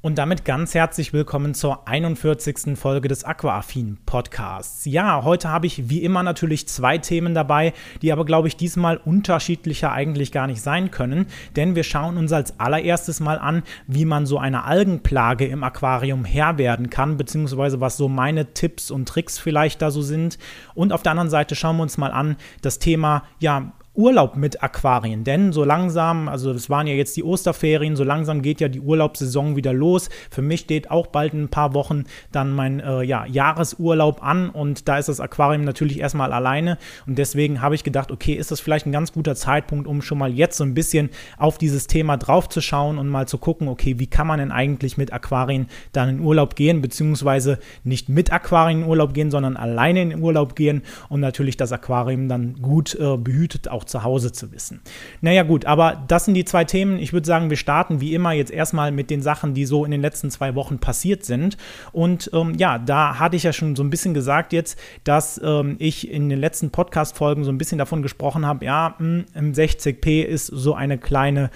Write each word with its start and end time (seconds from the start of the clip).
Und 0.00 0.16
damit 0.16 0.44
ganz 0.44 0.74
herzlich 0.74 1.12
willkommen 1.12 1.54
zur 1.54 1.88
41. 1.88 2.78
Folge 2.78 3.08
des 3.08 3.24
Aquaaffin 3.24 3.98
Podcasts. 4.06 4.84
Ja, 4.84 5.24
heute 5.24 5.48
habe 5.48 5.66
ich 5.66 5.90
wie 5.90 6.04
immer 6.04 6.22
natürlich 6.22 6.68
zwei 6.68 6.98
Themen 6.98 7.34
dabei, 7.34 7.72
die 8.00 8.12
aber, 8.12 8.24
glaube 8.24 8.46
ich, 8.46 8.56
diesmal 8.56 8.98
unterschiedlicher 8.98 9.90
eigentlich 9.90 10.30
gar 10.30 10.46
nicht 10.46 10.62
sein 10.62 10.92
können. 10.92 11.26
Denn 11.56 11.74
wir 11.74 11.82
schauen 11.82 12.16
uns 12.16 12.32
als 12.32 12.60
allererstes 12.60 13.18
mal 13.18 13.40
an, 13.40 13.64
wie 13.88 14.04
man 14.04 14.24
so 14.24 14.38
einer 14.38 14.66
Algenplage 14.66 15.46
im 15.46 15.64
Aquarium 15.64 16.24
Herr 16.24 16.58
werden 16.58 16.90
kann, 16.90 17.16
beziehungsweise 17.16 17.80
was 17.80 17.96
so 17.96 18.08
meine 18.08 18.54
Tipps 18.54 18.92
und 18.92 19.08
Tricks 19.08 19.40
vielleicht 19.40 19.82
da 19.82 19.90
so 19.90 20.02
sind. 20.02 20.38
Und 20.76 20.92
auf 20.92 21.02
der 21.02 21.10
anderen 21.10 21.30
Seite 21.30 21.56
schauen 21.56 21.76
wir 21.76 21.82
uns 21.82 21.98
mal 21.98 22.12
an 22.12 22.36
das 22.62 22.78
Thema, 22.78 23.24
ja, 23.40 23.72
Urlaub 23.98 24.36
mit 24.36 24.62
Aquarien, 24.62 25.24
denn 25.24 25.52
so 25.52 25.64
langsam, 25.64 26.28
also 26.28 26.52
es 26.52 26.70
waren 26.70 26.86
ja 26.86 26.94
jetzt 26.94 27.16
die 27.16 27.24
Osterferien, 27.24 27.96
so 27.96 28.04
langsam 28.04 28.42
geht 28.42 28.60
ja 28.60 28.68
die 28.68 28.80
Urlaubssaison 28.80 29.56
wieder 29.56 29.72
los. 29.72 30.08
Für 30.30 30.40
mich 30.40 30.60
steht 30.60 30.88
auch 30.92 31.08
bald 31.08 31.34
in 31.34 31.42
ein 31.42 31.48
paar 31.48 31.74
Wochen 31.74 32.04
dann 32.30 32.52
mein 32.52 32.78
äh, 32.78 33.02
ja, 33.02 33.26
Jahresurlaub 33.26 34.22
an 34.22 34.50
und 34.50 34.86
da 34.86 34.98
ist 34.98 35.08
das 35.08 35.18
Aquarium 35.18 35.64
natürlich 35.64 35.98
erstmal 35.98 36.32
alleine 36.32 36.78
und 37.08 37.18
deswegen 37.18 37.60
habe 37.60 37.74
ich 37.74 37.82
gedacht, 37.82 38.12
okay, 38.12 38.34
ist 38.34 38.52
das 38.52 38.60
vielleicht 38.60 38.86
ein 38.86 38.92
ganz 38.92 39.12
guter 39.12 39.34
Zeitpunkt, 39.34 39.88
um 39.88 40.00
schon 40.00 40.18
mal 40.18 40.32
jetzt 40.32 40.58
so 40.58 40.62
ein 40.62 40.74
bisschen 40.74 41.10
auf 41.36 41.58
dieses 41.58 41.88
Thema 41.88 42.16
draufzuschauen 42.16 42.98
und 42.98 43.08
mal 43.08 43.26
zu 43.26 43.38
gucken, 43.38 43.66
okay, 43.66 43.98
wie 43.98 44.06
kann 44.06 44.28
man 44.28 44.38
denn 44.38 44.52
eigentlich 44.52 44.96
mit 44.96 45.12
Aquarien 45.12 45.66
dann 45.90 46.08
in 46.08 46.20
Urlaub 46.20 46.54
gehen, 46.54 46.82
beziehungsweise 46.82 47.58
nicht 47.82 48.08
mit 48.08 48.32
Aquarien 48.32 48.82
in 48.82 48.88
Urlaub 48.88 49.12
gehen, 49.12 49.32
sondern 49.32 49.56
alleine 49.56 50.02
in 50.02 50.22
Urlaub 50.22 50.54
gehen 50.54 50.82
und 51.08 51.18
natürlich 51.18 51.56
das 51.56 51.72
Aquarium 51.72 52.28
dann 52.28 52.62
gut 52.62 52.94
äh, 52.94 53.16
behütet 53.16 53.66
auch 53.66 53.87
zu 53.88 54.04
Hause 54.04 54.32
zu 54.32 54.52
wissen. 54.52 54.80
Naja 55.20 55.42
gut, 55.42 55.64
aber 55.64 56.04
das 56.08 56.24
sind 56.24 56.34
die 56.34 56.44
zwei 56.44 56.64
Themen. 56.64 56.98
Ich 56.98 57.12
würde 57.12 57.26
sagen, 57.26 57.50
wir 57.50 57.56
starten 57.56 58.00
wie 58.00 58.14
immer 58.14 58.32
jetzt 58.32 58.50
erstmal 58.50 58.92
mit 58.92 59.10
den 59.10 59.22
Sachen, 59.22 59.54
die 59.54 59.64
so 59.64 59.84
in 59.84 59.90
den 59.90 60.00
letzten 60.00 60.30
zwei 60.30 60.54
Wochen 60.54 60.78
passiert 60.78 61.24
sind. 61.24 61.56
Und 61.92 62.30
ähm, 62.32 62.54
ja, 62.56 62.78
da 62.78 63.18
hatte 63.18 63.36
ich 63.36 63.42
ja 63.42 63.52
schon 63.52 63.76
so 63.76 63.82
ein 63.82 63.90
bisschen 63.90 64.14
gesagt 64.14 64.52
jetzt, 64.52 64.78
dass 65.04 65.40
ähm, 65.42 65.76
ich 65.78 66.10
in 66.10 66.28
den 66.28 66.38
letzten 66.38 66.70
Podcast-Folgen 66.70 67.44
so 67.44 67.50
ein 67.50 67.58
bisschen 67.58 67.78
davon 67.78 68.02
gesprochen 68.02 68.46
habe, 68.46 68.64
ja, 68.64 68.94
mh, 68.98 69.24
im 69.34 69.52
60p 69.52 70.22
ist 70.22 70.46
so 70.46 70.74
eine 70.74 70.98
kleine 70.98 71.50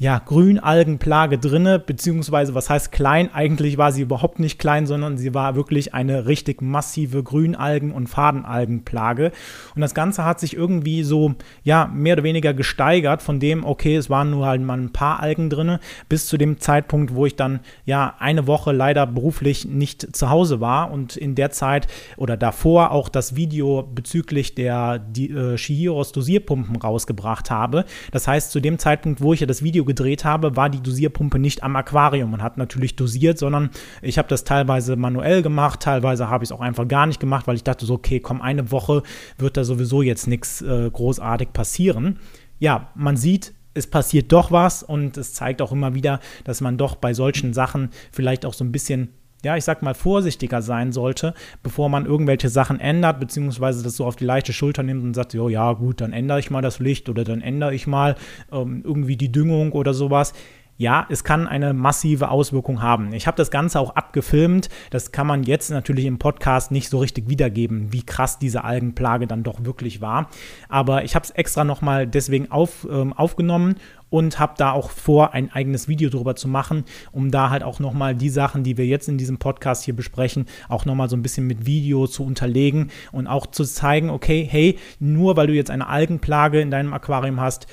ja, 0.00 0.18
Grünalgenplage 0.18 1.36
drinne, 1.36 1.78
beziehungsweise 1.78 2.54
was 2.54 2.70
heißt 2.70 2.90
klein? 2.90 3.28
Eigentlich 3.34 3.76
war 3.76 3.92
sie 3.92 4.00
überhaupt 4.00 4.38
nicht 4.38 4.58
klein, 4.58 4.86
sondern 4.86 5.18
sie 5.18 5.34
war 5.34 5.56
wirklich 5.56 5.92
eine 5.92 6.24
richtig 6.24 6.62
massive 6.62 7.22
Grünalgen- 7.22 7.92
und 7.92 8.06
Fadenalgenplage. 8.06 9.30
Und 9.74 9.82
das 9.82 9.92
Ganze 9.92 10.24
hat 10.24 10.40
sich 10.40 10.56
irgendwie 10.56 11.02
so, 11.02 11.34
ja, 11.64 11.90
mehr 11.94 12.14
oder 12.14 12.22
weniger 12.22 12.54
gesteigert 12.54 13.20
von 13.20 13.40
dem, 13.40 13.62
okay, 13.62 13.94
es 13.94 14.08
waren 14.08 14.30
nur 14.30 14.46
halt 14.46 14.62
mal 14.62 14.78
ein 14.78 14.90
paar 14.90 15.20
Algen 15.20 15.50
drinne, 15.50 15.80
bis 16.08 16.28
zu 16.28 16.38
dem 16.38 16.60
Zeitpunkt, 16.60 17.14
wo 17.14 17.26
ich 17.26 17.36
dann, 17.36 17.60
ja, 17.84 18.14
eine 18.20 18.46
Woche 18.46 18.72
leider 18.72 19.06
beruflich 19.06 19.66
nicht 19.66 20.16
zu 20.16 20.30
Hause 20.30 20.62
war 20.62 20.92
und 20.92 21.14
in 21.18 21.34
der 21.34 21.50
Zeit 21.50 21.88
oder 22.16 22.38
davor 22.38 22.92
auch 22.92 23.10
das 23.10 23.36
Video 23.36 23.82
bezüglich 23.82 24.54
der 24.54 24.98
die, 24.98 25.30
äh, 25.30 25.58
Shihiros 25.58 26.12
Dosierpumpen 26.12 26.76
rausgebracht 26.76 27.50
habe. 27.50 27.84
Das 28.12 28.26
heißt, 28.26 28.50
zu 28.50 28.60
dem 28.60 28.78
Zeitpunkt, 28.78 29.20
wo 29.20 29.34
ich 29.34 29.40
ja 29.40 29.46
das 29.46 29.62
Video 29.62 29.89
gedreht 29.90 30.24
habe, 30.24 30.54
war 30.54 30.70
die 30.70 30.80
Dosierpumpe 30.80 31.40
nicht 31.40 31.64
am 31.64 31.74
Aquarium 31.74 32.32
und 32.32 32.42
hat 32.42 32.56
natürlich 32.56 32.94
dosiert, 32.94 33.38
sondern 33.38 33.70
ich 34.02 34.18
habe 34.18 34.28
das 34.28 34.44
teilweise 34.44 34.94
manuell 34.94 35.42
gemacht, 35.42 35.80
teilweise 35.80 36.28
habe 36.28 36.44
ich 36.44 36.50
es 36.50 36.52
auch 36.52 36.60
einfach 36.60 36.86
gar 36.86 37.06
nicht 37.06 37.18
gemacht, 37.18 37.48
weil 37.48 37.56
ich 37.56 37.64
dachte 37.64 37.86
so, 37.86 37.94
okay, 37.94 38.20
komm, 38.20 38.40
eine 38.40 38.70
Woche 38.70 39.02
wird 39.36 39.56
da 39.56 39.64
sowieso 39.64 40.02
jetzt 40.02 40.28
nichts 40.28 40.62
äh, 40.62 40.88
großartig 40.90 41.52
passieren. 41.52 42.20
Ja, 42.60 42.90
man 42.94 43.16
sieht, 43.16 43.52
es 43.74 43.88
passiert 43.88 44.30
doch 44.30 44.52
was 44.52 44.82
und 44.84 45.16
es 45.16 45.34
zeigt 45.34 45.60
auch 45.60 45.72
immer 45.72 45.94
wieder, 45.94 46.20
dass 46.44 46.60
man 46.60 46.76
doch 46.76 46.94
bei 46.94 47.14
solchen 47.14 47.52
Sachen 47.52 47.90
vielleicht 48.12 48.46
auch 48.46 48.54
so 48.54 48.64
ein 48.64 48.72
bisschen 48.72 49.08
ja, 49.44 49.56
ich 49.56 49.64
sag 49.64 49.82
mal, 49.82 49.94
vorsichtiger 49.94 50.62
sein 50.62 50.92
sollte, 50.92 51.34
bevor 51.62 51.88
man 51.88 52.06
irgendwelche 52.06 52.48
Sachen 52.48 52.80
ändert, 52.80 53.20
beziehungsweise 53.20 53.82
das 53.82 53.96
so 53.96 54.04
auf 54.04 54.16
die 54.16 54.24
leichte 54.24 54.52
Schulter 54.52 54.82
nimmt 54.82 55.02
und 55.02 55.14
sagt, 55.14 55.34
jo, 55.34 55.48
ja, 55.48 55.72
gut, 55.72 56.00
dann 56.00 56.12
ändere 56.12 56.40
ich 56.40 56.50
mal 56.50 56.62
das 56.62 56.78
Licht 56.78 57.08
oder 57.08 57.24
dann 57.24 57.40
ändere 57.40 57.74
ich 57.74 57.86
mal 57.86 58.16
ähm, 58.52 58.82
irgendwie 58.84 59.16
die 59.16 59.32
Düngung 59.32 59.72
oder 59.72 59.94
sowas 59.94 60.32
ja, 60.80 61.06
es 61.10 61.24
kann 61.24 61.46
eine 61.46 61.74
massive 61.74 62.30
Auswirkung 62.30 62.80
haben. 62.80 63.12
Ich 63.12 63.26
habe 63.26 63.36
das 63.36 63.50
Ganze 63.50 63.78
auch 63.78 63.96
abgefilmt. 63.96 64.70
Das 64.88 65.12
kann 65.12 65.26
man 65.26 65.42
jetzt 65.42 65.70
natürlich 65.70 66.06
im 66.06 66.18
Podcast 66.18 66.70
nicht 66.70 66.88
so 66.88 67.00
richtig 67.00 67.28
wiedergeben, 67.28 67.92
wie 67.92 68.02
krass 68.02 68.38
diese 68.38 68.64
Algenplage 68.64 69.26
dann 69.26 69.42
doch 69.42 69.62
wirklich 69.62 70.00
war. 70.00 70.30
Aber 70.70 71.04
ich 71.04 71.14
habe 71.14 71.26
es 71.26 71.32
extra 71.32 71.64
nochmal 71.64 72.06
deswegen 72.06 72.50
auf, 72.50 72.88
ähm, 72.90 73.12
aufgenommen 73.12 73.74
und 74.10 74.38
habe 74.38 74.54
da 74.56 74.72
auch 74.72 74.90
vor, 74.90 75.32
ein 75.32 75.52
eigenes 75.52 75.88
Video 75.88 76.10
drüber 76.10 76.36
zu 76.36 76.48
machen, 76.48 76.84
um 77.12 77.30
da 77.30 77.50
halt 77.50 77.62
auch 77.62 77.78
nochmal 77.78 78.14
die 78.14 78.28
Sachen, 78.28 78.64
die 78.64 78.76
wir 78.76 78.86
jetzt 78.86 79.08
in 79.08 79.18
diesem 79.18 79.38
Podcast 79.38 79.84
hier 79.84 79.96
besprechen, 79.96 80.46
auch 80.68 80.84
nochmal 80.84 81.08
so 81.08 81.16
ein 81.16 81.22
bisschen 81.22 81.46
mit 81.46 81.64
Video 81.64 82.06
zu 82.06 82.24
unterlegen 82.24 82.90
und 83.12 83.26
auch 83.26 83.46
zu 83.46 83.64
zeigen, 83.64 84.10
okay, 84.10 84.46
hey, 84.48 84.78
nur 84.98 85.36
weil 85.36 85.46
du 85.46 85.54
jetzt 85.54 85.70
eine 85.70 85.86
Algenplage 85.86 86.60
in 86.60 86.70
deinem 86.70 86.92
Aquarium 86.92 87.40
hast, 87.40 87.66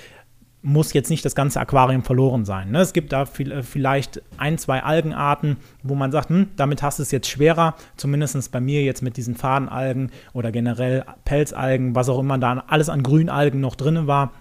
muss 0.63 0.91
jetzt 0.91 1.09
nicht 1.09 1.23
das 1.23 1.35
ganze 1.35 1.59
Aquarium 1.61 2.03
verloren 2.03 2.43
sein. 2.43 2.71
Ne? 2.71 2.81
Es 2.81 2.91
gibt 2.91 3.13
da 3.13 3.23
äh, 3.23 3.63
vielleicht 3.63 4.21
ein, 4.37 4.57
zwei 4.57 4.83
Algenarten, 4.83 5.57
wo 5.83 5.95
man 5.95 6.11
sagt, 6.11 6.29
hm, 6.29 6.49
damit 6.55 6.83
hast 6.83 6.99
du 6.99 7.03
es 7.03 7.11
jetzt 7.11 7.29
schwerer, 7.29 7.75
zumindest 7.95 8.51
bei 8.51 8.59
mir 8.59 8.83
jetzt 8.83 9.01
mit 9.01 9.17
diesen 9.17 9.35
Fadenalgen 9.35 10.11
oder 10.33 10.51
generell 10.51 11.05
Pelzalgen, 11.25 11.95
was 11.95 12.09
auch 12.09 12.19
immer 12.19 12.37
da 12.37 12.63
alles 12.67 12.89
an 12.89 13.03
Grünalgen 13.03 13.61
noch 13.61 13.75
drin 13.75 14.07
war 14.07 14.33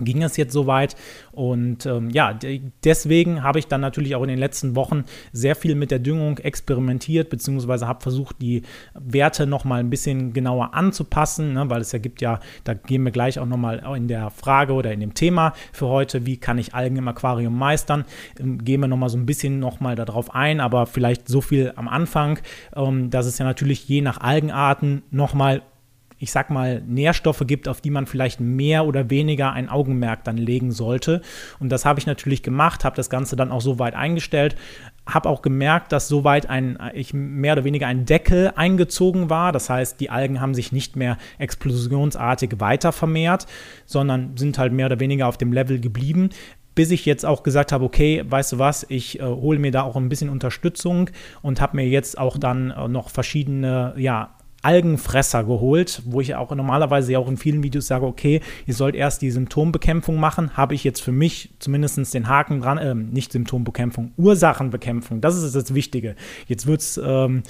ging 0.00 0.22
es 0.22 0.36
jetzt 0.36 0.52
soweit. 0.52 0.96
Und 1.32 1.86
ähm, 1.86 2.10
ja, 2.10 2.38
deswegen 2.84 3.42
habe 3.42 3.58
ich 3.58 3.66
dann 3.66 3.80
natürlich 3.80 4.14
auch 4.14 4.22
in 4.22 4.28
den 4.28 4.38
letzten 4.38 4.76
Wochen 4.76 5.04
sehr 5.32 5.56
viel 5.56 5.74
mit 5.74 5.90
der 5.90 5.98
Düngung 5.98 6.38
experimentiert, 6.38 7.30
beziehungsweise 7.30 7.86
habe 7.86 8.00
versucht, 8.00 8.36
die 8.40 8.62
Werte 8.94 9.46
nochmal 9.46 9.80
ein 9.80 9.90
bisschen 9.90 10.32
genauer 10.32 10.74
anzupassen, 10.74 11.54
ne, 11.54 11.68
weil 11.70 11.80
es 11.80 11.92
ja 11.92 11.98
gibt 11.98 12.20
ja, 12.20 12.40
da 12.64 12.74
gehen 12.74 13.04
wir 13.04 13.12
gleich 13.12 13.38
auch 13.38 13.46
nochmal 13.46 13.82
in 13.96 14.08
der 14.08 14.30
Frage 14.30 14.72
oder 14.72 14.92
in 14.92 15.00
dem 15.00 15.14
Thema 15.14 15.52
für 15.72 15.86
heute, 15.86 16.26
wie 16.26 16.36
kann 16.36 16.58
ich 16.58 16.74
Algen 16.74 16.96
im 16.96 17.08
Aquarium 17.08 17.56
meistern, 17.56 18.04
ähm, 18.38 18.58
gehen 18.64 18.80
wir 18.80 18.88
nochmal 18.88 19.10
so 19.10 19.18
ein 19.18 19.26
bisschen 19.26 19.58
nochmal 19.58 19.96
darauf 19.96 20.34
ein, 20.34 20.60
aber 20.60 20.86
vielleicht 20.86 21.28
so 21.28 21.40
viel 21.40 21.72
am 21.76 21.88
Anfang, 21.88 22.38
ähm, 22.74 23.10
dass 23.10 23.26
es 23.26 23.38
ja 23.38 23.44
natürlich 23.44 23.88
je 23.88 24.00
nach 24.00 24.20
Algenarten 24.20 25.02
nochmal 25.10 25.62
ich 26.18 26.32
sag 26.32 26.50
mal, 26.50 26.82
Nährstoffe 26.86 27.44
gibt, 27.46 27.68
auf 27.68 27.80
die 27.80 27.90
man 27.90 28.06
vielleicht 28.06 28.40
mehr 28.40 28.86
oder 28.86 29.10
weniger 29.10 29.52
ein 29.52 29.68
Augenmerk 29.68 30.24
dann 30.24 30.36
legen 30.36 30.72
sollte. 30.72 31.22
Und 31.60 31.70
das 31.70 31.84
habe 31.84 32.00
ich 32.00 32.06
natürlich 32.06 32.42
gemacht, 32.42 32.84
habe 32.84 32.96
das 32.96 33.10
Ganze 33.10 33.36
dann 33.36 33.52
auch 33.52 33.60
so 33.60 33.78
weit 33.78 33.94
eingestellt, 33.94 34.56
habe 35.06 35.28
auch 35.28 35.42
gemerkt, 35.42 35.92
dass 35.92 36.08
soweit 36.08 36.50
ein, 36.50 36.78
ich 36.92 37.14
mehr 37.14 37.54
oder 37.54 37.64
weniger 37.64 37.86
ein 37.86 38.04
Deckel 38.04 38.52
eingezogen 38.56 39.30
war. 39.30 39.52
Das 39.52 39.70
heißt, 39.70 40.00
die 40.00 40.10
Algen 40.10 40.40
haben 40.40 40.54
sich 40.54 40.72
nicht 40.72 40.96
mehr 40.96 41.16
explosionsartig 41.38 42.58
weiter 42.58 42.92
vermehrt, 42.92 43.46
sondern 43.86 44.36
sind 44.36 44.58
halt 44.58 44.72
mehr 44.72 44.86
oder 44.86 45.00
weniger 45.00 45.28
auf 45.28 45.38
dem 45.38 45.52
Level 45.52 45.80
geblieben 45.80 46.30
bis 46.74 46.92
ich 46.92 47.04
jetzt 47.06 47.26
auch 47.26 47.42
gesagt 47.42 47.72
habe, 47.72 47.84
okay, 47.84 48.22
weißt 48.24 48.52
du 48.52 48.58
was, 48.60 48.86
ich 48.88 49.18
äh, 49.18 49.24
hole 49.24 49.58
mir 49.58 49.72
da 49.72 49.82
auch 49.82 49.96
ein 49.96 50.08
bisschen 50.08 50.28
Unterstützung 50.28 51.10
und 51.42 51.60
habe 51.60 51.74
mir 51.74 51.88
jetzt 51.88 52.16
auch 52.16 52.38
dann 52.38 52.70
äh, 52.70 52.86
noch 52.86 53.10
verschiedene, 53.10 53.94
ja, 53.96 54.37
Algenfresser 54.62 55.44
geholt, 55.44 56.02
wo 56.04 56.20
ich 56.20 56.34
auch 56.34 56.54
normalerweise 56.54 57.12
ja 57.12 57.18
auch 57.18 57.28
in 57.28 57.36
vielen 57.36 57.62
Videos 57.62 57.86
sage, 57.86 58.06
okay, 58.06 58.40
ihr 58.66 58.74
sollt 58.74 58.94
erst 58.94 59.22
die 59.22 59.30
Symptombekämpfung 59.30 60.18
machen, 60.18 60.56
habe 60.56 60.74
ich 60.74 60.84
jetzt 60.84 61.00
für 61.00 61.12
mich 61.12 61.50
zumindest 61.58 62.12
den 62.14 62.28
Haken 62.28 62.60
dran, 62.60 62.78
äh, 62.78 62.94
nicht 62.94 63.32
Symptombekämpfung, 63.32 64.12
Ursachenbekämpfung, 64.16 65.20
das 65.20 65.36
ist 65.36 65.54
das 65.54 65.74
Wichtige. 65.74 66.16
Jetzt 66.46 66.66
wird 66.66 66.80
es 66.80 67.00
ähm, 67.02 67.42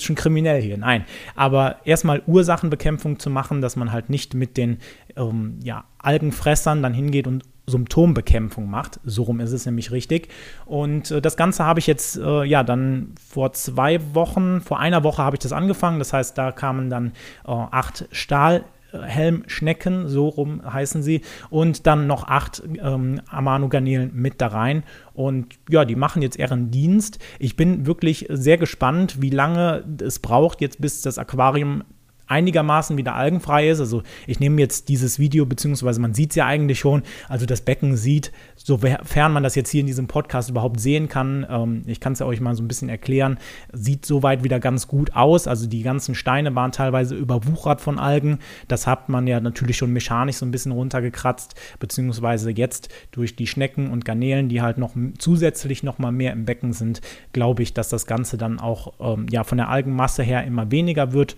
schon 0.00 0.16
kriminell 0.16 0.62
hier, 0.62 0.78
nein. 0.78 1.04
Aber 1.34 1.76
erstmal 1.84 2.22
Ursachenbekämpfung 2.26 3.18
zu 3.18 3.30
machen, 3.30 3.60
dass 3.60 3.76
man 3.76 3.92
halt 3.92 4.08
nicht 4.08 4.34
mit 4.34 4.56
den 4.56 4.78
ähm, 5.16 5.58
ja, 5.62 5.84
Algenfressern 5.98 6.82
dann 6.82 6.94
hingeht 6.94 7.26
und 7.26 7.44
Symptombekämpfung 7.66 8.68
macht. 8.68 9.00
So 9.04 9.22
rum 9.22 9.40
ist 9.40 9.52
es 9.52 9.66
nämlich 9.66 9.90
richtig. 9.90 10.28
Und 10.66 11.10
äh, 11.10 11.20
das 11.20 11.36
Ganze 11.36 11.64
habe 11.64 11.80
ich 11.80 11.86
jetzt, 11.86 12.16
äh, 12.16 12.44
ja, 12.44 12.62
dann 12.62 13.14
vor 13.28 13.52
zwei 13.52 14.00
Wochen, 14.14 14.60
vor 14.60 14.80
einer 14.80 15.02
Woche 15.04 15.22
habe 15.22 15.36
ich 15.36 15.40
das 15.40 15.52
angefangen. 15.52 15.98
Das 15.98 16.12
heißt, 16.12 16.36
da 16.36 16.52
kamen 16.52 16.90
dann 16.90 17.12
äh, 17.46 17.50
acht 17.50 18.06
Stahl. 18.12 18.64
Helmschnecken, 19.02 20.08
so 20.08 20.28
rum 20.28 20.62
heißen 20.72 21.02
sie, 21.02 21.22
und 21.50 21.88
dann 21.88 22.06
noch 22.06 22.28
acht 22.28 22.62
ähm, 22.80 23.20
Amano-Garnelen 23.28 24.12
mit 24.14 24.40
da 24.40 24.46
rein. 24.46 24.84
Und 25.14 25.56
ja, 25.68 25.84
die 25.84 25.96
machen 25.96 26.22
jetzt 26.22 26.38
ihren 26.38 26.70
Dienst. 26.70 27.18
Ich 27.40 27.56
bin 27.56 27.86
wirklich 27.86 28.26
sehr 28.28 28.56
gespannt, 28.56 29.20
wie 29.20 29.30
lange 29.30 29.82
es 30.00 30.20
braucht, 30.20 30.60
jetzt 30.60 30.80
bis 30.80 31.02
das 31.02 31.18
Aquarium 31.18 31.82
einigermaßen 32.26 32.96
wieder 32.96 33.14
algenfrei 33.14 33.68
ist. 33.68 33.80
Also 33.80 34.02
ich 34.26 34.40
nehme 34.40 34.60
jetzt 34.60 34.88
dieses 34.88 35.18
Video, 35.18 35.46
beziehungsweise 35.46 36.00
man 36.00 36.14
sieht 36.14 36.30
es 36.30 36.36
ja 36.36 36.46
eigentlich 36.46 36.78
schon, 36.78 37.02
also 37.28 37.46
das 37.46 37.60
Becken 37.60 37.96
sieht, 37.96 38.32
sofern 38.56 39.32
man 39.32 39.42
das 39.42 39.54
jetzt 39.54 39.70
hier 39.70 39.80
in 39.80 39.86
diesem 39.86 40.06
Podcast 40.06 40.50
überhaupt 40.50 40.80
sehen 40.80 41.08
kann, 41.08 41.46
ähm, 41.48 41.82
ich 41.86 42.00
kann 42.00 42.14
es 42.14 42.18
ja 42.18 42.26
euch 42.26 42.40
mal 42.40 42.54
so 42.54 42.62
ein 42.62 42.68
bisschen 42.68 42.88
erklären, 42.88 43.38
sieht 43.72 44.06
soweit 44.06 44.44
wieder 44.44 44.60
ganz 44.60 44.88
gut 44.88 45.14
aus. 45.14 45.46
Also 45.46 45.66
die 45.66 45.82
ganzen 45.82 46.14
Steine 46.14 46.54
waren 46.54 46.72
teilweise 46.72 47.14
überwuchert 47.14 47.80
von 47.80 47.98
Algen. 47.98 48.38
Das 48.68 48.86
hat 48.86 49.08
man 49.08 49.26
ja 49.26 49.40
natürlich 49.40 49.76
schon 49.76 49.92
mechanisch 49.92 50.36
so 50.36 50.46
ein 50.46 50.50
bisschen 50.50 50.72
runtergekratzt, 50.72 51.54
beziehungsweise 51.78 52.50
jetzt 52.50 52.88
durch 53.10 53.36
die 53.36 53.46
Schnecken 53.46 53.90
und 53.90 54.04
Garnelen, 54.04 54.48
die 54.48 54.62
halt 54.62 54.78
noch 54.78 54.94
zusätzlich 55.18 55.82
noch 55.82 55.98
mal 55.98 56.12
mehr 56.12 56.32
im 56.32 56.44
Becken 56.44 56.72
sind, 56.72 57.00
glaube 57.32 57.62
ich, 57.62 57.74
dass 57.74 57.88
das 57.88 58.06
Ganze 58.06 58.38
dann 58.38 58.58
auch 58.58 58.94
ähm, 59.00 59.26
ja, 59.30 59.44
von 59.44 59.58
der 59.58 59.68
Algenmasse 59.68 60.22
her 60.22 60.44
immer 60.44 60.70
weniger 60.70 61.12
wird. 61.12 61.36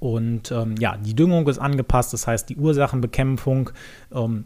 Und 0.00 0.50
ähm, 0.50 0.76
ja, 0.78 0.96
die 0.96 1.14
Düngung 1.14 1.46
ist 1.48 1.58
angepasst, 1.58 2.12
das 2.12 2.26
heißt, 2.26 2.48
die 2.48 2.56
Ursachenbekämpfung 2.56 3.70
ähm, 4.14 4.44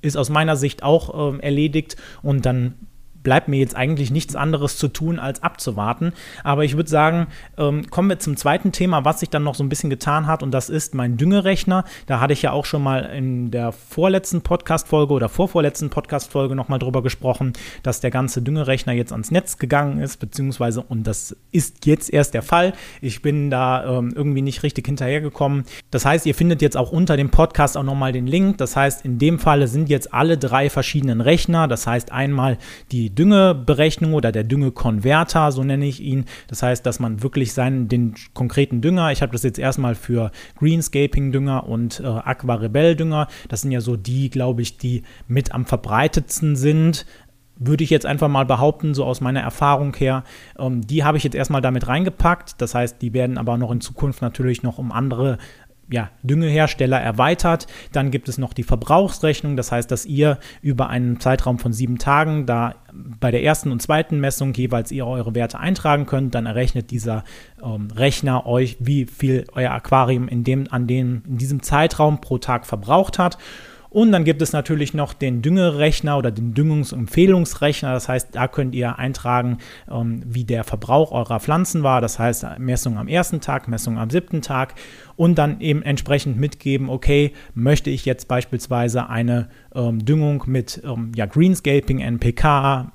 ist 0.00 0.16
aus 0.16 0.30
meiner 0.30 0.56
Sicht 0.56 0.82
auch 0.82 1.32
ähm, 1.32 1.40
erledigt. 1.40 1.96
Und 2.22 2.46
dann 2.46 2.74
bleibt 3.22 3.48
mir 3.48 3.58
jetzt 3.58 3.76
eigentlich 3.76 4.10
nichts 4.10 4.36
anderes 4.36 4.76
zu 4.78 4.88
tun, 4.88 5.18
als 5.18 5.42
abzuwarten. 5.42 6.12
Aber 6.44 6.64
ich 6.64 6.76
würde 6.76 6.88
sagen, 6.88 7.26
ähm, 7.56 7.88
kommen 7.90 8.08
wir 8.08 8.18
zum 8.18 8.36
zweiten 8.36 8.72
Thema, 8.72 9.04
was 9.04 9.20
sich 9.20 9.30
dann 9.30 9.44
noch 9.44 9.54
so 9.54 9.64
ein 9.64 9.68
bisschen 9.68 9.90
getan 9.90 10.26
hat, 10.26 10.42
und 10.42 10.52
das 10.52 10.68
ist 10.70 10.94
mein 10.94 11.16
Düngerechner. 11.16 11.84
Da 12.06 12.20
hatte 12.20 12.32
ich 12.32 12.42
ja 12.42 12.52
auch 12.52 12.64
schon 12.64 12.82
mal 12.82 13.00
in 13.00 13.50
der 13.50 13.72
vorletzten 13.72 14.42
Podcast-Folge 14.42 15.12
oder 15.12 15.28
vorvorletzten 15.28 15.90
Podcast-Folge 15.90 16.54
nochmal 16.54 16.78
drüber 16.78 17.02
gesprochen, 17.02 17.52
dass 17.82 18.00
der 18.00 18.10
ganze 18.10 18.42
Düngerechner 18.42 18.92
jetzt 18.92 19.12
ans 19.12 19.30
Netz 19.30 19.58
gegangen 19.58 20.00
ist, 20.00 20.18
beziehungsweise, 20.18 20.82
und 20.82 21.06
das 21.06 21.36
ist 21.52 21.86
jetzt 21.86 22.12
erst 22.12 22.34
der 22.34 22.42
Fall. 22.42 22.72
Ich 23.00 23.22
bin 23.22 23.50
da 23.50 23.98
ähm, 23.98 24.12
irgendwie 24.14 24.42
nicht 24.42 24.62
richtig 24.62 24.86
hinterhergekommen. 24.86 25.64
Das 25.90 26.04
heißt, 26.04 26.26
ihr 26.26 26.34
findet 26.34 26.62
jetzt 26.62 26.76
auch 26.76 26.92
unter 26.92 27.16
dem 27.16 27.30
Podcast 27.30 27.76
auch 27.76 27.82
nochmal 27.82 28.12
den 28.12 28.26
Link. 28.26 28.58
Das 28.58 28.76
heißt, 28.76 29.04
in 29.04 29.18
dem 29.18 29.38
Falle 29.38 29.68
sind 29.68 29.88
jetzt 29.88 30.12
alle 30.12 30.38
drei 30.38 30.70
verschiedenen 30.70 31.20
Rechner. 31.20 31.68
Das 31.68 31.86
heißt, 31.86 32.12
einmal 32.12 32.58
die 32.92 33.07
Düngeberechnung 33.14 34.14
oder 34.14 34.32
der 34.32 34.44
Düngekonverter, 34.44 35.52
so 35.52 35.64
nenne 35.64 35.86
ich 35.86 36.00
ihn. 36.00 36.24
Das 36.48 36.62
heißt, 36.62 36.84
dass 36.84 37.00
man 37.00 37.22
wirklich 37.22 37.52
seinen, 37.52 37.88
den 37.88 38.14
konkreten 38.34 38.80
Dünger, 38.80 39.12
ich 39.12 39.22
habe 39.22 39.32
das 39.32 39.42
jetzt 39.42 39.58
erstmal 39.58 39.94
für 39.94 40.30
Greenscaping-Dünger 40.58 41.66
und 41.66 42.00
äh, 42.00 42.06
Aquarebell-Dünger, 42.06 43.28
das 43.48 43.62
sind 43.62 43.72
ja 43.72 43.80
so 43.80 43.96
die, 43.96 44.30
glaube 44.30 44.62
ich, 44.62 44.78
die 44.78 45.02
mit 45.26 45.52
am 45.52 45.66
verbreitetsten 45.66 46.56
sind 46.56 47.06
würde 47.60 47.84
ich 47.84 47.90
jetzt 47.90 48.06
einfach 48.06 48.28
mal 48.28 48.46
behaupten, 48.46 48.94
so 48.94 49.04
aus 49.04 49.20
meiner 49.20 49.40
Erfahrung 49.40 49.94
her. 49.96 50.24
Ähm, 50.58 50.86
die 50.86 51.04
habe 51.04 51.18
ich 51.18 51.24
jetzt 51.24 51.34
erstmal 51.34 51.60
damit 51.60 51.88
reingepackt. 51.88 52.60
Das 52.60 52.74
heißt, 52.74 53.02
die 53.02 53.12
werden 53.12 53.36
aber 53.36 53.58
noch 53.58 53.70
in 53.70 53.80
Zukunft 53.80 54.22
natürlich 54.22 54.62
noch 54.62 54.78
um 54.78 54.92
andere 54.92 55.38
ja, 55.90 56.10
Düngehersteller 56.22 57.00
erweitert. 57.00 57.66
Dann 57.92 58.10
gibt 58.10 58.28
es 58.28 58.38
noch 58.38 58.52
die 58.52 58.62
Verbrauchsrechnung, 58.62 59.56
das 59.56 59.72
heißt, 59.72 59.90
dass 59.90 60.04
ihr 60.06 60.38
über 60.60 60.88
einen 60.88 61.20
Zeitraum 61.20 61.58
von 61.58 61.72
sieben 61.72 61.98
Tagen 61.98 62.46
da 62.46 62.74
bei 62.92 63.30
der 63.30 63.42
ersten 63.42 63.72
und 63.72 63.80
zweiten 63.80 64.20
Messung 64.20 64.52
jeweils 64.54 64.92
ihr 64.92 65.06
eure 65.06 65.34
Werte 65.34 65.58
eintragen 65.58 66.06
könnt. 66.06 66.34
Dann 66.34 66.46
errechnet 66.46 66.90
dieser 66.90 67.24
ähm, 67.62 67.88
Rechner 67.94 68.46
euch, 68.46 68.76
wie 68.80 69.06
viel 69.06 69.44
euer 69.52 69.72
Aquarium 69.72 70.28
in, 70.28 70.44
dem, 70.44 70.66
an 70.70 70.86
dem, 70.86 71.22
in 71.26 71.38
diesem 71.38 71.62
Zeitraum 71.62 72.20
pro 72.20 72.38
Tag 72.38 72.66
verbraucht 72.66 73.18
hat. 73.18 73.38
Und 73.90 74.12
dann 74.12 74.24
gibt 74.24 74.42
es 74.42 74.52
natürlich 74.52 74.92
noch 74.92 75.14
den 75.14 75.40
Düngerechner 75.40 76.18
oder 76.18 76.30
den 76.30 76.52
Düngungsempfehlungsrechner. 76.52 77.92
Das 77.92 78.08
heißt, 78.08 78.28
da 78.32 78.46
könnt 78.46 78.74
ihr 78.74 78.98
eintragen, 78.98 79.58
ähm, 79.90 80.22
wie 80.26 80.44
der 80.44 80.64
Verbrauch 80.64 81.10
eurer 81.10 81.40
Pflanzen 81.40 81.82
war. 81.82 82.00
Das 82.00 82.18
heißt, 82.18 82.46
Messung 82.58 82.98
am 82.98 83.08
ersten 83.08 83.40
Tag, 83.40 83.66
Messung 83.66 83.98
am 83.98 84.10
siebten 84.10 84.42
Tag 84.42 84.74
und 85.18 85.36
dann 85.36 85.60
eben 85.60 85.82
entsprechend 85.82 86.38
mitgeben, 86.38 86.88
okay, 86.88 87.32
möchte 87.52 87.90
ich 87.90 88.04
jetzt 88.04 88.28
beispielsweise 88.28 89.08
eine 89.08 89.48
ähm, 89.74 90.04
Düngung 90.04 90.44
mit 90.46 90.80
ähm, 90.84 91.10
ja, 91.16 91.26
Greenscaping, 91.26 91.98
NPK, 91.98 92.92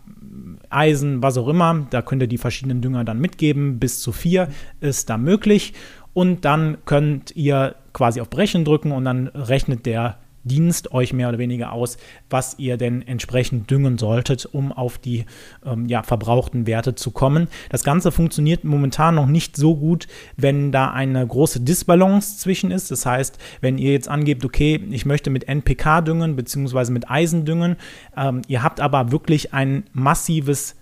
Eisen, 0.69 1.21
was 1.21 1.37
auch 1.37 1.49
immer. 1.49 1.85
Da 1.89 2.01
könnt 2.01 2.21
ihr 2.21 2.29
die 2.29 2.37
verschiedenen 2.37 2.81
Dünger 2.81 3.03
dann 3.03 3.19
mitgeben. 3.19 3.77
Bis 3.77 3.99
zu 3.99 4.13
vier 4.13 4.47
ist 4.79 5.09
da 5.09 5.17
möglich. 5.17 5.73
Und 6.13 6.45
dann 6.45 6.77
könnt 6.85 7.35
ihr 7.35 7.75
quasi 7.91 8.21
auf 8.21 8.29
Brechen 8.29 8.63
drücken 8.63 8.93
und 8.93 9.03
dann 9.03 9.27
rechnet 9.27 9.85
der 9.85 10.17
Dienst 10.43 10.91
euch 10.91 11.13
mehr 11.13 11.29
oder 11.29 11.37
weniger 11.37 11.71
aus, 11.71 11.97
was 12.29 12.59
ihr 12.59 12.77
denn 12.77 13.01
entsprechend 13.01 13.69
düngen 13.69 13.97
solltet, 13.97 14.45
um 14.45 14.71
auf 14.71 14.97
die 14.97 15.25
ähm, 15.65 15.87
ja, 15.87 16.03
verbrauchten 16.03 16.67
Werte 16.67 16.95
zu 16.95 17.11
kommen. 17.11 17.47
Das 17.69 17.83
Ganze 17.83 18.11
funktioniert 18.11 18.63
momentan 18.63 19.15
noch 19.15 19.27
nicht 19.27 19.55
so 19.55 19.75
gut, 19.75 20.07
wenn 20.37 20.71
da 20.71 20.91
eine 20.91 21.25
große 21.25 21.61
Disbalance 21.61 22.37
zwischen 22.37 22.71
ist. 22.71 22.91
Das 22.91 23.05
heißt, 23.05 23.37
wenn 23.61 23.77
ihr 23.77 23.91
jetzt 23.91 24.07
angebt, 24.07 24.45
okay, 24.45 24.81
ich 24.91 25.05
möchte 25.05 25.29
mit 25.29 25.47
NPK 25.47 26.01
düngen 26.01 26.35
bzw. 26.35 26.91
mit 26.91 27.09
Eisen 27.09 27.45
düngen, 27.45 27.77
ähm, 28.17 28.41
ihr 28.47 28.63
habt 28.63 28.79
aber 28.79 29.11
wirklich 29.11 29.53
ein 29.53 29.85
massives 29.93 30.75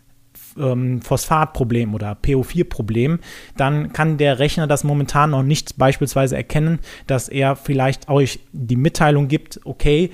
ähm, 0.57 1.01
Phosphatproblem 1.01 1.94
oder 1.94 2.18
PO4-Problem, 2.21 3.19
dann 3.57 3.94
kann 3.94 4.18
der 4.18 4.39
Rechner 4.39 4.68
das 4.68 4.83
momentan 4.83 5.31
noch 5.31 5.44
nicht 5.44 5.77
beispielsweise 5.77 6.36
erkennen, 6.36 6.80
dass 7.07 7.30
er 7.30 7.56
vielleicht 7.56 8.09
euch 8.09 8.39
die 8.51 8.75
Mitteilung 8.75 9.27
gibt, 9.27 9.59
okay, 9.63 10.12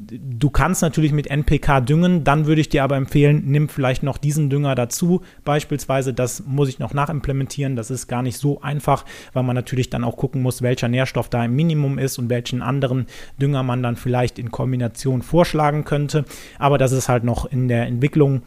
Du 0.00 0.48
kannst 0.48 0.80
natürlich 0.80 1.10
mit 1.10 1.26
NPK 1.26 1.80
düngen, 1.80 2.22
dann 2.22 2.46
würde 2.46 2.60
ich 2.60 2.68
dir 2.68 2.84
aber 2.84 2.94
empfehlen, 2.94 3.42
nimm 3.46 3.68
vielleicht 3.68 4.04
noch 4.04 4.16
diesen 4.16 4.48
Dünger 4.48 4.76
dazu. 4.76 5.22
Beispielsweise, 5.44 6.14
das 6.14 6.44
muss 6.46 6.68
ich 6.68 6.78
noch 6.78 6.94
nachimplementieren. 6.94 7.74
Das 7.74 7.90
ist 7.90 8.06
gar 8.06 8.22
nicht 8.22 8.38
so 8.38 8.62
einfach, 8.62 9.04
weil 9.32 9.42
man 9.42 9.56
natürlich 9.56 9.90
dann 9.90 10.04
auch 10.04 10.16
gucken 10.16 10.40
muss, 10.40 10.62
welcher 10.62 10.86
Nährstoff 10.86 11.28
da 11.28 11.44
im 11.44 11.56
Minimum 11.56 11.98
ist 11.98 12.16
und 12.18 12.30
welchen 12.30 12.62
anderen 12.62 13.06
Dünger 13.42 13.64
man 13.64 13.82
dann 13.82 13.96
vielleicht 13.96 14.38
in 14.38 14.52
Kombination 14.52 15.22
vorschlagen 15.22 15.84
könnte. 15.84 16.24
Aber 16.60 16.78
das 16.78 16.92
ist 16.92 17.08
halt 17.08 17.24
noch 17.24 17.46
in 17.46 17.66
der 17.66 17.86
Entwicklung 17.86 18.42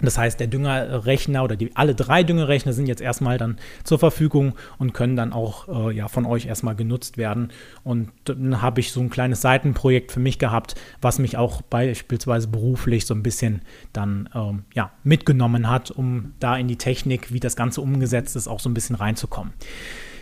das 0.00 0.18
heißt, 0.18 0.40
der 0.40 0.48
Düngerrechner 0.48 1.44
oder 1.44 1.56
die, 1.56 1.74
alle 1.76 1.94
drei 1.94 2.24
Düngerrechner 2.24 2.72
sind 2.72 2.86
jetzt 2.88 3.00
erstmal 3.00 3.38
dann 3.38 3.58
zur 3.84 3.98
Verfügung 3.98 4.54
und 4.78 4.92
können 4.92 5.14
dann 5.14 5.32
auch 5.32 5.68
äh, 5.68 5.94
ja, 5.94 6.08
von 6.08 6.26
euch 6.26 6.46
erstmal 6.46 6.74
genutzt 6.74 7.16
werden. 7.16 7.52
Und 7.84 8.10
dann 8.24 8.60
habe 8.60 8.80
ich 8.80 8.90
so 8.92 9.00
ein 9.00 9.08
kleines 9.08 9.40
Seitenprojekt 9.40 10.10
für 10.10 10.20
mich 10.20 10.38
gehabt, 10.38 10.74
was 11.00 11.20
mich 11.20 11.36
auch 11.36 11.62
beispielsweise 11.62 12.48
beruflich 12.48 13.06
so 13.06 13.14
ein 13.14 13.22
bisschen 13.22 13.62
dann 13.92 14.28
ähm, 14.34 14.64
ja, 14.74 14.90
mitgenommen 15.04 15.70
hat, 15.70 15.92
um 15.92 16.32
da 16.40 16.56
in 16.56 16.66
die 16.66 16.76
Technik, 16.76 17.32
wie 17.32 17.40
das 17.40 17.54
Ganze 17.54 17.80
umgesetzt 17.80 18.34
ist, 18.34 18.48
auch 18.48 18.60
so 18.60 18.68
ein 18.68 18.74
bisschen 18.74 18.96
reinzukommen. 18.96 19.52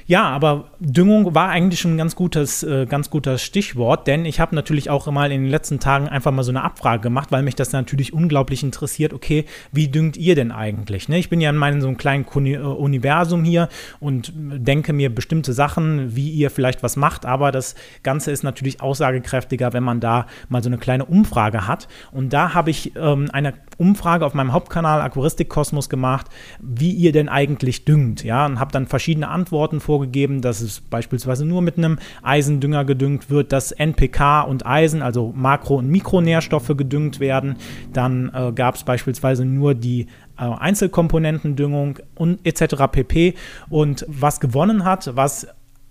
Ja, 0.09 0.23
aber 0.23 0.67
Düngung 0.79 1.35
war 1.35 1.49
eigentlich 1.49 1.81
schon 1.81 1.95
ein 1.95 1.99
ganz 1.99 2.15
gutes, 2.15 2.63
äh, 2.63 2.87
ganz 2.87 3.11
gutes 3.11 3.43
Stichwort, 3.43 4.07
denn 4.07 4.25
ich 4.25 4.39
habe 4.39 4.55
natürlich 4.55 4.89
auch 4.89 5.11
mal 5.11 5.33
in 5.33 5.43
den 5.43 5.51
letzten 5.51 5.81
Tagen 5.81 6.09
einfach 6.09 6.31
mal 6.31 6.45
so 6.45 6.53
eine 6.53 6.63
Abfrage 6.63 7.03
gemacht, 7.03 7.33
weil 7.33 7.43
mich 7.43 7.57
das 7.57 7.73
natürlich 7.73 8.13
unglaublich 8.13 8.63
interessiert. 8.63 9.13
Okay, 9.13 9.47
wie 9.73 9.89
düngt 9.89 10.17
ihr 10.17 10.37
denn 10.37 10.53
eigentlich? 10.53 11.09
Ne? 11.09 11.19
Ich 11.19 11.29
bin 11.29 11.41
ja 11.41 11.51
in 11.51 11.57
meinem 11.57 11.81
so 11.81 11.89
einem 11.89 11.97
kleinen 11.97 12.25
äh, 12.25 12.59
Universum 12.59 13.43
hier 13.43 13.69
und 13.99 14.33
denke 14.37 14.93
mir 14.93 15.13
bestimmte 15.13 15.53
Sachen, 15.53 16.15
wie 16.15 16.31
ihr 16.31 16.51
vielleicht 16.51 16.85
was 16.85 16.95
macht, 16.95 17.27
aber 17.27 17.51
das 17.51 17.75
Ganze 18.05 18.31
ist 18.31 18.45
natürlich 18.45 18.81
aussagekräftiger, 18.81 19.73
wenn 19.73 19.83
man 19.83 19.99
da 19.99 20.27
mal 20.49 20.63
so 20.63 20.69
eine 20.69 20.79
kleine 20.79 21.05
Umfrage 21.05 21.67
hat. 21.67 21.89
Und 22.13 22.33
da 22.33 22.55
habe 22.55 22.71
ich 22.71 22.95
ähm, 22.95 23.29
eine 23.33 23.55
Umfrage 23.77 24.25
auf 24.25 24.35
meinem 24.35 24.53
Hauptkanal 24.53 25.01
Aquaristik 25.01 25.49
Kosmos 25.49 25.89
gemacht, 25.89 26.29
wie 26.61 26.93
ihr 26.93 27.11
denn 27.11 27.29
eigentlich 27.29 27.85
düngt, 27.85 28.23
ja, 28.23 28.47
und 28.47 28.61
habe 28.61 28.71
dann 28.71 28.87
verschiedene 28.87 29.29
Antworten 29.29 29.81
vorgegeben, 29.97 30.43
dass 30.43 30.61
es 30.61 30.81
beispielsweise 30.81 31.47
nur 31.47 31.63
mit 31.63 31.79
einem 31.79 31.99
Eisendünger 32.23 32.85
gedüngt 32.85 33.31
wird, 33.31 33.51
dass 33.51 33.73
NPK 33.73 34.43
und 34.43 34.67
Eisen, 34.67 35.01
also 35.01 35.33
Makro- 35.35 35.79
und 35.79 35.89
Mikronährstoffe 35.89 36.77
gedüngt 36.77 37.19
werden. 37.19 37.57
Dann 37.95 38.31
äh, 38.35 38.53
gab 38.53 38.75
es 38.75 38.85
beispielsweise 38.85 39.47
nur 39.47 39.75
die 39.75 40.09
äh, 40.39 40.43
Einzelkomponentendüngung 40.43 41.99
und 42.15 42.45
etc. 42.45 42.75
pp. 42.93 43.35
Und 43.71 44.05
was 44.07 44.39
gewonnen 44.39 44.85
hat, 44.85 45.17
was 45.17 45.47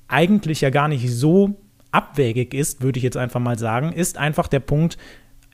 eigentlich 0.07 0.62
ja 0.62 0.69
gar 0.69 0.88
nicht 0.88 1.09
so 1.09 1.55
abwägig 1.91 2.53
ist, 2.53 2.83
würde 2.83 2.97
ich 2.97 3.03
jetzt 3.03 3.17
einfach 3.17 3.39
mal 3.39 3.57
sagen, 3.57 3.91
ist 3.91 4.19
einfach 4.19 4.47
der 4.47 4.59
Punkt, 4.59 5.00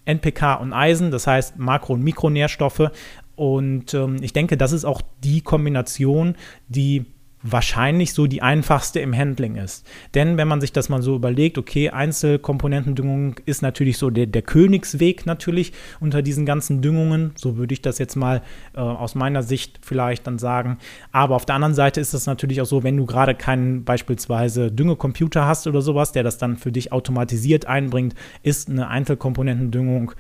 NPK 0.03 0.55
und 0.55 0.73
Eisen, 0.73 1.11
das 1.11 1.25
heißt 1.25 1.57
Makro- 1.57 1.93
und 1.93 2.03
Mikronährstoffe. 2.03 2.91
Und 3.35 3.93
ähm, 3.93 4.17
ich 4.21 4.33
denke, 4.33 4.57
das 4.57 4.73
ist 4.73 4.83
auch 4.83 5.01
die 5.23 5.39
Kombination, 5.39 6.35
die 6.67 7.05
wahrscheinlich 7.43 8.13
so 8.13 8.27
die 8.27 8.41
einfachste 8.41 8.99
im 8.99 9.15
Handling 9.15 9.55
ist. 9.55 9.85
Denn 10.13 10.37
wenn 10.37 10.47
man 10.47 10.61
sich 10.61 10.71
das 10.71 10.89
mal 10.89 11.01
so 11.01 11.15
überlegt, 11.15 11.57
okay, 11.57 11.89
Einzelkomponentendüngung 11.89 13.35
ist 13.45 13.61
natürlich 13.61 13.97
so 13.97 14.09
der, 14.09 14.27
der 14.27 14.41
Königsweg 14.41 15.25
natürlich 15.25 15.73
unter 15.99 16.21
diesen 16.21 16.45
ganzen 16.45 16.81
Düngungen, 16.81 17.31
so 17.35 17.57
würde 17.57 17.73
ich 17.73 17.81
das 17.81 17.97
jetzt 17.97 18.15
mal 18.15 18.41
äh, 18.75 18.79
aus 18.79 19.15
meiner 19.15 19.43
Sicht 19.43 19.79
vielleicht 19.81 20.27
dann 20.27 20.39
sagen. 20.39 20.77
Aber 21.11 21.35
auf 21.35 21.45
der 21.45 21.55
anderen 21.55 21.73
Seite 21.73 21.99
ist 21.99 22.13
es 22.13 22.25
natürlich 22.25 22.61
auch 22.61 22.65
so, 22.65 22.83
wenn 22.83 22.97
du 22.97 23.05
gerade 23.05 23.35
keinen 23.35 23.83
beispielsweise 23.83 24.71
Düngecomputer 24.71 25.45
hast 25.45 25.67
oder 25.67 25.81
sowas, 25.81 26.11
der 26.11 26.23
das 26.23 26.37
dann 26.37 26.57
für 26.57 26.71
dich 26.71 26.91
automatisiert 26.91 27.65
einbringt, 27.65 28.15
ist 28.43 28.69
eine 28.69 28.87
Einzelkomponentendüngung 28.87 30.13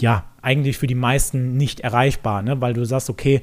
ja 0.00 0.24
eigentlich 0.42 0.78
für 0.78 0.86
die 0.86 0.94
meisten 0.94 1.56
nicht 1.56 1.80
erreichbar, 1.80 2.42
ne? 2.42 2.60
weil 2.60 2.72
du 2.72 2.84
sagst, 2.84 3.10
okay, 3.10 3.42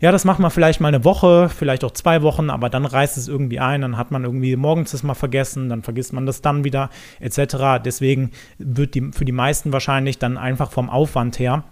Ja, 0.00 0.12
das 0.12 0.24
macht 0.24 0.38
man 0.38 0.50
vielleicht 0.50 0.80
mal 0.80 0.88
eine 0.88 1.04
Woche, 1.04 1.48
vielleicht 1.48 1.82
auch 1.82 1.90
zwei 1.90 2.22
Wochen, 2.22 2.50
aber 2.50 2.70
dann 2.70 2.84
reißt 2.84 3.16
es 3.16 3.26
irgendwie 3.26 3.58
ein, 3.58 3.80
dann 3.80 3.96
hat 3.96 4.12
man 4.12 4.24
irgendwie 4.24 4.54
morgens 4.54 4.92
das 4.92 5.02
mal 5.02 5.14
vergessen, 5.14 5.68
dann 5.68 5.82
vergisst 5.82 6.12
man 6.12 6.24
das 6.24 6.40
dann 6.40 6.62
wieder, 6.62 6.90
etc. 7.18 7.82
Deswegen 7.84 8.30
wird 8.58 8.94
die 8.94 9.10
für 9.12 9.24
die 9.24 9.32
meisten 9.32 9.72
wahrscheinlich 9.72 10.18
dann 10.18 10.36
einfach 10.36 10.70
vom 10.70 10.88
Aufwand 10.88 11.38
her 11.38 11.64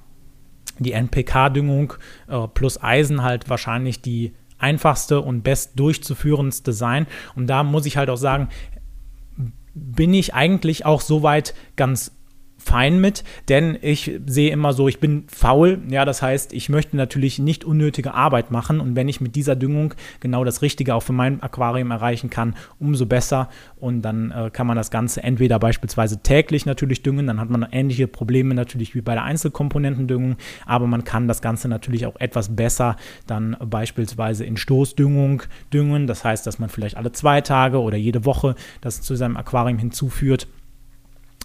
die 0.79 0.93
NPK-Düngung 0.93 1.95
äh, 2.29 2.49
plus 2.49 2.83
Eisen 2.83 3.23
halt 3.23 3.49
wahrscheinlich 3.49 4.03
die 4.03 4.35
einfachste 4.59 5.21
und 5.21 5.43
best 5.43 5.79
durchzuführendste 5.79 6.73
sein. 6.73 7.07
Und 7.35 7.47
da 7.47 7.63
muss 7.63 7.87
ich 7.87 7.97
halt 7.97 8.11
auch 8.11 8.17
sagen, 8.17 8.49
bin 9.75 10.15
ich 10.15 10.35
eigentlich 10.35 10.87
auch 10.87 11.01
soweit 11.01 11.55
ganz 11.77 12.16
fein 12.59 13.01
mit, 13.01 13.23
denn 13.49 13.79
ich 13.81 14.11
sehe 14.27 14.51
immer 14.51 14.73
so, 14.73 14.89
ich 14.89 14.99
bin 14.99 15.25
faul, 15.29 15.79
ja, 15.89 16.05
das 16.05 16.23
heißt, 16.23 16.53
ich 16.53 16.69
möchte 16.69 16.97
natürlich 16.97 17.39
nicht 17.39 17.65
unnötige 17.65 18.15
Arbeit 18.15 18.51
machen. 18.51 18.81
Und 18.81 18.97
wenn 18.97 19.09
ich 19.09 19.21
mit 19.21 19.37
dieser 19.37 19.57
Düngung 19.57 19.95
genau 20.21 20.45
das 20.45 20.63
Richtige 20.63 20.95
auch 20.95 21.03
für 21.03 21.13
mein 21.13 21.43
Aquarium 21.43 21.91
erreichen 21.91 22.31
kann, 22.31 22.57
umso 22.79 23.07
besser. 23.07 23.49
Und 23.79 24.03
dann 24.03 24.31
äh, 24.31 24.51
kann 24.51 24.67
man 24.67 24.77
das 24.77 24.91
Ganze 24.91 25.23
entweder 25.23 25.59
beispielsweise 25.59 26.23
täglich 26.23 26.67
natürlich 26.67 27.03
düngen, 27.03 27.27
dann 27.27 27.41
hat 27.41 27.51
man 27.51 27.67
ähnliche 27.71 28.09
Probleme 28.09 28.55
natürlich 28.55 28.95
wie 28.95 29.01
bei 29.01 29.15
der 29.15 29.25
Einzelkomponentendüngung, 29.25 30.37
aber 30.65 30.87
man 30.87 31.05
kann 31.05 31.29
das 31.29 31.43
Ganze 31.43 31.69
natürlich 31.69 32.07
auch 32.07 32.17
etwas 32.19 32.57
besser 32.57 32.97
dann 33.27 33.57
beispielsweise 33.61 34.45
in 34.45 34.57
Stoßdüngung 34.57 35.43
düngen, 35.73 36.07
das 36.07 36.25
heißt, 36.25 36.47
dass 36.47 36.59
man 36.59 36.69
vielleicht 36.69 36.97
alle 36.97 37.13
zwei 37.13 37.41
Tage 37.43 37.81
oder 37.81 37.97
jede 37.97 38.25
Woche 38.25 38.55
das 38.81 39.03
zu 39.03 39.15
seinem 39.15 39.37
Aquarium 39.37 39.79
hinzuführt 39.79 40.49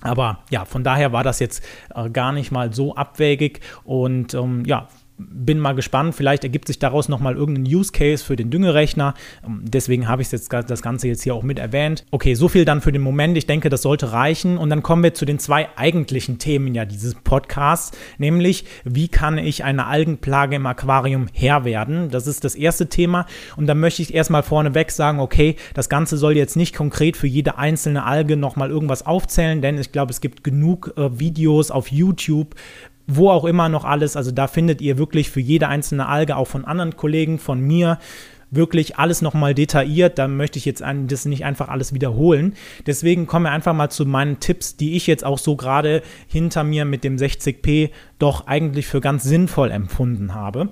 aber 0.01 0.39
ja, 0.50 0.65
von 0.65 0.84
daher 0.84 1.13
war 1.13 1.24
das 1.24 1.39
jetzt 1.39 1.63
äh, 1.96 2.10
gar 2.10 2.31
nicht 2.31 2.51
mal 2.51 2.74
so 2.74 2.96
abwägig 2.96 3.62
und 3.84 4.34
ähm, 4.34 4.63
ja, 4.65 4.88
bin 5.18 5.60
mal 5.60 5.74
gespannt, 5.74 6.15
vielleicht 6.15 6.44
ergibt 6.44 6.68
sich 6.68 6.80
daraus 6.80 7.10
nochmal 7.10 7.36
irgendein 7.36 7.74
Use 7.74 7.91
Case 7.91 8.24
für 8.24 8.36
den 8.36 8.50
Düngerechner. 8.50 9.13
Ähm, 9.46 9.62
deswegen 9.63 10.08
habe 10.08 10.22
ich 10.22 10.32
jetzt 10.32 10.51
das 10.51 10.82
Ganze 10.82 11.08
jetzt 11.08 11.24
hier 11.24 11.36
auch 11.36 11.44
mit 11.44 11.60
erwähnt. 11.60 12.06
Okay, 12.12 12.34
so 12.34 12.48
viel 12.48 12.65
dann 12.65 12.82
für 12.82 12.91
den 12.91 13.01
Moment. 13.01 13.38
Ich 13.38 13.48
denke, 13.48 13.70
das 13.70 13.82
sollte 13.84 14.12
reichen. 14.12 14.58
Und 14.58 14.70
dann 14.70 14.84
kommen 14.84 15.03
wir 15.03 15.13
zu 15.13 15.25
den 15.25 15.39
zwei 15.39 15.70
eigentlichen 15.75 16.39
Themen 16.39 16.74
ja 16.74 16.86
dieses 16.86 17.15
Podcasts, 17.15 17.98
nämlich 18.18 18.65
wie 18.84 19.08
kann 19.08 19.38
ich 19.38 19.63
eine 19.63 19.86
Algenplage 19.88 20.56
im 20.56 20.65
Aquarium 20.65 21.27
Herr 21.34 21.65
werden? 21.65 22.10
Das 22.10 22.27
ist 22.27 22.44
das 22.44 22.56
erste 22.56 22.88
Thema. 22.88 23.25
Und 23.56 23.68
da 23.68 23.75
möchte 23.75 24.01
ich 24.01 24.13
erstmal 24.13 24.44
vorneweg 24.44 24.91
sagen, 24.91 25.20
okay, 25.20 25.56
das 25.74 25.89
Ganze 25.89 26.18
soll 26.18 26.36
jetzt 26.38 26.56
nicht 26.56 26.75
konkret 26.75 27.18
für 27.18 27.27
jede 27.27 27.58
einzelne 27.58 28.06
Alge 28.06 28.38
nochmal 28.38 28.70
irgendwas 28.70 29.06
aufzählen, 29.06 29.62
denn 29.62 29.77
ich 29.77 29.91
glaube, 29.91 30.12
es 30.12 30.22
gibt 30.22 30.44
genug 30.44 30.94
äh, 30.98 31.20
Videos 31.20 31.72
auf 31.72 31.91
YouTube, 31.91 32.56
wo 33.15 33.30
auch 33.30 33.46
immer 33.46 33.70
noch 33.70 33.86
alles. 33.86 34.15
Also 34.15 34.32
da 34.32 34.48
findet 34.48 34.82
ihr 34.82 34.98
wirklich 34.98 35.30
für 35.30 35.39
jede 35.39 35.68
einzelne 35.68 36.08
Alge, 36.08 36.38
auch 36.38 36.48
von 36.48 36.65
anderen 36.65 36.96
Kollegen, 36.96 37.39
von 37.39 37.60
mir, 37.60 38.00
wirklich 38.51 38.98
alles 38.98 39.22
nochmal 39.22 39.56
detailliert. 39.56 40.20
Da 40.20 40.27
möchte 40.27 40.60
ich 40.60 40.65
jetzt 40.65 40.84
das 41.08 41.25
nicht 41.25 41.46
einfach 41.46 41.70
alles 41.70 41.94
wiederholen. 41.94 42.53
Deswegen 42.86 43.25
kommen 43.25 43.46
wir 43.46 43.51
einfach 43.51 43.74
mal 43.74 43.89
zu 43.89 44.06
meinen 44.06 44.39
Tipps, 44.39 44.75
die 44.75 44.96
ich 44.96 45.08
jetzt 45.08 45.25
auch 45.25 45.39
so 45.39 45.56
gerade 45.56 46.03
hinter 46.27 46.63
mir 46.63 46.86
mit 46.86 47.03
dem 47.03 47.15
60p 47.15 47.89
doch 48.20 48.48
eigentlich 48.48 48.88
für 48.88 49.01
ganz 49.01 49.24
sinnvoll 49.24 49.72
empfunden 49.72 50.36
habe. 50.36 50.70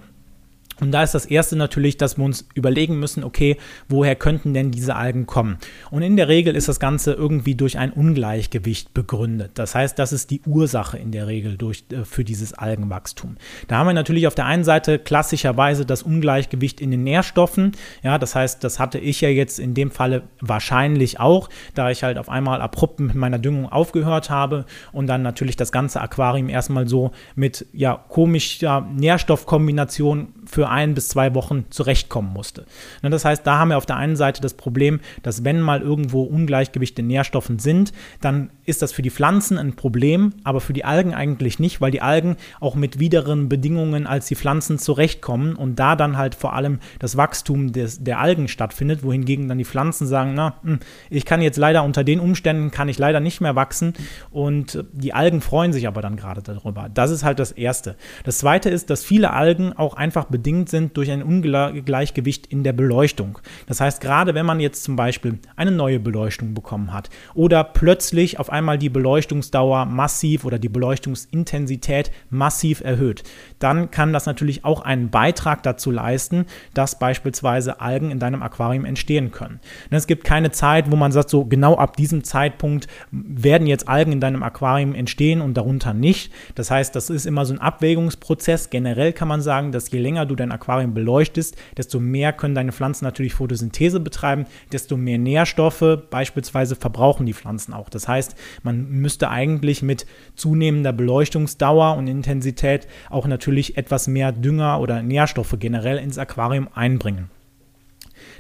Und 0.82 0.92
da 0.92 1.04
ist 1.04 1.14
das 1.14 1.26
erste 1.26 1.56
natürlich, 1.56 1.98
dass 1.98 2.18
wir 2.18 2.26
uns 2.26 2.48
überlegen 2.54 3.00
müssen, 3.00 3.24
okay, 3.24 3.58
woher 3.88 4.16
könnten 4.16 4.54
denn 4.54 4.72
diese 4.72 4.96
Algen 4.96 5.26
kommen? 5.26 5.58
Und 5.92 6.02
in 6.02 6.16
der 6.16 6.28
Regel 6.28 6.56
ist 6.56 6.70
das 6.70 6.80
Ganze 6.80 7.14
irgendwie 7.14 7.56
durch 7.56 7.78
ein 7.78 7.92
Ungleichgewicht 7.92 8.94
begründet. 8.94 9.52
Das 9.56 9.76
heißt, 9.76 10.00
das 10.00 10.14
ist 10.14 10.32
die 10.32 10.42
Ursache 10.46 10.98
in 10.98 11.12
der 11.12 11.28
Regel 11.28 11.58
durch, 11.58 11.84
äh, 11.92 12.06
für 12.06 12.24
dieses 12.24 12.54
Algenwachstum. 12.54 13.38
Da 13.68 13.78
haben 13.78 13.88
wir 13.88 13.94
natürlich 13.94 14.28
auf 14.28 14.36
der 14.36 14.46
einen 14.46 14.64
Seite 14.64 15.00
klassischerweise 15.00 15.86
das 15.86 16.04
Ungleichgewicht 16.04 16.82
in 16.82 16.92
den 16.92 17.04
Nährstoffen. 17.04 17.74
Ja, 18.04 18.18
das 18.18 18.36
heißt, 18.36 18.64
das 18.64 18.80
hatte 18.80 19.00
ich 19.00 19.22
ja 19.22 19.30
jetzt 19.30 19.60
in 19.60 19.74
dem 19.74 19.92
Falle 19.92 20.24
wahrscheinlich 20.40 21.20
auch, 21.20 21.50
da 21.76 21.90
ich 21.90 22.04
halt 22.04 22.18
auf 22.18 22.30
einmal 22.30 22.62
abrupt 22.62 23.00
mit 23.00 23.16
meiner 23.16 23.40
Düngung 23.40 23.70
aufgehört 23.72 24.30
habe 24.30 24.66
und 24.92 25.08
dann 25.08 25.22
natürlich 25.22 25.56
das 25.56 25.72
ganze 25.72 26.02
Aquarium 26.02 26.50
erstmal 26.50 26.88
so 26.88 27.12
mit 27.36 27.66
ja 27.74 27.96
komischer 28.08 28.88
Nährstoffkombination 28.96 30.34
für 30.46 30.69
ein 30.70 30.94
bis 30.94 31.10
zwei 31.10 31.34
Wochen 31.36 31.66
zurechtkommen 31.70 32.34
musste. 32.34 32.66
Ne, 33.02 33.10
das 33.10 33.26
heißt, 33.26 33.46
da 33.46 33.58
haben 33.58 33.70
wir 33.70 33.78
auf 33.78 33.86
der 33.86 33.98
einen 33.98 34.16
Seite 34.16 34.42
das 34.42 34.54
Problem, 34.54 35.00
dass 35.24 35.44
wenn 35.44 35.62
mal 35.62 35.82
irgendwo 35.82 36.24
Ungleichgewichte 36.24 37.02
in 37.02 37.08
Nährstoffen 37.08 37.60
sind, 37.60 37.92
dann 38.22 38.50
ist 38.66 38.82
das 38.82 38.92
für 38.92 39.02
die 39.02 39.10
Pflanzen 39.10 39.58
ein 39.58 39.76
Problem, 39.76 40.34
aber 40.44 40.62
für 40.62 40.74
die 40.74 40.86
Algen 40.86 41.14
eigentlich 41.14 41.60
nicht, 41.60 41.82
weil 41.82 41.92
die 41.92 42.02
Algen 42.02 42.38
auch 42.60 42.76
mit 42.76 43.00
wideren 43.00 43.50
Bedingungen 43.50 44.06
als 44.06 44.28
die 44.28 44.36
Pflanzen 44.36 44.78
zurechtkommen 44.78 45.56
und 45.56 45.80
da 45.80 45.96
dann 45.96 46.18
halt 46.18 46.36
vor 46.36 46.54
allem 46.54 46.80
das 47.00 47.18
Wachstum 47.18 47.72
des, 47.72 48.04
der 48.04 48.20
Algen 48.20 48.48
stattfindet, 48.48 49.04
wohingegen 49.04 49.48
dann 49.48 49.58
die 49.58 49.66
Pflanzen 49.66 50.06
sagen, 50.06 50.34
na, 50.36 50.56
hm, 50.64 50.80
ich 51.10 51.26
kann 51.26 51.42
jetzt 51.42 51.58
leider 51.58 51.84
unter 51.84 52.04
den 52.04 52.20
Umständen, 52.20 52.72
kann 52.72 52.90
ich 52.90 53.00
leider 53.00 53.20
nicht 53.20 53.42
mehr 53.42 53.56
wachsen 53.56 53.94
und 54.30 54.84
die 54.92 55.14
Algen 55.14 55.42
freuen 55.42 55.74
sich 55.74 55.88
aber 55.88 56.02
dann 56.02 56.16
gerade 56.16 56.42
darüber. 56.42 56.90
Das 56.94 57.12
ist 57.12 57.24
halt 57.24 57.40
das 57.40 57.52
Erste. 57.52 57.96
Das 58.24 58.38
Zweite 58.38 58.70
ist, 58.70 58.90
dass 58.90 59.04
viele 59.04 59.34
Algen 59.34 59.74
auch 59.74 59.96
einfach 59.96 60.26
bedingt 60.26 60.59
bedingt 60.60 60.70
sind 60.70 60.98
durch 60.98 61.12
ein 61.12 61.24
Ungleichgewicht 61.24 62.48
in 62.48 62.64
der 62.64 62.74
Beleuchtung. 62.74 63.40
Das 63.68 63.80
heißt, 63.80 64.02
gerade 64.02 64.36
wenn 64.36 64.46
man 64.46 64.60
jetzt 64.60 64.84
zum 64.84 64.96
Beispiel 64.96 65.40
eine 65.56 65.72
neue 65.72 66.00
Beleuchtung 66.00 66.54
bekommen 66.54 66.94
hat 66.94 67.10
oder 67.34 67.64
plötzlich 67.64 68.40
auf 68.40 68.50
einmal 68.50 68.78
die 68.78 68.90
Beleuchtungsdauer 68.90 69.86
massiv 69.86 70.46
oder 70.46 70.60
die 70.60 70.70
Beleuchtungsintensität 70.70 72.12
massiv 72.30 72.82
erhöht, 72.82 73.24
dann 73.60 73.92
kann 73.92 74.14
das 74.14 74.26
natürlich 74.26 74.66
auch 74.66 74.82
einen 74.82 75.10
Beitrag 75.10 75.64
dazu 75.64 75.92
leisten, 75.92 76.46
dass 76.74 77.00
beispielsweise 77.00 77.80
Algen 77.80 78.12
in 78.12 78.20
deinem 78.20 78.44
Aquarium 78.44 78.86
entstehen 78.86 79.32
können. 79.32 79.60
Und 79.90 79.98
es 79.98 80.08
gibt 80.08 80.24
keine 80.24 80.52
Zeit, 80.52 80.92
wo 80.92 80.96
man 80.96 81.12
sagt, 81.12 81.30
so 81.30 81.46
genau 81.46 81.76
ab 81.76 81.96
diesem 81.96 82.24
Zeitpunkt 82.24 82.88
werden 83.12 83.68
jetzt 83.68 83.88
Algen 83.88 84.12
in 84.12 84.20
deinem 84.20 84.44
Aquarium 84.44 84.94
entstehen 84.94 85.42
und 85.42 85.56
darunter 85.56 85.94
nicht. 85.94 86.32
Das 86.56 86.72
heißt, 86.72 86.96
das 86.96 87.10
ist 87.10 87.26
immer 87.26 87.46
so 87.46 87.54
ein 87.54 87.62
Abwägungsprozess. 87.62 88.70
Generell 88.70 89.14
kann 89.14 89.28
man 89.28 89.42
sagen, 89.42 89.72
dass 89.72 89.92
je 89.92 90.00
länger 90.00 90.26
du 90.26 90.36
dein 90.36 90.49
Aquarium 90.52 90.94
beleuchtest, 90.94 91.56
desto 91.78 92.00
mehr 92.00 92.34
können 92.34 92.56
deine 92.56 92.72
Pflanzen 92.72 93.06
natürlich 93.06 93.34
Photosynthese 93.34 94.00
betreiben, 94.00 94.46
desto 94.72 94.98
mehr 94.98 95.18
Nährstoffe 95.18 96.00
beispielsweise 96.10 96.76
verbrauchen 96.76 97.26
die 97.26 97.34
Pflanzen 97.34 97.74
auch. 97.74 97.90
Das 97.90 98.08
heißt, 98.08 98.36
man 98.64 98.90
müsste 98.90 99.30
eigentlich 99.30 99.82
mit 99.82 100.06
zunehmender 100.36 100.94
Beleuchtungsdauer 100.94 101.96
und 101.98 102.08
Intensität 102.08 102.88
auch 103.10 103.28
natürlich 103.28 103.78
etwas 103.78 104.08
mehr 104.08 104.32
Dünger 104.32 104.80
oder 104.80 105.02
Nährstoffe 105.02 105.56
generell 105.60 105.98
ins 105.98 106.18
Aquarium 106.18 106.68
einbringen. 106.74 107.30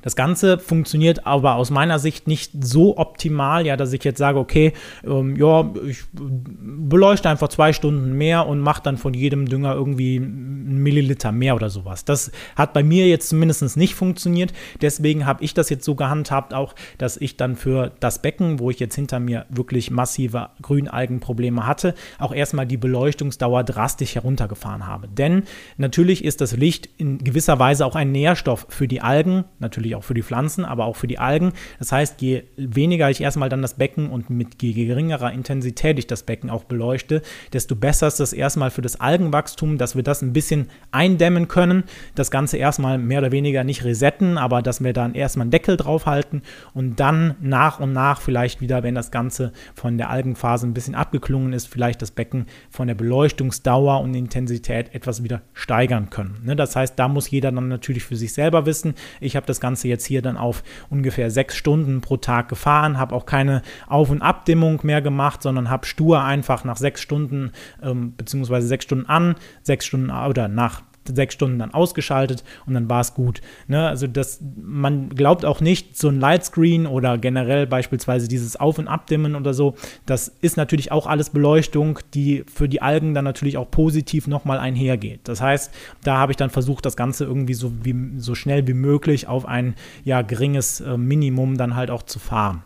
Das 0.01 0.15
Ganze 0.15 0.59
funktioniert 0.59 1.25
aber 1.25 1.55
aus 1.55 1.71
meiner 1.71 1.99
Sicht 1.99 2.27
nicht 2.27 2.51
so 2.63 2.97
optimal, 2.97 3.65
ja, 3.65 3.77
dass 3.77 3.93
ich 3.93 4.03
jetzt 4.03 4.17
sage, 4.17 4.39
okay, 4.39 4.73
ähm, 5.05 5.35
ja, 5.35 5.69
ich 5.87 6.03
beleuchte 6.13 7.29
einfach 7.29 7.49
zwei 7.49 7.73
Stunden 7.73 8.13
mehr 8.13 8.47
und 8.47 8.59
mache 8.59 8.83
dann 8.83 8.97
von 8.97 9.13
jedem 9.13 9.47
Dünger 9.47 9.73
irgendwie 9.73 10.17
einen 10.17 10.81
Milliliter 10.81 11.31
mehr 11.31 11.55
oder 11.55 11.69
sowas. 11.69 12.05
Das 12.05 12.31
hat 12.55 12.73
bei 12.73 12.83
mir 12.83 13.07
jetzt 13.07 13.29
zumindest 13.29 13.77
nicht 13.77 13.95
funktioniert. 13.95 14.53
Deswegen 14.81 15.25
habe 15.25 15.43
ich 15.43 15.53
das 15.53 15.69
jetzt 15.69 15.85
so 15.85 15.95
gehandhabt, 15.95 16.53
auch, 16.53 16.75
dass 16.97 17.17
ich 17.17 17.37
dann 17.37 17.55
für 17.55 17.91
das 17.99 18.21
Becken, 18.21 18.59
wo 18.59 18.69
ich 18.69 18.79
jetzt 18.79 18.95
hinter 18.95 19.19
mir 19.19 19.45
wirklich 19.49 19.91
massive 19.91 20.49
Grünalgenprobleme 20.61 21.65
hatte, 21.65 21.95
auch 22.17 22.33
erstmal 22.33 22.65
die 22.65 22.77
Beleuchtungsdauer 22.77 23.63
drastisch 23.63 24.15
heruntergefahren 24.15 24.87
habe. 24.87 25.07
Denn 25.07 25.43
natürlich 25.77 26.23
ist 26.23 26.41
das 26.41 26.55
Licht 26.55 26.89
in 26.97 27.23
gewisser 27.23 27.59
Weise 27.59 27.85
auch 27.85 27.95
ein 27.95 28.11
Nährstoff 28.11 28.67
für 28.69 28.87
die 28.87 29.01
Algen, 29.01 29.45
natürlich 29.59 29.88
natürlich 29.89 29.95
auch 29.95 30.03
für 30.03 30.13
die 30.13 30.23
Pflanzen, 30.23 30.65
aber 30.65 30.85
auch 30.85 30.95
für 30.95 31.07
die 31.07 31.19
Algen. 31.19 31.53
Das 31.79 31.91
heißt, 31.91 32.21
je 32.21 32.43
weniger 32.57 33.09
ich 33.09 33.21
erstmal 33.21 33.49
dann 33.49 33.61
das 33.61 33.75
Becken 33.75 34.09
und 34.09 34.29
mit 34.29 34.59
geringerer 34.59 35.31
Intensität 35.31 35.99
ich 35.99 36.07
das 36.07 36.23
Becken 36.23 36.49
auch 36.49 36.63
beleuchte, 36.63 37.21
desto 37.53 37.75
besser 37.75 38.07
ist 38.07 38.19
das 38.19 38.33
erstmal 38.33 38.71
für 38.71 38.81
das 38.81 38.99
Algenwachstum, 38.99 39.77
dass 39.77 39.95
wir 39.95 40.03
das 40.03 40.21
ein 40.21 40.33
bisschen 40.33 40.69
eindämmen 40.91 41.47
können. 41.47 41.83
Das 42.15 42.31
Ganze 42.31 42.57
erstmal 42.57 42.97
mehr 42.97 43.19
oder 43.19 43.31
weniger 43.31 43.63
nicht 43.63 43.83
resetten, 43.83 44.37
aber 44.37 44.61
dass 44.61 44.83
wir 44.83 44.93
dann 44.93 45.15
erstmal 45.15 45.43
einen 45.43 45.51
Deckel 45.51 45.77
drauf 45.77 46.05
halten 46.05 46.41
und 46.73 46.99
dann 46.99 47.35
nach 47.41 47.79
und 47.79 47.93
nach 47.93 48.21
vielleicht 48.21 48.61
wieder, 48.61 48.83
wenn 48.83 48.95
das 48.95 49.11
Ganze 49.11 49.51
von 49.73 49.97
der 49.97 50.09
Algenphase 50.09 50.67
ein 50.67 50.73
bisschen 50.73 50.95
abgeklungen 50.95 51.53
ist, 51.53 51.67
vielleicht 51.67 52.01
das 52.01 52.11
Becken 52.11 52.45
von 52.69 52.87
der 52.87 52.95
Beleuchtungsdauer 52.95 54.01
und 54.01 54.13
Intensität 54.13 54.93
etwas 54.93 55.23
wieder 55.23 55.41
steigern 55.53 56.09
können. 56.09 56.41
Ne, 56.43 56.55
das 56.55 56.75
heißt, 56.75 56.97
da 56.97 57.07
muss 57.07 57.29
jeder 57.29 57.51
dann 57.51 57.67
natürlich 57.67 58.03
für 58.03 58.15
sich 58.15 58.33
selber 58.33 58.65
wissen. 58.65 58.93
Ich 59.19 59.35
habe 59.35 59.45
das 59.45 59.59
Ganze 59.59 59.78
Ganze 59.79 59.87
jetzt 59.87 60.05
hier 60.05 60.21
dann 60.21 60.37
auf 60.37 60.63
ungefähr 60.89 61.31
sechs 61.31 61.55
Stunden 61.55 62.01
pro 62.01 62.17
Tag 62.17 62.49
gefahren, 62.49 62.97
habe 62.97 63.15
auch 63.15 63.25
keine 63.25 63.61
Auf- 63.87 64.09
und 64.09 64.21
Abdimmung 64.21 64.81
mehr 64.83 65.01
gemacht, 65.01 65.41
sondern 65.41 65.69
habe 65.69 65.85
stur 65.85 66.21
einfach 66.21 66.65
nach 66.65 66.77
sechs 66.77 67.01
Stunden, 67.01 67.51
ähm, 67.81 68.13
beziehungsweise 68.17 68.67
sechs 68.67 68.83
Stunden 68.83 69.05
an, 69.05 69.35
sechs 69.63 69.85
Stunden 69.85 70.11
oder 70.11 70.47
nach 70.49 70.81
sechs 71.07 71.33
Stunden 71.33 71.59
dann 71.59 71.73
ausgeschaltet 71.73 72.43
und 72.65 72.73
dann 72.73 72.89
war 72.89 73.01
es 73.01 73.13
gut. 73.13 73.41
Ne? 73.67 73.87
Also 73.87 74.07
das, 74.07 74.41
man 74.55 75.09
glaubt 75.09 75.45
auch 75.45 75.61
nicht, 75.61 75.97
so 75.97 76.09
ein 76.09 76.19
Lightscreen 76.19 76.85
oder 76.87 77.17
generell 77.17 77.67
beispielsweise 77.67 78.27
dieses 78.27 78.55
Auf- 78.55 78.79
und 78.79 78.87
Abdimmen 78.87 79.35
oder 79.35 79.53
so, 79.53 79.75
das 80.05 80.29
ist 80.41 80.57
natürlich 80.57 80.91
auch 80.91 81.07
alles 81.07 81.29
Beleuchtung, 81.29 81.99
die 82.13 82.43
für 82.53 82.69
die 82.69 82.81
Algen 82.81 83.13
dann 83.13 83.25
natürlich 83.25 83.57
auch 83.57 83.69
positiv 83.69 84.27
nochmal 84.27 84.59
einhergeht. 84.59 85.21
Das 85.23 85.41
heißt, 85.41 85.73
da 86.03 86.17
habe 86.17 86.31
ich 86.31 86.37
dann 86.37 86.49
versucht, 86.49 86.85
das 86.85 86.95
Ganze 86.95 87.25
irgendwie 87.25 87.53
so, 87.53 87.71
wie, 87.83 87.95
so 88.17 88.35
schnell 88.35 88.67
wie 88.67 88.73
möglich 88.73 89.27
auf 89.27 89.45
ein 89.45 89.75
ja, 90.03 90.21
geringes 90.21 90.81
äh, 90.81 90.97
Minimum 90.97 91.57
dann 91.57 91.75
halt 91.75 91.91
auch 91.91 92.03
zu 92.03 92.19
fahren. 92.19 92.63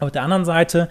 Auf 0.00 0.10
der 0.10 0.22
anderen 0.22 0.44
Seite 0.44 0.88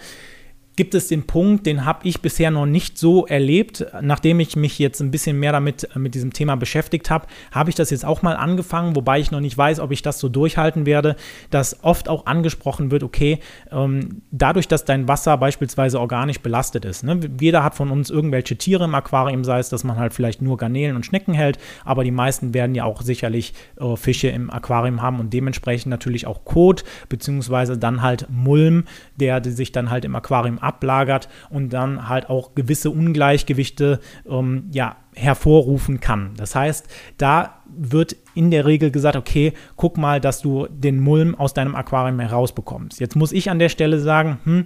gibt 0.75 0.95
es 0.95 1.07
den 1.07 1.23
Punkt, 1.23 1.65
den 1.65 1.85
habe 1.85 2.07
ich 2.07 2.21
bisher 2.21 2.51
noch 2.51 2.65
nicht 2.65 2.97
so 2.97 3.25
erlebt. 3.27 3.85
Nachdem 4.01 4.39
ich 4.39 4.55
mich 4.55 4.79
jetzt 4.79 5.01
ein 5.01 5.11
bisschen 5.11 5.39
mehr 5.39 5.51
damit 5.51 5.87
äh, 5.95 5.99
mit 5.99 6.15
diesem 6.15 6.33
Thema 6.33 6.55
beschäftigt 6.55 7.09
habe, 7.09 7.27
habe 7.51 7.69
ich 7.69 7.75
das 7.75 7.89
jetzt 7.89 8.05
auch 8.05 8.21
mal 8.21 8.35
angefangen, 8.35 8.95
wobei 8.95 9.19
ich 9.19 9.31
noch 9.31 9.39
nicht 9.39 9.57
weiß, 9.57 9.79
ob 9.79 9.91
ich 9.91 10.01
das 10.01 10.19
so 10.19 10.29
durchhalten 10.29 10.85
werde, 10.85 11.15
dass 11.49 11.83
oft 11.83 12.09
auch 12.09 12.25
angesprochen 12.25 12.91
wird, 12.91 13.03
okay, 13.03 13.39
ähm, 13.71 14.21
dadurch, 14.31 14.67
dass 14.67 14.85
dein 14.85 15.07
Wasser 15.07 15.37
beispielsweise 15.37 15.99
organisch 15.99 16.39
belastet 16.39 16.85
ist. 16.85 17.03
Ne? 17.03 17.19
Jeder 17.39 17.63
hat 17.63 17.75
von 17.75 17.91
uns 17.91 18.09
irgendwelche 18.09 18.55
Tiere 18.55 18.85
im 18.85 18.95
Aquarium, 18.95 19.43
sei 19.43 19.59
es, 19.59 19.69
dass 19.69 19.83
man 19.83 19.97
halt 19.97 20.13
vielleicht 20.13 20.41
nur 20.41 20.57
Garnelen 20.57 20.95
und 20.95 21.05
Schnecken 21.05 21.33
hält, 21.33 21.59
aber 21.85 22.03
die 22.03 22.11
meisten 22.11 22.53
werden 22.53 22.75
ja 22.75 22.85
auch 22.85 23.01
sicherlich 23.01 23.53
äh, 23.79 23.95
Fische 23.95 24.29
im 24.29 24.49
Aquarium 24.49 25.01
haben 25.01 25.19
und 25.19 25.33
dementsprechend 25.33 25.89
natürlich 25.89 26.25
auch 26.25 26.45
Kot, 26.45 26.83
beziehungsweise 27.09 27.77
dann 27.77 28.01
halt 28.01 28.27
Mulm, 28.29 28.85
der 29.17 29.43
sich 29.43 29.71
dann 29.71 29.89
halt 29.89 30.05
im 30.05 30.15
Aquarium 30.15 30.59
ablagert 30.63 31.29
und 31.49 31.71
dann 31.73 32.09
halt 32.09 32.29
auch 32.29 32.55
gewisse 32.55 32.89
Ungleichgewichte 32.89 33.99
ähm, 34.27 34.69
ja, 34.71 34.95
hervorrufen 35.15 35.99
kann. 35.99 36.31
Das 36.37 36.55
heißt, 36.55 36.87
da 37.17 37.61
wird 37.67 38.15
in 38.35 38.51
der 38.51 38.65
Regel 38.65 38.91
gesagt, 38.91 39.15
okay, 39.15 39.53
guck 39.75 39.97
mal, 39.97 40.19
dass 40.19 40.41
du 40.41 40.67
den 40.69 40.99
Mulm 40.99 41.35
aus 41.35 41.53
deinem 41.53 41.75
Aquarium 41.75 42.19
herausbekommst. 42.19 42.99
Jetzt 42.99 43.15
muss 43.15 43.31
ich 43.31 43.49
an 43.49 43.59
der 43.59 43.69
Stelle 43.69 43.99
sagen, 43.99 44.39
hm, 44.43 44.65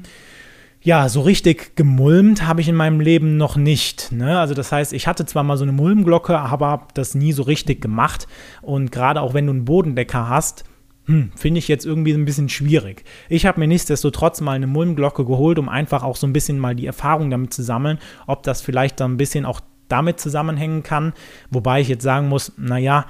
ja, 0.82 1.10
so 1.10 1.22
richtig 1.22 1.76
gemulmt 1.76 2.48
habe 2.48 2.62
ich 2.62 2.70
in 2.70 2.76
meinem 2.76 3.00
Leben 3.00 3.38
noch 3.38 3.58
nicht. 3.58 4.12
Ne? 4.12 4.40
Also 4.40 4.54
das 4.54 4.72
heißt, 4.72 4.94
ich 4.94 5.08
hatte 5.08 5.26
zwar 5.26 5.44
mal 5.44 5.58
so 5.58 5.64
eine 5.64 5.72
Mulmglocke, 5.72 6.38
aber 6.38 6.68
habe 6.68 6.88
das 6.94 7.16
nie 7.16 7.34
so 7.34 7.44
richtig 7.44 7.82
gemacht. 7.82 8.28
Und 8.62 8.92
gerade 8.92 9.22
auch 9.22 9.34
wenn 9.34 9.48
du 9.48 9.54
einen 9.54 9.66
Bodendecker 9.66 10.30
hast, 10.30 10.64
hm, 11.08 11.32
finde 11.36 11.60
ich 11.60 11.70
jetzt 11.70 11.86
irgendwie 11.86 12.12
ein 12.12 12.26
bisschen 12.26 12.50
schwierig. 12.50 13.06
Ich 13.30 13.46
habe 13.46 13.60
mir 13.60 13.68
nichtsdestotrotz 13.68 14.42
mal 14.42 14.54
eine 14.54 14.68
Mulmglocke 14.68 15.26
geholt, 15.26 15.58
um 15.58 15.70
einfach 15.70 16.04
auch 16.04 16.18
so 16.18 16.28
ein 16.28 16.34
bisschen 16.34 16.60
mal 16.60 16.76
die 16.76 16.86
Erfahrung 16.86 17.30
damit 17.30 17.54
zu 17.54 17.64
sammeln, 17.64 17.98
ob 18.28 18.44
das 18.44 18.62
vielleicht 18.62 19.00
dann 19.00 19.14
ein 19.14 19.18
bisschen 19.18 19.46
auch 19.46 19.62
damit 19.88 20.20
zusammenhängen 20.20 20.84
kann. 20.84 21.14
Wobei 21.50 21.80
ich 21.80 21.88
jetzt 21.88 22.04
sagen 22.04 22.28
muss, 22.28 22.52
naja, 22.58 23.06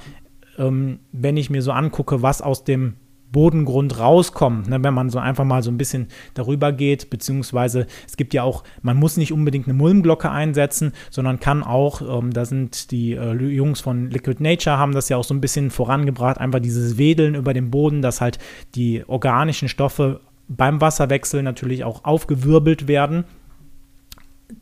ähm, 0.59 0.99
wenn 1.11 1.37
ich 1.37 1.49
mir 1.49 1.63
so 1.63 1.71
angucke, 1.71 2.21
was 2.21 2.43
aus 2.43 2.63
dem 2.63 2.97
Bodengrund 3.31 3.99
rauskommt, 3.99 4.69
ne, 4.69 4.83
wenn 4.83 4.93
man 4.93 5.09
so 5.09 5.19
einfach 5.19 5.43
mal 5.43 5.61
so 5.61 5.69
ein 5.69 5.77
bisschen 5.77 6.07
darüber 6.33 6.71
geht, 6.71 7.09
beziehungsweise 7.09 7.87
es 8.07 8.17
gibt 8.17 8.33
ja 8.33 8.43
auch, 8.43 8.63
man 8.81 8.97
muss 8.97 9.17
nicht 9.17 9.33
unbedingt 9.33 9.67
eine 9.67 9.73
Mulmglocke 9.73 10.31
einsetzen, 10.31 10.93
sondern 11.09 11.39
kann 11.39 11.63
auch, 11.63 12.01
ähm, 12.01 12.31
da 12.31 12.45
sind 12.45 12.91
die 12.91 13.13
äh, 13.13 13.33
Jungs 13.33 13.81
von 13.81 14.09
Liquid 14.09 14.41
Nature, 14.41 14.77
haben 14.77 14.93
das 14.93 15.09
ja 15.09 15.17
auch 15.17 15.23
so 15.23 15.33
ein 15.33 15.41
bisschen 15.41 15.71
vorangebracht, 15.71 16.39
einfach 16.39 16.59
dieses 16.59 16.97
Wedeln 16.97 17.35
über 17.35 17.53
dem 17.53 17.69
Boden, 17.69 18.01
dass 18.01 18.21
halt 18.21 18.39
die 18.75 19.03
organischen 19.07 19.67
Stoffe 19.67 20.21
beim 20.47 20.79
Wasserwechsel 20.79 21.43
natürlich 21.43 21.83
auch 21.83 22.05
aufgewirbelt 22.05 22.87
werden 22.87 23.25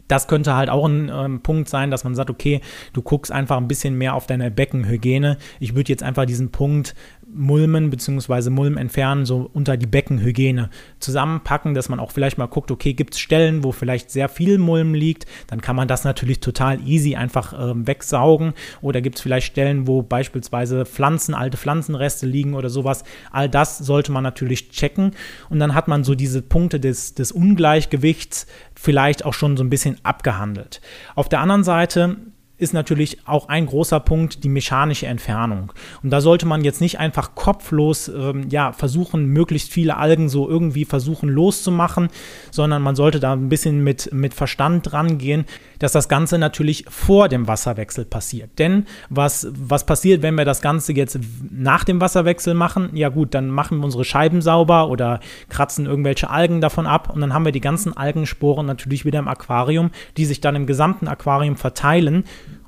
das 0.08 0.28
könnte 0.28 0.56
halt 0.56 0.70
auch 0.70 0.86
ein 0.86 1.12
ähm, 1.14 1.42
Punkt 1.42 1.70
sein, 1.70 1.92
dass 1.92 2.04
man 2.04 2.16
sagt, 2.16 2.30
okay, 2.30 2.62
du 2.94 3.02
guckst 3.02 3.32
einfach 3.32 3.58
ein 3.58 3.68
bisschen 3.68 3.98
mehr 3.98 4.14
auf 4.14 4.28
deine 4.28 4.52
Beckenhygiene. 4.52 5.38
Ich 5.60 5.76
würde 5.76 5.92
jetzt 5.92 6.04
einfach 6.04 6.26
diesen 6.26 6.52
Punkt 6.52 6.96
Mulmen 7.36 7.90
bzw. 7.90 8.50
Mulm 8.50 8.78
entfernen, 8.78 9.26
so 9.26 9.50
unter 9.54 9.78
die 9.78 9.88
Beckenhygiene 9.88 10.70
zusammenpacken, 11.00 11.74
dass 11.74 11.90
man 11.90 12.00
auch 12.00 12.12
vielleicht 12.12 12.38
mal 12.38 12.46
guckt, 12.46 12.72
okay, 12.72 12.94
gibt 12.94 13.16
es 13.16 13.20
Stellen, 13.20 13.64
wo 13.64 13.72
vielleicht 13.72 14.12
sehr 14.12 14.30
viel 14.30 14.58
Mulm 14.58 14.94
liegt, 14.94 15.26
dann 15.48 15.60
kann 15.60 15.76
man 15.76 15.88
das 15.88 16.04
natürlich 16.04 16.40
total 16.40 16.80
easy 16.88 17.16
einfach 17.16 17.54
ähm, 17.58 17.88
wegsaugen 17.88 18.54
oder 18.82 19.02
gibt 19.02 19.18
es 19.18 19.22
vielleicht 19.22 19.48
Stellen, 19.48 19.88
wo 19.88 20.02
beispielsweise 20.02 20.86
Pflanzen, 20.86 21.34
alte 21.34 21.58
Pflanzenreste 21.58 22.26
liegen 22.26 22.54
oder 22.54 22.70
sowas. 22.70 23.04
All 23.32 23.50
das 23.50 23.80
sollte 23.80 24.12
man 24.12 24.24
natürlich 24.24 24.70
checken 24.70 25.12
und 25.50 25.60
dann 25.60 25.74
hat 25.74 25.88
man 25.88 26.04
so 26.04 26.16
diese 26.16 26.42
Punkte 26.42 26.80
des, 26.80 27.16
des 27.16 27.32
Ungleichgewichts 27.32 28.48
vielleicht 28.76 29.26
auch 29.26 29.34
schon 29.34 29.58
so 29.58 29.64
ein 29.64 29.70
bisschen 29.70 29.95
abgehandelt. 30.04 30.82
Auf 31.16 31.30
der 31.30 31.40
anderen 31.40 31.64
Seite 31.64 32.18
ist 32.58 32.74
natürlich 32.74 33.28
auch 33.28 33.50
ein 33.50 33.66
großer 33.66 34.00
Punkt 34.00 34.44
die 34.44 34.50
mechanische 34.50 35.08
Entfernung. 35.08 35.74
Und 36.04 36.10
da 36.10 36.22
sollte 36.22 36.46
man 36.46 36.64
jetzt 36.64 36.80
nicht 36.82 37.00
einfach 37.00 37.36
kopflos 37.36 38.08
ähm, 38.08 38.48
ja, 38.50 38.72
versuchen, 38.72 39.26
möglichst 39.26 39.72
viele 39.72 39.98
Algen 39.98 40.30
so 40.30 40.50
irgendwie 40.50 40.86
versuchen 40.86 41.30
loszumachen, 41.30 42.10
sondern 42.52 42.82
man 42.82 42.96
sollte 42.96 43.20
da 43.20 43.34
ein 43.34 43.50
bisschen 43.50 43.84
mit, 43.84 44.14
mit 44.14 44.34
Verstand 44.34 44.94
rangehen, 44.94 45.46
dass 45.80 45.92
das 45.92 46.08
Ganze 46.08 46.38
natürlich 46.38 46.86
vor 46.90 47.28
dem 47.28 47.48
Wasserwechsel 47.48 48.06
passiert. 48.06 48.58
Denn 48.58 48.86
was, 49.10 49.48
was 49.52 49.86
passiert, 49.86 50.22
wenn 50.22 50.36
wir 50.36 50.46
das 50.46 50.62
Ganze 50.62 50.94
jetzt 50.94 51.20
nach 51.52 51.84
dem 51.84 52.00
Wasserwechsel 52.00 52.54
machen? 52.54 52.92
Ja 52.94 53.10
gut, 53.10 53.34
dann 53.34 53.50
machen 53.50 53.80
wir 53.80 53.86
unsere 53.86 54.06
Scheiben 54.06 54.42
sauber 54.42 54.90
oder 54.90 55.20
kratzen 55.50 55.86
irgendwelche 55.86 56.30
Algen 56.30 56.62
davon 56.62 56.88
ab 56.88 57.12
und 57.14 57.20
dann 57.20 57.34
haben 57.34 57.44
wir 57.44 57.52
die 57.52 57.62
ganzen 57.62 57.96
Algensporen 57.96 58.66
natürlich 58.66 59.04
wieder 59.04 59.20
im 59.20 59.28
Aquarium, 59.28 59.92
die 60.16 60.26
sich 60.26 60.40
dann 60.40 60.56
im 60.56 60.66
gesamten 60.66 61.10
Aquarium 61.10 61.58
verteilen 61.58 62.24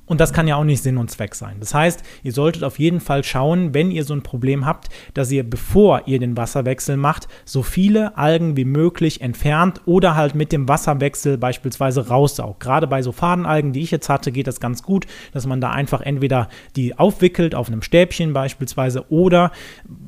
und 0.08 0.20
das 0.20 0.34
kann 0.34 0.48
ja 0.48 0.56
auch 0.56 0.63
nicht 0.63 0.82
Sinn 0.82 0.98
und 0.98 1.12
Zweck 1.12 1.36
sein. 1.36 1.58
Das 1.60 1.74
heißt, 1.74 2.02
ihr 2.24 2.32
solltet 2.32 2.63
auf 2.63 2.80
jeden 2.80 3.00
Fall 3.00 3.24
schauen, 3.24 3.74
wenn 3.74 3.91
ihr 3.91 4.04
so 4.04 4.13
ein 4.13 4.24
Problem 4.24 4.65
habt, 4.65 4.88
dass 5.13 5.32
ihr, 5.32 5.48
bevor 5.48 6.08
ihr 6.08 6.17
den 6.17 6.36
Wasserwechsel 6.36 6.98
macht, 6.98 7.28
so 7.46 7.62
viele 7.62 8.17
Algen 8.17 8.58
wie 8.58 8.65
möglich 8.65 9.22
entfernt 9.22 9.82
oder 9.86 10.15
halt 10.15 10.34
mit 10.34 10.52
dem 10.52 10.67
Wasserwechsel 10.67 11.38
beispielsweise 11.38 12.08
raussaugt. 12.08 12.62
Gerade 12.62 12.88
bei 12.88 13.02
so 13.02 13.12
Fadenalgen, 13.12 13.74
die 13.74 13.82
ich 13.82 13.91
jetzt 13.91 14.10
hatte, 14.10 14.32
geht 14.32 14.48
das 14.48 14.60
ganz 14.60 14.82
gut, 14.82 15.06
dass 15.34 15.46
man 15.46 15.62
da 15.62 15.72
einfach 15.72 16.02
entweder 16.02 16.48
die 16.76 16.98
aufwickelt 16.98 17.54
auf 17.54 17.67
einem 17.67 17.82
Stäbchen 17.82 18.34
beispielsweise 18.34 19.12
oder 19.12 19.52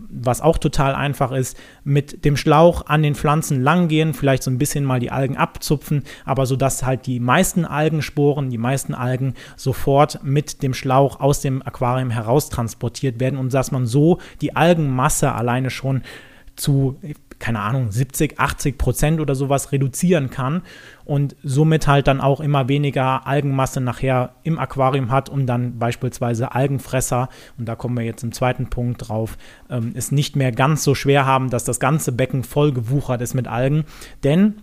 was 0.09 0.41
auch 0.41 0.57
total 0.57 0.95
einfach 0.95 1.31
ist, 1.31 1.57
mit 1.83 2.25
dem 2.25 2.35
Schlauch 2.35 2.87
an 2.87 3.03
den 3.03 3.15
Pflanzen 3.15 3.61
langgehen, 3.61 4.13
vielleicht 4.13 4.43
so 4.43 4.51
ein 4.51 4.57
bisschen 4.57 4.83
mal 4.83 4.99
die 4.99 5.11
Algen 5.11 5.37
abzupfen, 5.37 6.03
aber 6.25 6.45
so 6.45 6.55
dass 6.55 6.83
halt 6.83 7.05
die 7.05 7.19
meisten 7.19 7.65
Algensporen, 7.65 8.49
die 8.49 8.57
meisten 8.57 8.93
Algen 8.93 9.35
sofort 9.55 10.23
mit 10.23 10.63
dem 10.63 10.73
Schlauch 10.73 11.19
aus 11.19 11.41
dem 11.41 11.61
Aquarium 11.61 12.09
heraus 12.09 12.49
transportiert 12.49 13.19
werden 13.19 13.37
und 13.37 13.53
dass 13.53 13.71
man 13.71 13.85
so 13.85 14.19
die 14.41 14.55
Algenmasse 14.55 15.31
alleine 15.31 15.69
schon 15.69 16.03
zu 16.55 16.97
keine 17.39 17.61
Ahnung, 17.61 17.91
70, 17.91 18.39
80 18.39 18.77
Prozent 18.77 19.19
oder 19.19 19.33
sowas 19.33 19.71
reduzieren 19.71 20.29
kann 20.29 20.61
und 21.05 21.35
somit 21.43 21.87
halt 21.87 22.07
dann 22.07 22.21
auch 22.21 22.39
immer 22.39 22.67
weniger 22.67 23.25
Algenmasse 23.25 23.81
nachher 23.81 24.33
im 24.43 24.59
Aquarium 24.59 25.09
hat 25.09 25.29
und 25.29 25.47
dann 25.47 25.79
beispielsweise 25.79 26.53
Algenfresser, 26.53 27.29
und 27.57 27.65
da 27.67 27.75
kommen 27.75 27.97
wir 27.97 28.03
jetzt 28.03 28.23
im 28.23 28.31
zweiten 28.31 28.69
Punkt 28.69 29.07
drauf, 29.07 29.37
ähm, 29.69 29.93
es 29.95 30.11
nicht 30.11 30.35
mehr 30.35 30.51
ganz 30.51 30.83
so 30.83 30.95
schwer 30.95 31.25
haben, 31.25 31.49
dass 31.49 31.63
das 31.63 31.79
ganze 31.79 32.11
Becken 32.11 32.43
voll 32.43 32.73
gewuchert 32.73 33.21
ist 33.21 33.33
mit 33.33 33.47
Algen. 33.47 33.85
Denn 34.23 34.55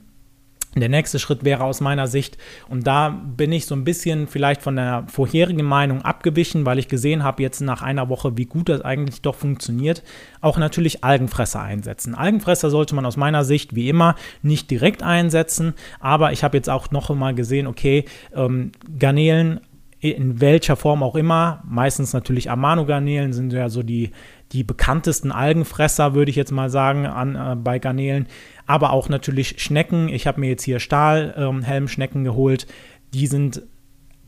der 0.81 0.89
nächste 0.89 1.19
Schritt 1.19 1.45
wäre 1.45 1.65
aus 1.65 1.81
meiner 1.81 2.07
Sicht, 2.07 2.39
und 2.69 2.87
da 2.87 3.09
bin 3.09 3.53
ich 3.53 3.67
so 3.67 3.75
ein 3.75 3.85
bisschen 3.85 4.27
vielleicht 4.27 4.63
von 4.63 4.77
der 4.77 5.05
vorherigen 5.09 5.65
Meinung 5.65 6.03
abgewichen, 6.03 6.67
weil 6.67 6.79
ich 6.79 6.89
gesehen 6.89 7.23
habe 7.25 7.43
jetzt 7.43 7.61
nach 7.61 7.83
einer 7.83 8.09
Woche, 8.09 8.37
wie 8.37 8.47
gut 8.47 8.69
das 8.69 8.83
eigentlich 8.83 9.23
doch 9.23 9.35
funktioniert, 9.35 10.03
auch 10.41 10.59
natürlich 10.59 11.05
Algenfresser 11.05 11.63
einsetzen. 11.63 12.15
Algenfresser 12.15 12.71
sollte 12.71 12.95
man 12.95 13.07
aus 13.07 13.17
meiner 13.17 13.45
Sicht 13.45 13.75
wie 13.75 13.89
immer 13.89 14.17
nicht 14.43 14.71
direkt 14.71 15.03
einsetzen, 15.03 15.75
aber 16.01 16.33
ich 16.33 16.45
habe 16.45 16.57
jetzt 16.57 16.71
auch 16.71 16.91
noch 16.91 17.11
einmal 17.11 17.35
gesehen, 17.35 17.67
okay, 17.67 18.05
ähm, 18.35 18.73
Garnelen 18.99 19.61
in 20.01 20.41
welcher 20.41 20.77
Form 20.77 21.03
auch 21.03 21.17
immer, 21.17 21.63
meistens 21.67 22.13
natürlich 22.13 22.51
Amano-Garnelen 22.51 23.33
sind 23.33 23.53
ja 23.53 23.69
so 23.69 23.83
die, 23.83 24.11
die 24.53 24.65
bekanntesten 24.65 25.33
Algenfresser, 25.33 26.15
würde 26.15 26.31
ich 26.31 26.37
jetzt 26.37 26.53
mal 26.53 26.71
sagen, 26.71 27.07
an, 27.07 27.35
äh, 27.35 27.57
bei 27.57 27.79
Garnelen 27.79 28.27
aber 28.67 28.93
auch 28.93 29.09
natürlich 29.09 29.61
Schnecken. 29.63 30.09
Ich 30.09 30.27
habe 30.27 30.41
mir 30.41 30.49
jetzt 30.49 30.65
hier 30.65 30.81
Stahlhelmschnecken 30.81 32.21
ähm, 32.21 32.25
geholt. 32.25 32.67
Die 33.15 33.27
sind 33.27 33.63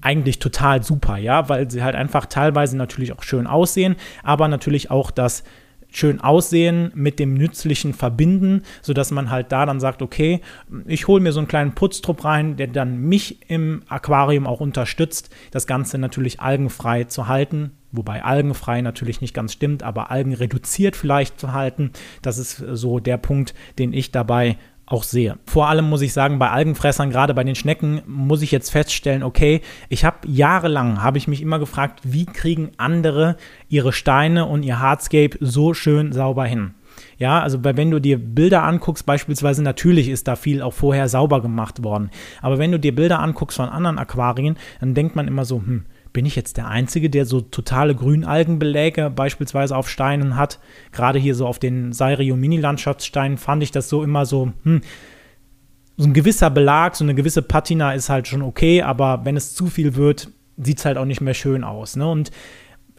eigentlich 0.01 0.39
total 0.39 0.85
super, 0.85 1.17
ja, 1.17 1.49
weil 1.49 1.69
sie 1.71 1.83
halt 1.83 1.97
einfach 1.97 2.27
teilweise 2.27 2.77
natürlich 2.77 3.13
auch 3.13 3.25
schön 3.25 3.49
aussehen, 3.49 3.97
aber 4.23 4.47
natürlich 4.47 4.93
auch 4.93 5.11
das 5.11 5.43
schön 5.91 6.21
aussehen 6.21 6.91
mit 6.95 7.19
dem 7.19 7.35
Nützlichen 7.35 7.95
verbinden, 7.95 8.63
sodass 8.83 9.11
man 9.11 9.31
halt 9.31 9.53
da 9.53 9.67
dann 9.67 9.81
sagt, 9.81 10.03
okay, 10.03 10.41
ich 10.87 11.09
hole 11.09 11.23
mir 11.23 11.33
so 11.33 11.41
einen 11.41 11.49
kleinen 11.49 11.75
Putztrupp 11.75 12.25
rein, 12.25 12.57
der 12.57 12.69
dann 12.69 12.99
mich 12.99 13.51
im 13.51 13.83
Aquarium 13.89 14.47
auch 14.47 14.61
unterstützt, 14.61 15.31
das 15.51 15.67
Ganze 15.67 15.99
natürlich 15.99 16.41
algenfrei 16.41 17.05
zu 17.05 17.27
halten, 17.29 17.73
wobei 17.91 18.23
algenfrei 18.23 18.83
natürlich 18.83 19.21
nicht 19.21 19.35
ganz 19.35 19.53
stimmt, 19.53 19.83
aber 19.83 20.11
algenreduziert 20.11 20.97
vielleicht 20.97 21.41
zu 21.41 21.53
halten. 21.53 21.93
Das 22.23 22.39
ist 22.39 22.57
so 22.57 22.99
der 22.99 23.17
Punkt, 23.17 23.55
den 23.79 23.93
ich 23.93 24.13
dabei 24.13 24.59
auch 24.89 25.03
sehe. 25.03 25.39
Vor 25.47 25.69
allem 25.69 25.89
muss 25.89 26.03
ich 26.03 26.13
sagen, 26.13 26.39
bei 26.39 26.51
Algenfressern, 26.51 27.11
gerade 27.11 27.35
bei 27.35 27.45
den 27.45 27.55
Schnecken, 27.55 28.03
muss 28.07 28.43
ich 28.43 28.51
jetzt 28.51 28.71
feststellen, 28.71 29.23
okay, 29.23 29.61
ich 29.89 30.05
habe 30.05 30.27
jahrelang, 30.27 31.03
habe 31.03 31.19
ich 31.19 31.29
mich 31.29 31.43
immer 31.43 31.59
gefragt, 31.59 32.01
wie 32.05 32.27
kriegen 32.27 32.73
andere 32.79 33.37
ihre 33.69 33.93
Steine 33.93 34.47
und 34.47 34.63
ihr 34.63 34.81
Hardscape 34.81 35.37
so 35.41 35.75
schön 35.75 36.13
sauber 36.13 36.47
hin? 36.47 36.75
Ja, 37.19 37.41
also 37.41 37.63
wenn 37.63 37.91
du 37.91 38.01
dir 38.01 38.19
Bilder 38.19 38.65
anguckst, 38.65 39.07
beispielsweise 39.07 39.63
natürlich 39.63 40.09
ist 40.09 40.27
da 40.27 40.37
viel 40.37 40.63
auch 40.63 40.73
vorher 40.73 41.09
sauber 41.09 41.43
gemacht 41.43 41.85
worden. 41.85 42.11
Aber 42.43 42.59
wenn 42.59 42.73
du 42.73 42.79
dir 42.79 42.95
Bilder 42.95 43.21
anguckst 43.21 43.57
von 43.57 43.69
anderen 43.69 43.99
Aquarien, 43.99 44.57
dann 44.81 44.95
denkt 44.95 45.15
man 45.17 45.29
immer 45.29 45.45
so, 45.45 45.57
hm, 45.59 45.85
bin 46.13 46.27
ich 46.27 46.37
jetzt 46.37 46.57
der 46.57 46.69
Einzige, 46.69 47.11
der 47.11 47.25
so 47.25 47.41
totale 47.41 47.95
Grünalgenbeläge 47.95 49.11
beispielsweise 49.11 49.77
auf 49.77 49.89
Steinen 49.89 50.37
hat? 50.37 50.59
Gerade 50.93 51.19
hier 51.19 51.35
so 51.35 51.47
auf 51.47 51.59
den 51.59 51.93
Sairio 51.93 52.37
Mini-Landschaftssteinen 52.37 53.39
fand 53.39 53.63
ich 53.63 53.71
das 53.71 53.89
so 53.89 54.03
immer 54.03 54.27
so, 54.27 54.53
hm, 54.65 54.81
so 55.97 56.07
ein 56.07 56.15
gewisser 56.15 56.51
Belag, 56.51 56.97
so 56.97 57.05
eine 57.05 57.15
gewisse 57.15 57.43
Patina 57.43 57.93
ist 57.93 58.09
halt 58.09 58.29
schon 58.29 58.43
okay, 58.43 58.83
aber 58.83 59.25
wenn 59.25 59.37
es 59.37 59.55
zu 59.55 59.67
viel 59.67 59.97
wird, 59.97 60.31
sieht 60.57 60.79
es 60.79 60.85
halt 60.85 60.97
auch 60.97 61.05
nicht 61.05 61.21
mehr 61.21 61.35
schön 61.35 61.65
aus. 61.65 61.97
Ne? 61.97 62.09
Und 62.09 62.31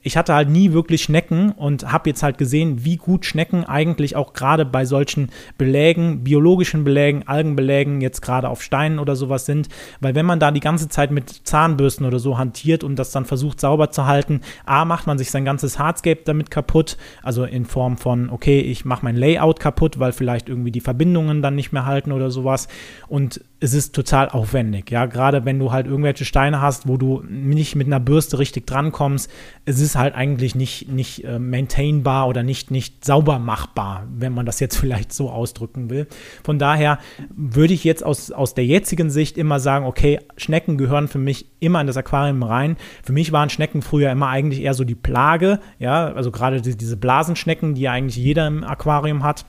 ich 0.01 0.17
hatte 0.17 0.33
halt 0.33 0.49
nie 0.49 0.73
wirklich 0.73 1.03
Schnecken 1.03 1.51
und 1.51 1.91
habe 1.91 2.09
jetzt 2.09 2.23
halt 2.23 2.37
gesehen, 2.37 2.85
wie 2.85 2.97
gut 2.97 3.25
Schnecken 3.25 3.63
eigentlich 3.63 4.15
auch 4.15 4.33
gerade 4.33 4.65
bei 4.65 4.85
solchen 4.85 5.29
Belägen, 5.57 6.23
biologischen 6.23 6.83
Belägen, 6.83 7.27
Algenbelägen, 7.27 8.01
jetzt 8.01 8.21
gerade 8.21 8.49
auf 8.49 8.61
Steinen 8.61 8.99
oder 8.99 9.15
sowas 9.15 9.45
sind. 9.45 9.69
Weil 9.99 10.15
wenn 10.15 10.25
man 10.25 10.39
da 10.39 10.51
die 10.51 10.59
ganze 10.59 10.89
Zeit 10.89 11.11
mit 11.11 11.29
Zahnbürsten 11.29 12.05
oder 12.05 12.19
so 12.19 12.37
hantiert 12.37 12.83
und 12.83 12.97
das 12.97 13.11
dann 13.11 13.25
versucht 13.25 13.59
sauber 13.59 13.91
zu 13.91 14.05
halten, 14.05 14.41
A, 14.65 14.85
macht 14.85 15.07
man 15.07 15.17
sich 15.17 15.31
sein 15.31 15.45
ganzes 15.45 15.79
Hardscape 15.79 16.21
damit 16.25 16.51
kaputt, 16.51 16.97
also 17.23 17.43
in 17.43 17.65
Form 17.65 17.97
von, 17.97 18.29
okay, 18.29 18.59
ich 18.59 18.85
mache 18.85 19.03
mein 19.03 19.15
Layout 19.15 19.59
kaputt, 19.59 19.99
weil 19.99 20.11
vielleicht 20.11 20.49
irgendwie 20.49 20.71
die 20.71 20.81
Verbindungen 20.81 21.41
dann 21.41 21.55
nicht 21.55 21.71
mehr 21.71 21.85
halten 21.85 22.11
oder 22.11 22.31
sowas. 22.31 22.67
Und 23.07 23.41
es 23.61 23.73
ist 23.73 23.93
total 23.93 24.29
aufwendig, 24.29 24.89
ja, 24.89 25.05
gerade 25.05 25.43
wenn 25.43 25.59
du 25.59 25.71
halt 25.71 25.85
irgendwelche 25.85 26.23
Steine 26.23 26.61
hast, 26.61 26.87
wo 26.87 26.95
du 26.95 27.23
nicht 27.27 27.75
mit 27.75 27.87
einer 27.87 27.99
Bürste 27.99 28.39
richtig 28.39 28.65
drankommst, 28.65 29.29
es 29.65 29.81
ist 29.81 29.97
halt 29.97 30.15
eigentlich 30.15 30.55
nicht, 30.55 30.89
nicht 30.89 31.25
äh, 31.25 31.39
maintainbar 31.39 32.29
oder 32.29 32.41
nicht, 32.41 32.71
nicht 32.71 33.03
sauber 33.03 33.37
machbar, 33.37 34.07
wenn 34.15 34.33
man 34.33 34.45
das 34.45 34.61
jetzt 34.61 34.77
vielleicht 34.79 35.11
so 35.11 35.29
ausdrücken 35.29 35.89
will. 35.89 36.07
Von 36.43 36.57
daher 36.57 36.99
würde 37.35 37.73
ich 37.73 37.83
jetzt 37.83 38.05
aus, 38.05 38.31
aus 38.31 38.53
der 38.53 38.65
jetzigen 38.65 39.09
Sicht 39.09 39.37
immer 39.37 39.59
sagen, 39.59 39.85
okay, 39.85 40.19
Schnecken 40.37 40.77
gehören 40.77 41.09
für 41.09 41.19
mich 41.19 41.47
immer 41.59 41.81
in 41.81 41.87
das 41.87 41.97
Aquarium 41.97 42.43
rein. 42.43 42.77
Für 43.03 43.11
mich 43.11 43.33
waren 43.33 43.49
Schnecken 43.49 43.81
früher 43.81 44.09
immer 44.11 44.29
eigentlich 44.29 44.61
eher 44.61 44.73
so 44.73 44.85
die 44.85 44.95
Plage, 44.95 45.59
ja, 45.79 46.13
also 46.13 46.31
gerade 46.31 46.61
die, 46.61 46.77
diese 46.77 46.95
Blasenschnecken, 46.95 47.75
die 47.75 47.81
ja 47.81 47.91
eigentlich 47.91 48.15
jeder 48.15 48.47
im 48.47 48.63
Aquarium 48.63 49.23
hat. 49.23 49.45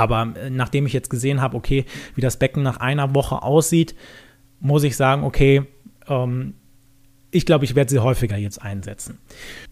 Aber 0.00 0.32
äh, 0.34 0.48
nachdem 0.48 0.86
ich 0.86 0.94
jetzt 0.94 1.10
gesehen 1.10 1.42
habe, 1.42 1.54
okay, 1.54 1.84
wie 2.14 2.22
das 2.22 2.38
Becken 2.38 2.62
nach 2.62 2.78
einer 2.78 3.14
Woche 3.14 3.42
aussieht, 3.42 3.94
muss 4.58 4.82
ich 4.82 4.96
sagen, 4.96 5.24
okay, 5.24 5.64
ähm, 6.08 6.54
ich 7.30 7.44
glaube, 7.44 7.66
ich 7.66 7.74
werde 7.74 7.90
sie 7.90 7.98
häufiger 7.98 8.38
jetzt 8.38 8.62
einsetzen. 8.62 9.18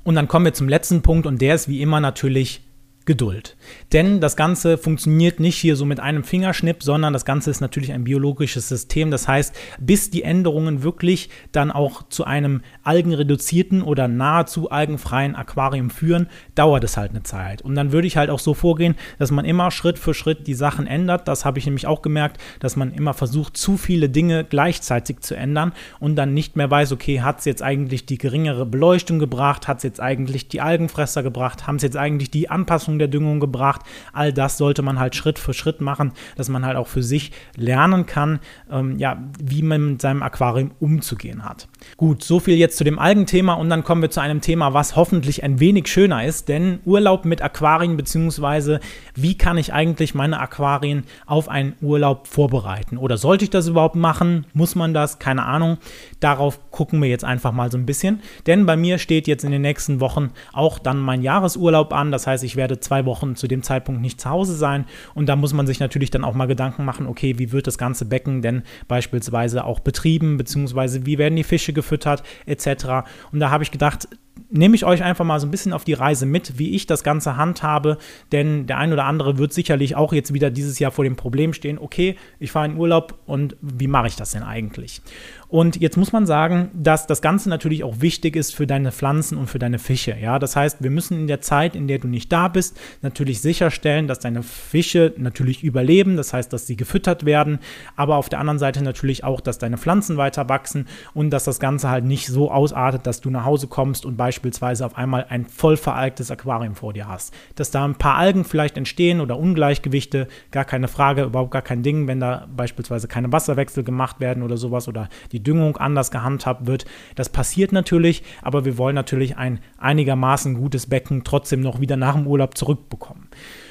Und 0.05 0.17
dann 0.17 0.29
kommen 0.29 0.45
wir 0.45 0.53
zum 0.53 0.69
letzten 0.69 1.01
Punkt 1.01 1.27
und 1.27 1.41
der 1.41 1.55
ist 1.55 1.67
wie 1.67 1.81
immer 1.81 2.01
natürlich 2.01 2.61
Geduld. 3.09 3.57
Denn 3.95 4.21
das 4.21 4.37
Ganze 4.37 4.77
funktioniert 4.77 5.41
nicht 5.41 5.57
hier 5.57 5.77
so 5.77 5.87
mit 5.87 5.99
einem 5.99 6.25
Fingerschnipp, 6.25 6.83
sondern 6.83 7.15
das 7.15 7.25
Ganze 7.25 7.51
ist 7.51 7.63
natürlich 7.63 7.95
ein 7.95 8.05
biologisches 8.05 8.69
System. 8.69 9.11
Das 9.11 9.27
heißt, 9.27 9.57
bis 9.81 10.11
die 10.11 10.25
Änderungen 10.25 10.83
wirklich 10.83 11.31
dann 11.51 11.71
auch 11.71 12.07
zu 12.11 12.25
einem 12.25 12.61
algenreduzierten 12.83 13.81
oder 13.81 14.09
nahezu 14.09 14.71
algenfreien 14.71 15.37
Aquarium 15.37 15.89
führen, 15.89 16.29
dauert 16.55 16.85
es 16.85 16.99
halt 16.99 17.13
eine 17.13 17.23
Zeit. 17.23 17.63
Und 17.63 17.77
dann 17.77 17.93
würde 17.93 18.07
ich 18.07 18.19
halt 18.19 18.29
auch 18.29 18.41
so 18.41 18.53
vorgehen, 18.53 18.95
dass 19.19 19.31
man 19.31 19.47
immer 19.47 19.71
Schritt 19.71 19.99
für 19.99 20.13
Schritt 20.13 20.47
die 20.47 20.53
Sachen 20.53 20.87
ändert. 20.87 21.29
Das 21.29 21.47
habe 21.47 21.59
ich 21.59 21.65
nämlich 21.65 21.87
auch 21.87 22.03
gemerkt, 22.03 22.39
dass 22.61 22.77
man 22.77 22.93
immer 22.93 23.15
versucht, 23.15 23.57
zu 23.57 23.79
viele 23.79 24.11
Dinge 24.11 24.45
gleichzeitig 24.45 25.21
zu 25.21 25.35
ändern 25.35 25.73
und 25.99 26.17
dann 26.17 26.35
nicht 26.35 26.57
mehr 26.57 26.71
weiß, 26.71 26.93
okay, 26.93 27.23
hat 27.23 27.39
es 27.39 27.47
jetzt 27.47 27.63
eigentlich 27.63 28.05
die 28.05 28.19
geringere 28.19 28.67
Beleuchtung 28.67 29.19
gebracht, 29.19 29.67
hat 29.67 29.79
es 29.79 29.85
jetzt 29.85 30.01
eigentlich 30.01 30.49
die 30.49 30.61
Algenfresser 30.61 31.23
gebracht, 31.23 31.67
haben 31.67 31.77
es 31.77 31.83
jetzt 31.83 31.97
eigentlich 31.97 32.31
die 32.31 32.51
Anpassung 32.51 32.98
der 32.99 33.09
Düngung 33.09 33.41
gebracht. 33.41 33.83
All 34.13 34.33
das 34.33 34.59
sollte 34.59 34.83
man 34.83 34.99
halt 34.99 35.15
Schritt 35.15 35.39
für 35.39 35.55
Schritt 35.55 35.81
machen, 35.81 36.13
dass 36.37 36.49
man 36.49 36.65
halt 36.65 36.77
auch 36.77 36.87
für 36.87 37.03
sich 37.03 37.33
lernen 37.57 38.07
kann, 38.07 38.41
ähm, 38.71 38.99
ja, 38.99 39.19
wie 39.43 39.63
man 39.63 39.93
mit 39.93 40.03
seinem 40.03 40.23
Aquarium 40.23 40.73
umzugehen 40.81 41.45
hat. 41.45 41.69
Gut, 41.97 42.23
so 42.23 42.41
viel 42.41 42.57
jetzt 42.57 42.77
zu 42.77 42.85
dem 42.85 42.99
Algenthema 42.99 43.55
und 43.55 43.71
dann 43.71 43.85
kommen 43.85 44.03
wir 44.03 44.11
zu 44.11 44.21
einem 44.21 44.41
Thema, 44.41 44.75
was 44.75 44.97
hoffentlich 44.97 45.43
ein 45.43 45.61
wenig 45.61 45.89
schöner 45.89 46.25
ist, 46.25 46.49
denn 46.49 46.81
Urlaub 46.85 47.25
mit 47.25 47.43
Aquarien 47.43 47.97
beziehungsweise 47.97 48.81
wie 49.15 49.37
kann 49.37 49.59
ich 49.59 49.73
eigentlich 49.73 50.15
meine 50.15 50.41
Aquarien 50.41 51.05
auf 51.27 51.49
einen 51.49 51.75
Urlaub 51.81 52.27
vorbereiten? 52.27 52.99
Oder 52.99 53.17
sollte 53.17 53.45
ich 53.45 53.51
das 53.51 53.69
überhaupt 53.69 53.97
machen? 53.97 54.47
Muss 54.53 54.75
man 54.75 54.95
das? 54.95 55.19
Keine 55.19 55.45
Ahnung. 55.45 55.79
Darauf 56.21 56.71
gucken 56.71 57.01
wir 57.01 57.09
jetzt 57.09 57.25
einfach 57.25 57.53
mal 57.53 57.71
so 57.71 57.79
ein 57.79 57.87
bisschen, 57.87 58.21
denn 58.47 58.67
bei 58.67 58.77
mir 58.77 58.99
steht 58.99 59.27
jetzt 59.29 59.45
in 59.45 59.53
den 59.53 59.63
nächsten 59.63 60.01
Wochen 60.01 60.31
auch 60.53 60.79
dann 60.79 60.99
mein 60.99 61.23
Jahresurlaub 61.23 61.93
an. 61.93 62.11
Das 62.11 62.27
heißt, 62.27 62.43
ich 62.45 62.57
werde 62.57 62.81
zwei 62.81 63.05
Wochen 63.05 63.37
zu 63.37 63.47
dem 63.47 63.63
Zeitpunkt 63.63 64.01
nicht 64.01 64.21
zu 64.21 64.31
Hause 64.31 64.55
sein. 64.55 64.85
Und 65.15 65.29
da 65.29 65.37
muss 65.37 65.53
man 65.53 65.67
sich 65.67 65.81
natürlich 65.81 66.11
dann 66.11 66.25
auch 66.25 66.35
mal 66.35 66.47
Gedanken 66.47 66.85
machen, 66.85 67.07
okay, 67.07 67.39
wie 67.39 67.53
wird 67.53 67.67
das 67.67 67.79
ganze 67.79 68.05
Becken 68.05 68.43
denn 68.43 68.63
beispielsweise 68.89 69.65
auch 69.65 69.81
betrieben, 69.81 70.37
beziehungsweise 70.37 71.07
wie 71.07 71.19
werden 71.19 71.37
die 71.37 71.45
Fische 71.45 71.73
gefüttert, 71.73 72.23
etc. 72.47 73.07
Und 73.33 73.41
da 73.41 73.51
habe 73.51 73.63
ich 73.63 73.71
gedacht, 73.71 74.09
nehme 74.51 74.75
ich 74.75 74.85
euch 74.85 75.03
einfach 75.03 75.25
mal 75.25 75.41
so 75.41 75.47
ein 75.47 75.51
bisschen 75.51 75.73
auf 75.73 75.85
die 75.85 75.93
Reise 75.93 76.27
mit, 76.27 76.59
wie 76.59 76.75
ich 76.75 76.87
das 76.87 77.05
Ganze 77.05 77.37
handhabe, 77.37 77.99
denn 78.33 78.67
der 78.67 78.79
ein 78.79 78.93
oder 78.93 79.05
andere 79.05 79.39
wird 79.39 79.53
sicherlich 79.53 79.97
auch 79.97 80.13
jetzt 80.13 80.33
wieder 80.33 80.51
dieses 80.51 80.79
Jahr 80.79 80.91
vor 80.91 81.05
dem 81.05 81.17
Problem 81.17 81.53
stehen, 81.53 81.79
okay, 81.79 82.17
ich 82.39 82.51
fahre 82.51 82.67
in 82.67 82.77
Urlaub 82.77 83.19
und 83.27 83.57
wie 83.61 83.89
mache 83.89 84.09
ich 84.09 84.17
das 84.17 84.33
denn 84.33 84.43
eigentlich? 84.43 85.03
Und 85.49 85.81
jetzt 85.81 85.97
muss 85.97 86.13
man 86.13 86.27
sagen, 86.27 86.71
dass 86.75 87.07
das 87.07 87.23
Ganze 87.23 87.49
natürlich 87.49 87.83
auch 87.83 88.01
wichtig 88.01 88.37
ist 88.37 88.55
für 88.55 88.67
deine 88.67 88.93
Pflanzen 88.93 89.39
und 89.39 89.47
für 89.47 89.59
deine 89.59 89.79
Fische. 89.79 90.15
Ja, 90.21 90.39
das 90.39 90.57
heißt, 90.57 90.83
wir 90.83 90.91
müssen 90.91 91.19
in 91.19 91.27
der 91.27 91.41
Zeit, 91.41 91.75
in 91.75 91.89
der 91.89 91.99
du 91.99 92.07
nicht 92.07 92.31
da 92.31 92.49
bist, 92.49 92.79
natürlich 93.01 93.41
sicherstellen, 93.41 94.09
dass 94.09 94.19
deine 94.19 94.43
Fische 94.43 95.15
natürlich 95.17 95.65
überleben. 95.65 96.17
Das 96.17 96.35
heißt, 96.35 96.53
dass 96.53 96.67
sie 96.67 96.77
gefüttert 96.77 97.25
werden, 97.25 97.61
aber 97.97 98.17
auf 98.17 98.29
der 98.29 98.41
anderen 98.41 98.59
Seite 98.59 98.85
natürlich 98.85 99.25
auch, 99.25 99.41
dass 99.41 99.57
deine 99.57 99.79
Pflanzen 99.79 100.19
weiter 100.19 100.51
wachsen 100.51 100.87
und 101.15 101.31
dass 101.31 101.45
das 101.45 101.61
Ganze 101.61 101.89
halt 101.89 102.05
nicht 102.05 102.27
so 102.27 102.51
ausartet, 102.51 103.07
dass 103.07 103.23
du 103.23 103.31
nach 103.31 103.47
Hause 103.47 103.69
kommst 103.69 104.05
und 104.05 104.19
beispielsweise 104.19 104.38
auf 104.85 104.99
einmal 104.99 105.25
ein 105.31 105.47
voll 105.47 105.79
veralktes 105.79 106.31
Aquarium 106.31 106.75
vor 106.75 106.93
dir 106.93 107.09
hast. 107.09 107.33
Dass 107.55 107.71
da 107.71 107.87
ein 107.87 107.95
paar 107.95 108.17
Algen 108.17 108.45
vielleicht 108.45 108.77
entstehen 108.77 109.23
oder 109.23 109.39
Ungleichgewichte, 109.39 110.29
gar 110.51 110.67
keine 110.67 110.89
Frage, 110.89 111.23
überhaupt 111.23 111.53
gar 111.53 111.63
kein 111.63 111.83
Ding, 111.83 112.07
wenn 112.07 112.21
da 112.21 112.47
beispielsweise 112.55 113.09
keine 113.09 113.33
Wasserwechsel 113.33 113.83
gemacht 113.83 114.21
werden 114.21 114.43
oder 114.43 114.59
sowas 114.59 114.89
oder 114.89 115.09
die 115.33 115.39
die 115.39 115.43
Düngung 115.43 115.77
anders 115.77 116.11
gehandhabt 116.11 116.67
wird. 116.67 116.85
Das 117.15 117.29
passiert 117.29 117.73
natürlich, 117.73 118.23
aber 118.43 118.65
wir 118.65 118.77
wollen 118.77 118.95
natürlich 118.95 119.37
ein 119.37 119.61
einigermaßen 119.79 120.55
gutes 120.55 120.87
Becken 120.87 121.23
trotzdem 121.25 121.61
noch 121.61 121.81
wieder 121.81 121.97
nach 121.97 122.15
dem 122.15 122.27
Urlaub 122.27 122.57
zurückbekommen. 122.57 123.29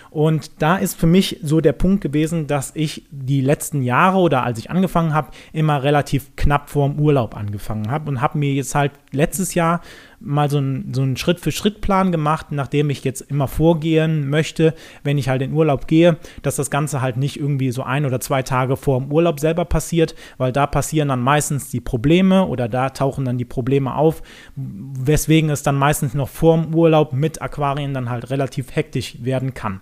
Und 0.09 0.61
da 0.61 0.77
ist 0.77 0.97
für 0.97 1.05
mich 1.05 1.39
so 1.43 1.59
der 1.59 1.73
Punkt 1.73 2.01
gewesen, 2.01 2.47
dass 2.47 2.71
ich 2.73 3.03
die 3.11 3.41
letzten 3.41 3.81
Jahre 3.83 4.17
oder 4.19 4.43
als 4.43 4.57
ich 4.57 4.71
angefangen 4.71 5.13
habe, 5.13 5.31
immer 5.51 5.83
relativ 5.83 6.35
knapp 6.37 6.69
vorm 6.69 6.97
Urlaub 6.97 7.35
angefangen 7.35 7.91
habe 7.91 8.09
und 8.09 8.21
habe 8.21 8.37
mir 8.37 8.53
jetzt 8.53 8.73
halt 8.73 8.93
letztes 9.11 9.53
Jahr 9.53 9.81
mal 10.19 10.49
so 10.49 10.57
einen, 10.57 10.93
so 10.93 11.01
einen 11.01 11.15
Schritt-für-Schritt-Plan 11.15 12.11
gemacht, 12.11 12.47
nachdem 12.51 12.89
ich 12.89 13.03
jetzt 13.03 13.21
immer 13.21 13.47
vorgehen 13.47 14.29
möchte, 14.29 14.73
wenn 15.03 15.17
ich 15.17 15.29
halt 15.29 15.41
in 15.41 15.53
Urlaub 15.53 15.87
gehe, 15.87 16.17
dass 16.41 16.55
das 16.55 16.71
Ganze 16.71 17.01
halt 17.01 17.17
nicht 17.17 17.39
irgendwie 17.39 17.71
so 17.71 17.83
ein 17.83 18.05
oder 18.05 18.19
zwei 18.19 18.41
Tage 18.41 18.77
vor 18.77 18.99
dem 18.99 19.11
Urlaub 19.11 19.39
selber 19.39 19.65
passiert, 19.65 20.15
weil 20.37 20.51
da 20.51 20.65
passieren 20.65 21.09
dann 21.09 21.21
meistens 21.21 21.69
die 21.69 21.81
Probleme 21.81 22.47
oder 22.47 22.67
da 22.67 22.89
tauchen 22.89 23.25
dann 23.25 23.37
die 23.37 23.45
Probleme 23.45 23.95
auf, 23.95 24.23
weswegen 24.55 25.49
es 25.49 25.63
dann 25.63 25.75
meistens 25.75 26.13
noch 26.13 26.29
vor 26.29 26.57
dem 26.57 26.73
Urlaub 26.73 27.13
mit 27.13 27.41
Aquarien 27.41 27.93
dann 27.93 28.09
halt 28.09 28.29
relativ 28.29 28.75
hektisch 28.75 29.17
werden 29.23 29.53
kann. 29.53 29.81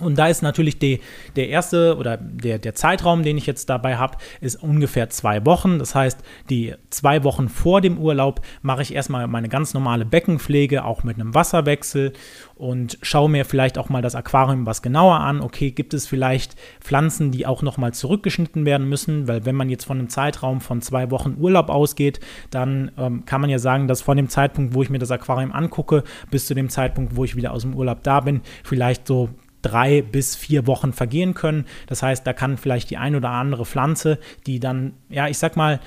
Und 0.00 0.18
da 0.18 0.28
ist 0.28 0.42
natürlich 0.42 0.78
die, 0.78 1.00
der 1.36 1.48
erste 1.48 1.96
oder 1.96 2.16
der, 2.16 2.58
der 2.58 2.74
Zeitraum, 2.74 3.22
den 3.22 3.36
ich 3.36 3.46
jetzt 3.46 3.68
dabei 3.68 3.96
habe, 3.96 4.16
ist 4.40 4.56
ungefähr 4.62 5.10
zwei 5.10 5.44
Wochen. 5.46 5.78
Das 5.78 5.94
heißt, 5.94 6.20
die 6.48 6.74
zwei 6.90 7.24
Wochen 7.24 7.48
vor 7.48 7.80
dem 7.80 7.98
Urlaub 7.98 8.40
mache 8.62 8.82
ich 8.82 8.94
erstmal 8.94 9.26
meine 9.26 9.48
ganz 9.48 9.74
normale 9.74 10.04
Beckenpflege, 10.04 10.84
auch 10.84 11.04
mit 11.04 11.16
einem 11.16 11.34
Wasserwechsel 11.34 12.12
und 12.60 12.98
schaue 13.00 13.30
mir 13.30 13.44
vielleicht 13.44 13.78
auch 13.78 13.88
mal 13.88 14.02
das 14.02 14.14
Aquarium 14.14 14.66
was 14.66 14.82
genauer 14.82 15.20
an. 15.20 15.40
Okay, 15.40 15.70
gibt 15.70 15.94
es 15.94 16.06
vielleicht 16.06 16.56
Pflanzen, 16.80 17.30
die 17.30 17.46
auch 17.46 17.62
nochmal 17.62 17.94
zurückgeschnitten 17.94 18.66
werden 18.66 18.88
müssen? 18.88 19.28
Weil 19.28 19.46
wenn 19.46 19.56
man 19.56 19.70
jetzt 19.70 19.84
von 19.84 19.98
einem 19.98 20.10
Zeitraum 20.10 20.60
von 20.60 20.82
zwei 20.82 21.10
Wochen 21.10 21.36
Urlaub 21.38 21.70
ausgeht, 21.70 22.20
dann 22.50 22.90
ähm, 22.98 23.24
kann 23.24 23.40
man 23.40 23.48
ja 23.48 23.58
sagen, 23.58 23.88
dass 23.88 24.02
von 24.02 24.16
dem 24.16 24.28
Zeitpunkt, 24.28 24.74
wo 24.74 24.82
ich 24.82 24.90
mir 24.90 24.98
das 24.98 25.10
Aquarium 25.10 25.52
angucke, 25.52 26.04
bis 26.30 26.46
zu 26.46 26.54
dem 26.54 26.68
Zeitpunkt, 26.68 27.16
wo 27.16 27.24
ich 27.24 27.34
wieder 27.34 27.52
aus 27.52 27.62
dem 27.62 27.74
Urlaub 27.74 28.02
da 28.02 28.20
bin, 28.20 28.42
vielleicht 28.62 29.06
so 29.06 29.30
drei 29.62 30.02
bis 30.02 30.36
vier 30.36 30.66
Wochen 30.66 30.92
vergehen 30.92 31.34
können. 31.34 31.66
Das 31.86 32.02
heißt, 32.02 32.26
da 32.26 32.32
kann 32.32 32.56
vielleicht 32.56 32.90
die 32.90 32.96
ein 32.96 33.14
oder 33.14 33.30
andere 33.30 33.66
Pflanze, 33.66 34.18
die 34.46 34.60
dann, 34.60 34.94
ja, 35.08 35.28
ich 35.28 35.38
sag 35.38 35.56
mal, 35.56 35.80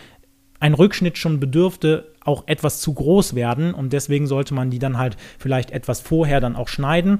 ein 0.60 0.74
Rückschnitt 0.74 1.18
schon 1.18 1.40
bedürfte, 1.40 2.14
auch 2.24 2.44
etwas 2.48 2.80
zu 2.80 2.94
groß 2.94 3.36
werden 3.36 3.74
und 3.74 3.92
deswegen 3.92 4.28
sollte 4.28 4.54
man 4.54 4.70
die 4.70 4.80
dann 4.80 4.98
halt 4.98 5.18
vielleicht 5.38 5.72
etwas 5.72 6.00
vorher 6.00 6.40
dann 6.40 6.56
auch 6.56 6.70
schneiden 6.70 7.20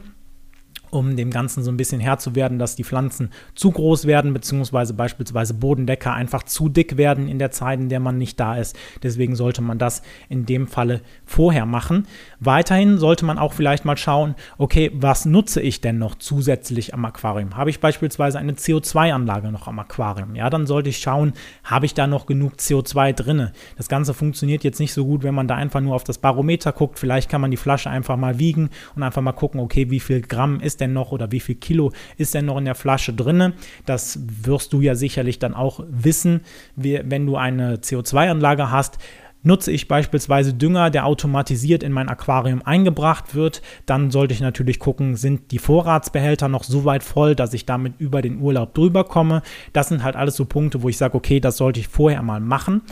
um 0.94 1.16
dem 1.16 1.32
Ganzen 1.32 1.64
so 1.64 1.72
ein 1.72 1.78
bisschen 1.78 2.00
Herr 2.00 2.20
zu 2.20 2.36
werden, 2.36 2.60
dass 2.60 2.76
die 2.76 2.84
Pflanzen 2.84 3.32
zu 3.56 3.72
groß 3.72 4.06
werden, 4.06 4.34
beziehungsweise 4.34 4.94
beispielsweise 4.94 5.56
Bodendecker 5.56 6.14
einfach 6.14 6.44
zu 6.44 6.70
dick 6.70 6.98
werden 6.98 7.28
in 7.28 7.40
der 7.40 7.52
Zeit, 7.52 7.80
in 7.80 7.90
der 7.90 8.00
man 8.00 8.18
nicht 8.18 8.40
da 8.40 8.56
ist. 8.56 8.78
Deswegen 9.02 9.36
sollte 9.36 9.62
man 9.62 9.80
das 9.80 10.04
in 10.30 10.46
dem 10.46 10.68
Falle 10.68 11.02
vorher 11.26 11.66
machen. 11.66 12.08
Weiterhin 12.40 12.98
sollte 12.98 13.26
man 13.26 13.40
auch 13.40 13.54
vielleicht 13.54 13.86
mal 13.86 13.98
schauen, 13.98 14.36
okay, 14.58 14.92
was 14.94 15.26
nutze 15.26 15.62
ich 15.62 15.82
denn 15.82 15.98
noch 15.98 16.16
zusätzlich 16.16 16.94
am 16.94 17.06
Aquarium? 17.06 17.58
Habe 17.58 17.72
ich 17.72 17.80
beispielsweise 17.80 18.38
eine 18.38 18.54
CO2-Anlage 18.54 19.52
noch 19.52 19.68
am 19.68 19.80
Aquarium? 19.80 20.36
Ja, 20.36 20.50
dann 20.50 20.68
sollte 20.68 20.90
ich 20.90 20.98
schauen, 20.98 21.34
habe 21.64 21.88
ich 21.88 21.96
da 21.96 22.06
noch 22.06 22.28
genug 22.28 22.54
CO2 22.58 23.14
drinne? 23.14 23.54
Das 23.78 23.90
Ganze 23.90 24.14
funktioniert 24.14 24.64
jetzt 24.64 24.80
nicht 24.80 24.94
so 24.94 25.06
gut, 25.06 25.24
wenn 25.24 25.34
man 25.34 25.48
da 25.48 25.56
einfach 25.56 25.82
nur 25.82 25.96
auf 25.96 26.04
das 26.04 26.20
Barometer 26.20 26.72
guckt. 26.72 27.00
Vielleicht 27.00 27.30
kann 27.30 27.42
man 27.42 27.52
die 27.52 27.58
Flasche 27.58 27.90
einfach 27.90 28.18
mal 28.18 28.38
wiegen 28.38 28.70
und 28.96 29.02
einfach 29.02 29.22
mal 29.22 29.32
gucken, 29.32 29.60
okay, 29.60 29.90
wie 29.90 30.00
viel 30.00 30.22
Gramm 30.22 30.60
ist 30.60 30.83
denn 30.84 30.94
noch 30.94 31.12
oder 31.12 31.32
wie 31.32 31.40
viel 31.40 31.56
Kilo 31.56 31.92
ist 32.18 32.34
denn 32.34 32.46
noch 32.46 32.58
in 32.58 32.66
der 32.66 32.76
Flasche 32.76 33.14
drin. 33.14 33.54
Das 33.86 34.20
wirst 34.44 34.74
du 34.74 34.82
ja 34.82 34.96
sicherlich 34.96 35.40
dann 35.40 35.54
auch 35.54 35.84
wissen, 35.88 36.42
wenn 36.76 37.26
du 37.26 37.36
eine 37.38 37.78
CO2-Anlage 37.78 38.70
hast. 38.70 38.98
Nutze 39.46 39.74
ich 39.74 39.90
beispielsweise 39.90 40.54
Dünger, 40.54 40.90
der 40.90 41.06
automatisiert 41.06 41.84
in 41.84 41.92
mein 41.92 42.08
Aquarium 42.08 42.62
eingebracht 42.64 43.36
wird, 43.36 43.62
dann 43.86 44.10
sollte 44.10 44.34
ich 44.34 44.40
natürlich 44.40 44.80
gucken, 44.80 45.18
sind 45.18 45.52
die 45.52 45.60
Vorratsbehälter 45.60 46.48
noch 46.48 46.64
so 46.64 46.86
weit 46.86 47.04
voll, 47.04 47.36
dass 47.36 47.54
ich 47.54 47.66
damit 47.66 47.96
über 47.98 48.22
den 48.22 48.40
Urlaub 48.40 48.74
drüber 48.74 49.04
komme. 49.04 49.42
Das 49.74 49.90
sind 49.90 50.02
halt 50.02 50.16
alles 50.16 50.38
so 50.38 50.46
Punkte, 50.46 50.82
wo 50.82 50.88
ich 50.88 50.98
sage, 50.98 51.16
okay, 51.16 51.42
das 51.42 51.58
sollte 51.58 51.82
ich 51.82 51.90
vorher 51.90 52.22
mal 52.22 52.40
machen. 52.40 52.84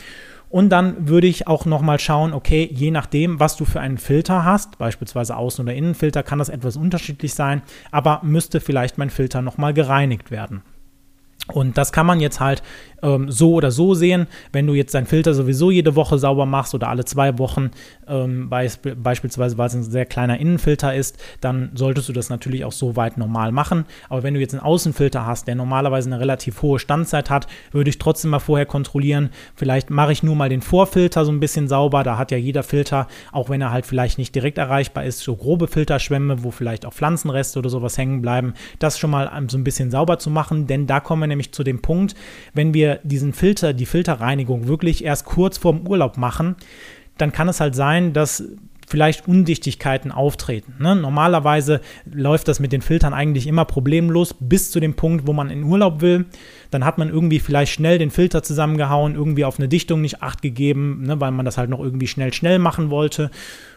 Und 0.51 0.69
dann 0.69 1.07
würde 1.07 1.27
ich 1.27 1.47
auch 1.47 1.65
nochmal 1.65 1.97
schauen, 1.97 2.33
okay, 2.33 2.69
je 2.71 2.91
nachdem, 2.91 3.39
was 3.39 3.55
du 3.55 3.63
für 3.63 3.79
einen 3.79 3.97
Filter 3.97 4.43
hast, 4.43 4.77
beispielsweise 4.77 5.37
Außen- 5.37 5.61
oder 5.61 5.73
Innenfilter, 5.73 6.23
kann 6.23 6.39
das 6.39 6.49
etwas 6.49 6.75
unterschiedlich 6.75 7.33
sein, 7.33 7.61
aber 7.89 8.19
müsste 8.23 8.59
vielleicht 8.59 8.97
mein 8.97 9.09
Filter 9.09 9.41
nochmal 9.41 9.73
gereinigt 9.73 10.29
werden. 10.29 10.61
Und 11.47 11.77
das 11.77 11.91
kann 11.91 12.05
man 12.05 12.19
jetzt 12.19 12.39
halt 12.39 12.61
ähm, 13.01 13.29
so 13.29 13.53
oder 13.53 13.71
so 13.71 13.93
sehen. 13.93 14.27
Wenn 14.51 14.67
du 14.67 14.73
jetzt 14.73 14.93
deinen 14.93 15.05
Filter 15.05 15.33
sowieso 15.33 15.71
jede 15.71 15.95
Woche 15.95 16.17
sauber 16.17 16.45
machst 16.45 16.73
oder 16.73 16.89
alle 16.89 17.05
zwei 17.05 17.37
Wochen, 17.39 17.71
ähm, 18.07 18.49
beisp 18.49 18.87
beispielsweise 18.95 19.57
weil 19.57 19.67
es 19.67 19.73
ein 19.73 19.83
sehr 19.83 20.05
kleiner 20.05 20.39
Innenfilter 20.39 20.93
ist, 20.93 21.17
dann 21.41 21.71
solltest 21.73 22.09
du 22.09 22.13
das 22.13 22.29
natürlich 22.29 22.63
auch 22.65 22.71
so 22.71 22.95
weit 22.95 23.17
normal 23.17 23.51
machen. 23.51 23.85
Aber 24.09 24.23
wenn 24.23 24.33
du 24.33 24.39
jetzt 24.39 24.53
einen 24.53 24.63
Außenfilter 24.63 25.25
hast, 25.25 25.47
der 25.47 25.55
normalerweise 25.55 26.09
eine 26.09 26.19
relativ 26.19 26.61
hohe 26.61 26.79
Standzeit 26.79 27.29
hat, 27.29 27.47
würde 27.71 27.89
ich 27.89 27.97
trotzdem 27.97 28.31
mal 28.31 28.39
vorher 28.39 28.65
kontrollieren. 28.65 29.29
Vielleicht 29.55 29.89
mache 29.89 30.11
ich 30.11 30.23
nur 30.23 30.35
mal 30.35 30.49
den 30.49 30.61
Vorfilter 30.61 31.25
so 31.25 31.31
ein 31.31 31.39
bisschen 31.39 31.67
sauber. 31.67 32.03
Da 32.03 32.17
hat 32.17 32.31
ja 32.31 32.37
jeder 32.37 32.63
Filter, 32.63 33.07
auch 33.31 33.49
wenn 33.49 33.61
er 33.61 33.71
halt 33.71 33.85
vielleicht 33.85 34.17
nicht 34.17 34.35
direkt 34.35 34.57
erreichbar 34.57 35.05
ist, 35.05 35.19
so 35.19 35.35
grobe 35.35 35.67
Filterschwämme, 35.67 36.43
wo 36.43 36.51
vielleicht 36.51 36.85
auch 36.85 36.93
Pflanzenreste 36.93 37.59
oder 37.59 37.69
sowas 37.69 37.97
hängen 37.97 38.21
bleiben. 38.21 38.53
Das 38.79 38.99
schon 38.99 39.09
mal 39.09 39.29
so 39.47 39.57
ein 39.57 39.63
bisschen 39.63 39.91
sauber 39.91 40.19
zu 40.19 40.29
machen, 40.29 40.67
denn 40.67 40.87
da 40.87 40.99
kommen 40.99 41.21
wir 41.21 41.30
nämlich 41.31 41.51
zu 41.53 41.63
dem 41.63 41.81
Punkt, 41.81 42.15
wenn 42.53 42.73
wir 42.73 42.99
diesen 43.03 43.33
Filter, 43.33 43.73
die 43.73 43.85
Filterreinigung 43.85 44.67
wirklich 44.67 45.03
erst 45.03 45.25
kurz 45.25 45.57
vorm 45.57 45.87
Urlaub 45.87 46.17
machen, 46.17 46.55
dann 47.17 47.31
kann 47.31 47.49
es 47.49 47.59
halt 47.59 47.75
sein, 47.75 48.13
dass 48.13 48.43
vielleicht 48.91 49.27
Undichtigkeiten 49.27 50.11
auftreten. 50.11 50.75
Ne? 50.79 50.95
Normalerweise 50.97 51.79
läuft 52.11 52.49
das 52.49 52.59
mit 52.59 52.73
den 52.73 52.81
Filtern 52.81 53.13
eigentlich 53.13 53.47
immer 53.47 53.63
problemlos 53.63 54.35
bis 54.37 54.69
zu 54.69 54.81
dem 54.81 54.95
Punkt, 54.95 55.25
wo 55.25 55.33
man 55.33 55.49
in 55.49 55.63
Urlaub 55.63 56.01
will. 56.01 56.25
Dann 56.71 56.83
hat 56.83 56.97
man 56.97 57.09
irgendwie 57.09 57.39
vielleicht 57.39 57.71
schnell 57.71 57.97
den 57.97 58.11
Filter 58.11 58.43
zusammengehauen, 58.43 59.15
irgendwie 59.15 59.45
auf 59.45 59.59
eine 59.59 59.69
Dichtung 59.69 60.01
nicht 60.01 60.21
acht 60.21 60.41
gegeben, 60.41 61.03
ne? 61.03 61.21
weil 61.21 61.31
man 61.31 61.45
das 61.45 61.57
halt 61.57 61.69
noch 61.69 61.79
irgendwie 61.79 62.07
schnell, 62.07 62.33
schnell 62.33 62.59
machen 62.59 62.89
wollte 62.89 63.31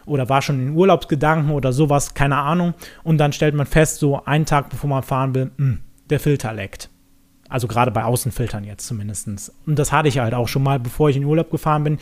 oder 0.05 0.27
war 0.27 0.41
schon 0.41 0.59
in 0.59 0.75
Urlaubsgedanken 0.75 1.51
oder 1.51 1.71
sowas, 1.71 2.13
keine 2.13 2.35
Ahnung. 2.35 2.73
Und 3.03 3.17
dann 3.17 3.31
stellt 3.31 3.55
man 3.55 3.65
fest, 3.65 3.99
so 3.99 4.23
einen 4.25 4.45
Tag 4.45 4.69
bevor 4.69 4.89
man 4.89 5.01
fahren 5.01 5.33
will, 5.33 5.45
mh, 5.45 5.65
hm, 5.65 5.79
der 6.09 6.19
Filter 6.19 6.51
leckt. 6.51 6.89
Also 7.49 7.67
gerade 7.67 7.91
bei 7.91 8.03
Außenfiltern 8.03 8.63
jetzt 8.63 8.87
zumindest. 8.87 9.51
Und 9.65 9.79
das 9.79 9.91
hatte 9.91 10.07
ich 10.07 10.19
halt 10.19 10.33
auch 10.33 10.47
schon 10.47 10.63
mal, 10.63 10.79
bevor 10.79 11.09
ich 11.09 11.17
in 11.17 11.25
Urlaub 11.25 11.51
gefahren 11.51 11.83
bin. 11.83 11.99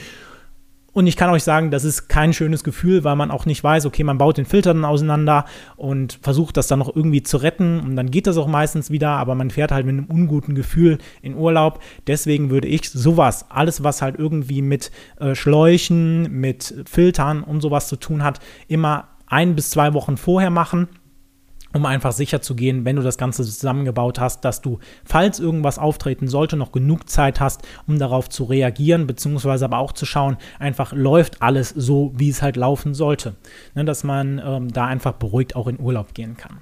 Und 0.94 1.08
ich 1.08 1.18
kann 1.18 1.32
euch 1.32 1.44
sagen, 1.44 1.72
das 1.72 1.84
ist 1.84 2.08
kein 2.08 2.34
schönes 2.34 2.64
Gefühl, 2.64 3.04
weil 3.04 3.16
man 3.16 3.32
auch 3.32 3.48
nicht 3.48 3.64
weiß, 3.64 3.88
okay, 3.88 4.04
man 4.04 4.20
baut 4.20 4.38
den 4.38 4.46
Filter 4.46 4.76
dann 4.76 4.86
auseinander 4.86 5.46
und 5.76 6.20
versucht 6.22 6.56
das 6.56 6.68
dann 6.68 6.78
noch 6.78 6.96
irgendwie 6.96 7.24
zu 7.24 7.38
retten. 7.38 7.80
Und 7.80 7.96
dann 7.96 8.12
geht 8.12 8.28
das 8.28 8.38
auch 8.38 8.48
meistens 8.48 8.92
wieder, 8.92 9.10
aber 9.10 9.34
man 9.34 9.50
fährt 9.50 9.72
halt 9.72 9.88
mit 9.88 9.98
einem 9.98 10.06
unguten 10.06 10.54
Gefühl 10.54 11.00
in 11.24 11.36
Urlaub. 11.36 11.82
Deswegen 12.06 12.52
würde 12.52 12.68
ich 12.68 12.92
sowas, 12.92 13.48
alles, 13.50 13.84
was 13.84 14.04
halt 14.04 14.20
irgendwie 14.20 14.62
mit 14.62 14.92
äh, 15.20 15.34
Schläuchen, 15.34 16.32
mit 16.32 16.76
Filtern 16.86 17.42
und 17.42 17.62
sowas 17.62 17.88
zu 17.88 17.96
tun 17.96 18.24
hat, 18.24 18.40
immer 18.68 19.08
ein 19.26 19.56
bis 19.56 19.72
zwei 19.72 19.96
Wochen 19.96 20.16
vorher 20.16 20.52
machen 20.52 20.88
um 21.74 21.86
einfach 21.86 22.12
sicher 22.12 22.42
zu 22.42 22.56
gehen, 22.56 22.86
wenn 22.86 22.96
du 22.96 23.02
das 23.02 23.18
Ganze 23.18 23.44
zusammengebaut 23.44 24.20
hast, 24.20 24.46
dass 24.46 24.62
du, 24.62 24.80
falls 25.04 25.40
irgendwas 25.40 25.80
auftreten 25.80 26.28
sollte, 26.28 26.56
noch 26.56 26.72
genug 26.72 27.10
Zeit 27.10 27.40
hast, 27.40 27.62
um 27.88 28.00
darauf 28.00 28.30
zu 28.30 28.44
reagieren, 28.44 29.08
beziehungsweise 29.08 29.66
aber 29.66 29.80
auch 29.80 29.92
zu 29.92 30.06
schauen, 30.06 30.38
einfach 30.60 30.94
läuft 30.94 31.42
alles 31.42 31.70
so, 31.70 32.14
wie 32.16 32.30
es 32.30 32.42
halt 32.42 32.56
laufen 32.56 32.94
sollte. 32.94 33.36
Ne, 33.76 33.86
dass 33.86 34.04
man 34.04 34.42
ähm, 34.44 34.72
da 34.72 34.86
einfach 34.86 35.14
beruhigt 35.14 35.56
auch 35.56 35.68
in 35.68 35.80
Urlaub 35.80 36.14
gehen 36.14 36.38
kann. 36.38 36.62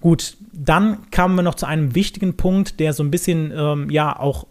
Gut, 0.00 0.36
dann 0.52 1.10
kamen 1.10 1.36
wir 1.36 1.42
noch 1.42 1.54
zu 1.54 1.66
einem 1.66 1.94
wichtigen 1.94 2.36
Punkt, 2.36 2.80
der 2.80 2.92
so 2.92 3.02
ein 3.02 3.10
bisschen 3.10 3.52
ähm, 3.54 3.90
ja 3.90 4.18
auch 4.18 4.46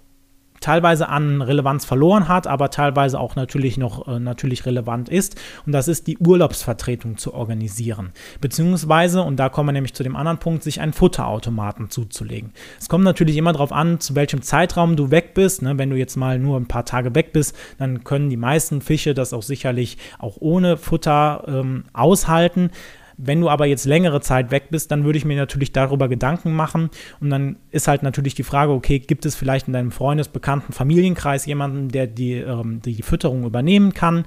teilweise 0.66 1.10
an 1.10 1.44
Relevanz 1.44 1.86
verloren 1.86 2.28
hat, 2.28 2.48
aber 2.48 2.72
teilweise 2.72 3.20
auch 3.20 3.36
natürlich 3.36 3.78
noch 3.78 4.08
äh, 4.08 4.20
natürlich 4.20 4.66
relevant 4.66 5.10
ist. 5.10 5.40
Und 5.68 5.74
das 5.74 5.88
ist 5.88 6.08
die 6.08 6.18
Urlaubsvertretung 6.18 7.18
zu 7.18 7.36
organisieren. 7.36 8.14
Beziehungsweise, 8.42 9.22
und 9.22 9.38
da 9.38 9.50
kommen 9.50 9.70
wir 9.70 9.74
nämlich 9.74 9.94
zu 9.94 10.02
dem 10.02 10.16
anderen 10.16 10.40
Punkt, 10.40 10.64
sich 10.64 10.82
einen 10.82 10.94
Futterautomaten 10.94 11.92
zuzulegen. 11.92 12.52
Es 12.80 12.90
kommt 12.90 13.04
natürlich 13.04 13.38
immer 13.38 13.54
darauf 13.54 13.72
an, 13.72 14.00
zu 14.00 14.16
welchem 14.16 14.42
Zeitraum 14.42 14.96
du 14.96 15.12
weg 15.12 15.36
bist. 15.36 15.62
Ne? 15.62 15.78
Wenn 15.78 15.92
du 15.92 15.98
jetzt 15.98 16.16
mal 16.16 16.40
nur 16.40 16.60
ein 16.60 16.68
paar 16.68 16.86
Tage 16.86 17.14
weg 17.14 17.32
bist, 17.32 17.56
dann 17.78 18.04
können 18.04 18.32
die 18.32 18.38
meisten 18.38 18.82
Fische 18.82 19.14
das 19.14 19.34
auch 19.34 19.44
sicherlich 19.44 20.00
auch 20.18 20.38
ohne 20.40 20.78
Futter 20.78 21.44
ähm, 21.48 21.84
aushalten. 21.94 22.72
Wenn 23.18 23.42
du 23.42 23.50
aber 23.50 23.66
jetzt 23.66 23.86
längere 23.86 24.22
Zeit 24.22 24.52
weg 24.52 24.68
bist, 24.70 24.92
dann 24.92 25.04
würde 25.04 25.18
ich 25.18 25.26
mir 25.26 25.38
natürlich 25.38 25.72
darüber 25.72 26.08
Gedanken 26.08 26.54
machen. 26.54 26.90
Und 27.20 27.30
dann 27.30 27.58
ist 27.72 27.88
halt 27.88 28.04
natürlich 28.04 28.36
die 28.36 28.44
Frage, 28.44 28.72
okay, 28.72 29.00
gibt 29.00 29.26
es 29.26 29.36
vielleicht 29.36 29.68
in 29.68 29.74
deinem 29.74 29.92
Freundes-, 29.92 30.28
Bekannten-, 30.28 30.74
Familienkreis 30.74 31.46
jemanden, 31.46 31.90
der 31.90 32.08
die, 32.08 32.34
ähm, 32.34 32.82
die 32.84 33.02
Fütterung 33.02 33.46
übernehmen 33.46 33.94
kann? 33.94 34.26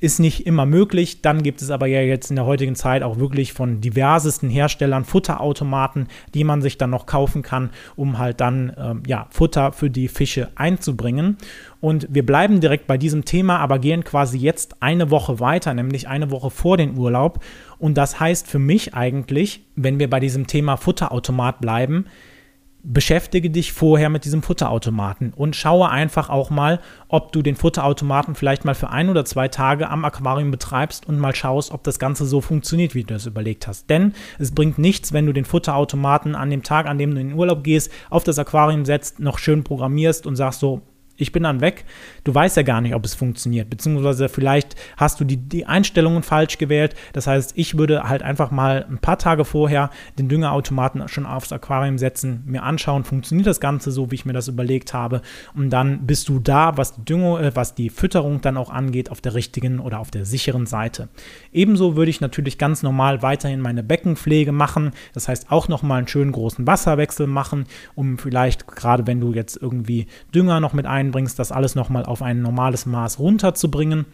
ist 0.00 0.18
nicht 0.18 0.46
immer 0.46 0.66
möglich. 0.66 1.20
Dann 1.22 1.42
gibt 1.42 1.62
es 1.62 1.70
aber 1.70 1.86
ja 1.86 2.00
jetzt 2.00 2.30
in 2.30 2.36
der 2.36 2.46
heutigen 2.46 2.74
Zeit 2.74 3.02
auch 3.02 3.18
wirklich 3.18 3.52
von 3.52 3.80
diversesten 3.80 4.48
Herstellern 4.48 5.04
Futterautomaten, 5.04 6.08
die 6.34 6.44
man 6.44 6.62
sich 6.62 6.78
dann 6.78 6.90
noch 6.90 7.06
kaufen 7.06 7.42
kann, 7.42 7.70
um 7.96 8.18
halt 8.18 8.40
dann 8.40 8.72
ähm, 8.78 9.02
ja, 9.06 9.26
Futter 9.30 9.72
für 9.72 9.90
die 9.90 10.08
Fische 10.08 10.48
einzubringen. 10.56 11.36
Und 11.80 12.08
wir 12.10 12.24
bleiben 12.24 12.60
direkt 12.60 12.86
bei 12.86 12.98
diesem 12.98 13.24
Thema, 13.24 13.58
aber 13.58 13.78
gehen 13.78 14.02
quasi 14.02 14.38
jetzt 14.38 14.82
eine 14.82 15.10
Woche 15.10 15.38
weiter, 15.38 15.74
nämlich 15.74 16.08
eine 16.08 16.30
Woche 16.30 16.50
vor 16.50 16.76
den 16.76 16.96
Urlaub. 16.96 17.40
Und 17.80 17.94
das 17.94 18.20
heißt 18.20 18.46
für 18.46 18.58
mich 18.58 18.94
eigentlich, 18.94 19.64
wenn 19.74 19.98
wir 19.98 20.08
bei 20.08 20.20
diesem 20.20 20.46
Thema 20.46 20.76
Futterautomat 20.76 21.60
bleiben, 21.60 22.04
beschäftige 22.82 23.50
dich 23.50 23.72
vorher 23.72 24.08
mit 24.08 24.24
diesem 24.24 24.42
Futterautomaten 24.42 25.32
und 25.34 25.56
schaue 25.56 25.88
einfach 25.88 26.30
auch 26.30 26.50
mal, 26.50 26.80
ob 27.08 27.32
du 27.32 27.42
den 27.42 27.56
Futterautomaten 27.56 28.34
vielleicht 28.34 28.64
mal 28.64 28.74
für 28.74 28.90
ein 28.90 29.08
oder 29.08 29.24
zwei 29.24 29.48
Tage 29.48 29.88
am 29.88 30.04
Aquarium 30.04 30.50
betreibst 30.50 31.06
und 31.06 31.18
mal 31.18 31.34
schaust, 31.34 31.72
ob 31.72 31.82
das 31.82 31.98
Ganze 31.98 32.26
so 32.26 32.40
funktioniert, 32.40 32.94
wie 32.94 33.04
du 33.04 33.14
es 33.14 33.26
überlegt 33.26 33.66
hast. 33.66 33.88
Denn 33.90 34.14
es 34.38 34.54
bringt 34.54 34.78
nichts, 34.78 35.12
wenn 35.12 35.26
du 35.26 35.32
den 35.32 35.44
Futterautomaten 35.44 36.34
an 36.34 36.50
dem 36.50 36.62
Tag, 36.62 36.86
an 36.86 36.98
dem 36.98 37.14
du 37.14 37.20
in 37.20 37.28
den 37.28 37.38
Urlaub 37.38 37.64
gehst, 37.64 37.90
auf 38.10 38.24
das 38.24 38.38
Aquarium 38.38 38.84
setzt, 38.84 39.20
noch 39.20 39.38
schön 39.38 39.64
programmierst 39.64 40.26
und 40.26 40.36
sagst 40.36 40.60
so, 40.60 40.82
ich 41.20 41.32
bin 41.32 41.42
dann 41.42 41.60
weg. 41.60 41.84
Du 42.24 42.34
weißt 42.34 42.56
ja 42.56 42.62
gar 42.62 42.80
nicht, 42.80 42.94
ob 42.94 43.04
es 43.04 43.14
funktioniert. 43.14 43.70
Beziehungsweise 43.70 44.28
vielleicht 44.28 44.76
hast 44.96 45.20
du 45.20 45.24
die, 45.24 45.36
die 45.36 45.66
Einstellungen 45.66 46.22
falsch 46.22 46.58
gewählt. 46.58 46.94
Das 47.12 47.26
heißt, 47.26 47.52
ich 47.56 47.78
würde 47.78 48.08
halt 48.08 48.22
einfach 48.22 48.50
mal 48.50 48.86
ein 48.88 48.98
paar 48.98 49.18
Tage 49.18 49.44
vorher 49.44 49.90
den 50.18 50.28
Düngerautomaten 50.28 51.08
schon 51.08 51.26
aufs 51.26 51.52
Aquarium 51.52 51.98
setzen, 51.98 52.42
mir 52.46 52.62
anschauen, 52.62 53.04
funktioniert 53.04 53.46
das 53.46 53.60
Ganze 53.60 53.90
so, 53.90 54.10
wie 54.10 54.14
ich 54.14 54.24
mir 54.24 54.32
das 54.32 54.48
überlegt 54.48 54.94
habe. 54.94 55.22
Und 55.54 55.70
dann 55.70 56.06
bist 56.06 56.28
du 56.28 56.38
da, 56.38 56.76
was 56.76 56.94
die 56.94 57.04
Düngung, 57.04 57.38
äh, 57.38 57.54
was 57.54 57.74
die 57.74 57.90
Fütterung 57.90 58.40
dann 58.40 58.56
auch 58.56 58.70
angeht, 58.70 59.10
auf 59.10 59.20
der 59.20 59.34
richtigen 59.34 59.80
oder 59.80 59.98
auf 59.98 60.10
der 60.10 60.24
sicheren 60.24 60.66
Seite. 60.66 61.08
Ebenso 61.52 61.96
würde 61.96 62.10
ich 62.10 62.20
natürlich 62.20 62.58
ganz 62.58 62.82
normal 62.82 63.22
weiterhin 63.22 63.60
meine 63.60 63.82
Beckenpflege 63.82 64.52
machen. 64.52 64.92
Das 65.14 65.28
heißt, 65.28 65.50
auch 65.50 65.68
nochmal 65.68 65.98
einen 65.98 66.08
schönen 66.08 66.32
großen 66.32 66.66
Wasserwechsel 66.66 67.26
machen, 67.26 67.66
um 67.94 68.18
vielleicht, 68.18 68.66
gerade 68.66 69.06
wenn 69.06 69.20
du 69.20 69.32
jetzt 69.32 69.56
irgendwie 69.60 70.06
Dünger 70.34 70.60
noch 70.60 70.72
mit 70.72 70.86
ein 70.86 71.09
einbringst, 71.10 71.38
das 71.38 71.52
alles 71.52 71.74
nochmal 71.74 72.04
auf 72.04 72.22
ein 72.22 72.40
normales 72.40 72.86
Maß 72.86 73.18
runterzubringen. 73.18 74.06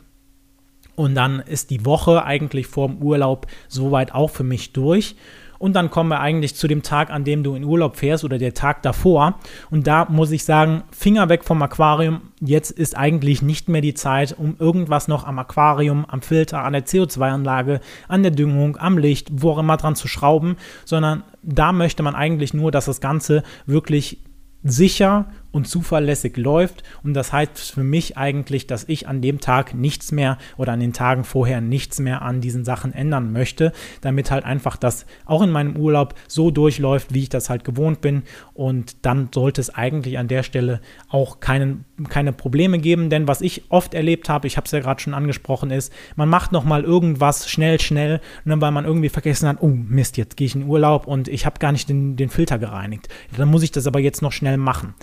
Und 0.97 1.15
dann 1.15 1.41
ist 1.41 1.71
die 1.71 1.85
Woche 1.85 2.25
eigentlich 2.25 2.67
vorm 2.67 3.03
Urlaub 3.03 3.47
soweit 3.69 4.15
auch 4.15 4.31
für 4.31 4.45
mich 4.45 4.73
durch. 4.73 5.15
und 5.59 5.75
dann 5.75 5.91
kommen 5.91 6.11
wir 6.11 6.21
eigentlich 6.21 6.55
zu 6.55 6.69
dem 6.69 6.83
Tag, 6.83 7.11
an 7.11 7.25
dem 7.25 7.43
du 7.43 7.55
in 7.55 7.65
Urlaub 7.65 7.97
fährst 7.97 8.25
oder 8.25 8.39
der 8.39 8.55
Tag 8.55 8.83
davor. 8.83 9.39
Und 9.71 9.87
da 9.87 10.07
muss 10.09 10.31
ich 10.31 10.45
sagen, 10.45 10.83
Finger 10.91 11.29
weg 11.29 11.45
vom 11.45 11.63
Aquarium. 11.63 12.21
Jetzt 12.41 12.71
ist 12.71 12.97
eigentlich 12.97 13.43
nicht 13.43 13.69
mehr 13.69 13.81
die 13.81 13.95
Zeit, 13.95 14.35
um 14.39 14.57
irgendwas 14.59 15.09
noch 15.09 15.25
am 15.25 15.39
Aquarium, 15.39 16.05
am 16.07 16.23
Filter, 16.23 16.63
an 16.63 16.75
der 16.75 16.85
CO2-Anlage, 16.85 17.81
an 18.09 18.23
der 18.23 18.33
Düngung, 18.33 18.77
am 18.77 18.99
Licht, 18.99 19.29
wo 19.33 19.53
auch 19.53 19.59
immer 19.59 19.77
dran 19.77 19.97
zu 19.97 20.09
schrauben, 20.09 20.57
sondern 20.85 21.25
da 21.43 21.73
möchte 21.73 22.03
man 22.03 22.15
eigentlich 22.15 22.53
nur, 22.53 22.71
dass 22.71 22.85
das 22.85 23.01
Ganze 23.01 23.43
wirklich 23.65 24.19
sicher 24.63 25.27
und 25.53 25.67
zuverlässig 25.67 26.37
läuft. 26.37 26.83
Und 27.03 27.15
das 27.15 27.33
heißt 27.33 27.73
für 27.73 27.85
mich 27.85 28.17
eigentlich, 28.17 28.67
dass 28.67 28.85
ich 28.89 29.09
an 29.09 29.23
dem 29.23 29.41
Tag 29.41 29.75
nichts 29.75 30.13
mehr 30.13 30.39
oder 30.57 30.73
an 30.73 30.81
den 30.81 30.93
Tagen 30.93 31.25
vorher 31.25 31.61
nichts 31.61 31.99
mehr 31.99 32.23
an 32.23 32.41
diesen 32.41 32.65
Sachen 32.65 32.93
ändern 32.93 33.33
möchte, 33.33 33.73
damit 34.01 34.31
halt 34.31 34.45
einfach 34.45 34.77
das 34.77 35.07
auch 35.25 35.43
in 35.43 35.51
meinem 35.51 35.77
Urlaub 35.77 36.15
so 36.29 36.51
durchläuft, 36.51 37.15
wie 37.15 37.23
ich 37.23 37.29
das 37.29 37.51
halt 37.51 37.65
gewohnt 37.65 38.01
bin. 38.01 38.23
Und 38.55 39.05
dann 39.07 39.31
sollte 39.35 39.61
es 39.61 39.75
eigentlich 39.75 40.19
an 40.19 40.29
der 40.29 40.43
Stelle 40.43 40.81
auch 41.09 41.41
keinen, 41.41 41.85
keine 42.09 42.33
Probleme 42.33 42.79
geben, 42.79 43.11
denn 43.11 43.29
was 43.29 43.41
ich 43.41 43.71
oft 43.71 43.95
erlebt 43.95 44.29
habe, 44.29 44.47
ich 44.47 44.57
habe 44.57 44.67
es 44.67 44.73
ja 44.73 44.81
gerade 44.81 45.01
schon 45.01 45.15
angesprochen, 45.15 45.71
ist, 45.71 45.93
man 46.17 46.29
macht 46.29 46.53
nochmal 46.53 46.85
irgendwas 46.85 47.49
schnell, 47.49 47.81
schnell, 47.81 48.21
ne, 48.45 48.61
weil 48.61 48.71
man 48.73 48.85
irgendwie 48.85 49.09
vergessen 49.09 49.49
hat, 49.49 49.59
oh 49.61 49.69
Mist, 49.69 50.17
jetzt 50.17 50.37
gehe 50.37 50.47
ich 50.47 50.55
in 50.55 50.65
Urlaub 50.65 51.07
und 51.07 51.29
ich 51.29 51.47
habe 51.47 51.59
gar 51.59 51.73
nicht 51.73 51.89
den, 51.89 52.17
den 52.17 52.29
Filter 52.29 52.59
gereinigt. 52.59 53.09
Dann 53.37 53.49
muss 53.49 53.63
ich 53.63 53.73
das 53.73 53.87
aber 53.87 54.01
jetzt 54.01 54.23
noch 54.23 54.33
schnell 54.33 54.57
machen 54.57 54.95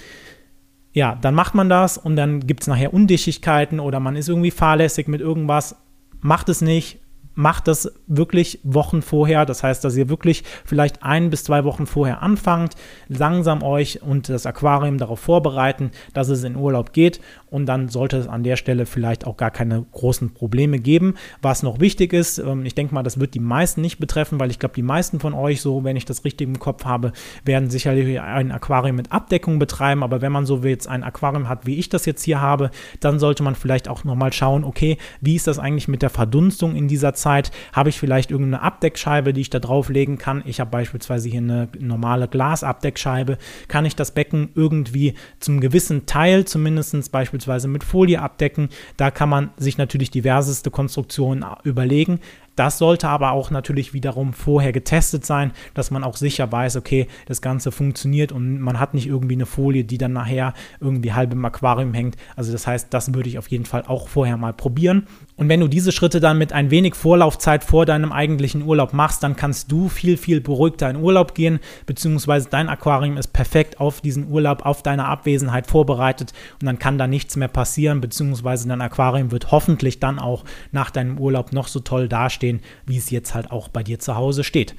ja, 0.94 1.18
dann 1.20 1.34
macht 1.34 1.56
man 1.56 1.70
das 1.70 1.98
und 1.98 2.16
dann 2.16 2.46
gibt 2.46 2.62
es 2.62 2.68
nachher 2.68 2.94
Undichtigkeiten 2.94 3.80
oder 3.80 4.00
man 4.00 4.16
ist 4.16 4.30
irgendwie 4.30 4.52
fahrlässig 4.52 5.08
mit 5.08 5.22
irgendwas. 5.22 5.76
Macht 6.22 6.50
es 6.50 6.62
nicht, 6.62 7.00
macht 7.36 7.68
das 7.68 7.92
wirklich 8.08 8.60
Wochen 8.64 9.02
vorher. 9.02 9.46
Das 9.46 9.64
heißt, 9.64 9.84
dass 9.84 9.96
ihr 9.96 10.10
wirklich 10.10 10.44
vielleicht 10.66 11.04
ein 11.04 11.30
bis 11.30 11.44
zwei 11.44 11.64
Wochen 11.64 11.88
vorher 11.88 12.22
anfangt, 12.22 12.76
langsam 13.08 13.64
euch 13.64 14.02
und 14.02 14.30
das 14.30 14.46
Aquarium 14.46 14.98
darauf 14.98 15.20
vorbereiten, 15.20 15.92
dass 16.14 16.30
es 16.30 16.44
in 16.44 16.56
Urlaub 16.56 16.94
geht. 16.94 17.20
Und 17.54 17.68
dann 17.68 17.88
sollte 17.88 18.18
es 18.18 18.28
an 18.28 18.44
der 18.44 18.56
Stelle 18.56 18.86
vielleicht 18.86 19.26
auch 19.26 19.38
gar 19.38 19.52
keine 19.52 19.86
großen 19.92 20.34
Probleme 20.34 20.80
geben. 20.80 21.14
Was 21.42 21.64
noch 21.64 21.80
wichtig 21.80 22.12
ist, 22.12 22.40
ähm, 22.40 22.66
ich 22.66 22.76
denke 22.76 22.94
mal, 22.94 23.04
das 23.04 23.20
wird 23.20 23.34
die 23.36 23.40
meisten 23.40 23.82
nicht 23.82 24.00
betreffen, 24.00 24.40
weil 24.40 24.52
ich 24.52 24.60
glaube, 24.60 24.76
die 24.76 24.82
meisten 24.82 25.20
von 25.20 25.34
euch, 25.34 25.62
so 25.62 25.84
wenn 25.84 25.96
ich 25.96 26.06
das 26.06 26.26
richtig 26.26 26.48
im 26.48 26.60
Kopf 26.60 26.84
habe, 26.86 27.14
werden 27.46 27.70
sicherlich 27.70 28.20
ein 28.20 28.52
Aquarium 28.52 28.96
mit 28.96 29.12
Abdeckung 29.12 29.60
betreiben. 29.60 30.04
Aber 30.04 30.22
wenn 30.22 30.32
man 30.32 30.46
so 30.46 30.64
jetzt 30.64 30.88
ein 30.88 31.04
Aquarium 31.04 31.48
hat, 31.48 31.66
wie 31.68 31.78
ich 31.78 31.90
das 31.90 32.06
jetzt 32.06 32.24
hier 32.24 32.42
habe, 32.42 32.72
dann 33.00 33.20
sollte 33.20 33.44
man 33.44 33.56
vielleicht 33.56 33.88
auch 33.88 34.04
nochmal 34.04 34.34
schauen, 34.34 34.64
okay, 34.64 34.98
wie 35.22 35.36
ist 35.36 35.48
das 35.48 35.60
eigentlich 35.60 35.88
mit 35.88 36.02
der 36.02 36.10
Verdunstung 36.10 36.76
in 36.76 36.88
dieser? 36.88 37.14
Zeit 37.14 37.52
habe 37.72 37.90
ich 37.90 38.00
vielleicht 38.00 38.32
irgendeine 38.32 38.64
Abdeckscheibe, 38.64 39.34
die 39.34 39.42
ich 39.42 39.50
da 39.50 39.60
drauflegen 39.60 40.18
kann. 40.18 40.42
Ich 40.46 40.60
habe 40.60 40.72
beispielsweise 40.72 41.30
hier 41.30 41.42
eine 41.42 41.70
normale 41.80 42.28
Glasabdeckscheibe. 42.28 43.38
Kann 43.68 43.86
ich 43.86 43.96
das 43.96 44.12
Becken 44.12 44.50
irgendwie 44.56 45.14
zum 45.40 45.60
gewissen 45.60 46.06
Teil 46.06 46.46
zumindest 46.46 47.12
beispielsweise 47.12 47.43
mit 47.48 47.84
Folie 47.84 48.22
abdecken? 48.22 48.70
Da 48.98 49.12
kann 49.12 49.30
man 49.30 49.52
sich 49.58 49.78
natürlich 49.78 50.12
diverseste 50.12 50.72
Konstruktionen 50.72 51.46
überlegen. 51.64 52.20
Das 52.56 52.78
sollte 52.78 53.10
aber 53.10 53.32
auch 53.32 53.50
natürlich 53.50 53.94
wiederum 53.94 54.32
vorher 54.32 54.72
getestet 54.72 55.26
sein, 55.26 55.52
dass 55.74 55.90
man 55.90 56.04
auch 56.04 56.16
sicher 56.16 56.52
weiß, 56.52 56.76
okay, 56.76 57.08
das 57.26 57.42
Ganze 57.42 57.72
funktioniert 57.72 58.32
und 58.32 58.60
man 58.60 58.80
hat 58.80 58.94
nicht 58.94 59.08
irgendwie 59.08 59.34
eine 59.34 59.48
Folie, 59.48 59.84
die 59.84 59.98
dann 59.98 60.14
nachher 60.14 60.54
irgendwie 60.80 61.14
halb 61.14 61.34
im 61.34 61.44
Aquarium 61.44 61.94
hängt. 61.96 62.16
Also 62.36 62.52
das 62.52 62.68
heißt, 62.68 62.94
das 62.94 63.14
würde 63.14 63.30
ich 63.30 63.40
auf 63.40 63.48
jeden 63.48 63.66
Fall 63.66 63.84
auch 63.88 64.08
vorher 64.08 64.38
mal 64.38 64.54
probieren. 64.54 65.08
Und 65.36 65.50
wenn 65.50 65.60
du 65.60 65.68
diese 65.68 65.92
Schritte 65.92 66.20
dann 66.20 66.38
mit 66.38 66.54
ein 66.54 66.70
wenig 66.70 66.94
Vorlaufzeit 66.94 67.64
vor 67.64 67.86
deinem 67.88 68.12
eigentlichen 68.12 68.62
Urlaub 68.62 68.94
machst, 68.94 69.24
dann 69.24 69.36
kannst 69.36 69.72
du 69.72 69.90
viel, 69.90 70.18
viel 70.18 70.42
beruhigter 70.42 70.90
in 70.90 70.98
Urlaub 70.98 71.34
gehen, 71.34 71.60
beziehungsweise 71.88 72.50
dein 72.50 72.70
Aquarium 72.70 73.18
ist 73.18 73.34
perfekt 73.34 73.80
auf 73.80 74.02
diesen 74.02 74.30
Urlaub, 74.30 74.64
auf 74.64 74.84
deine 74.84 75.06
Abwesenheit 75.06 75.66
vorbereitet 75.66 76.34
und 76.62 76.68
dann 76.68 76.78
kann 76.78 77.00
da 77.00 77.08
nichts 77.08 77.36
mehr 77.36 77.48
passieren, 77.48 78.00
beziehungsweise 78.00 78.68
dein 78.68 78.82
Aquarium 78.82 79.32
wird 79.32 79.52
hoffentlich 79.52 80.00
dann 80.00 80.20
auch 80.20 80.44
nach 80.72 80.92
deinem 80.92 81.18
Urlaub 81.18 81.52
noch 81.52 81.68
so 81.68 81.80
toll 81.80 82.08
dastehen 82.08 82.44
stehen, 82.44 82.60
wie 82.86 82.98
es 82.98 83.10
jetzt 83.10 83.34
halt 83.34 83.52
auch 83.52 83.70
bei 83.70 83.84
dir 83.84 84.00
zu 84.00 84.16
Hause 84.16 84.44
steht. 84.44 84.76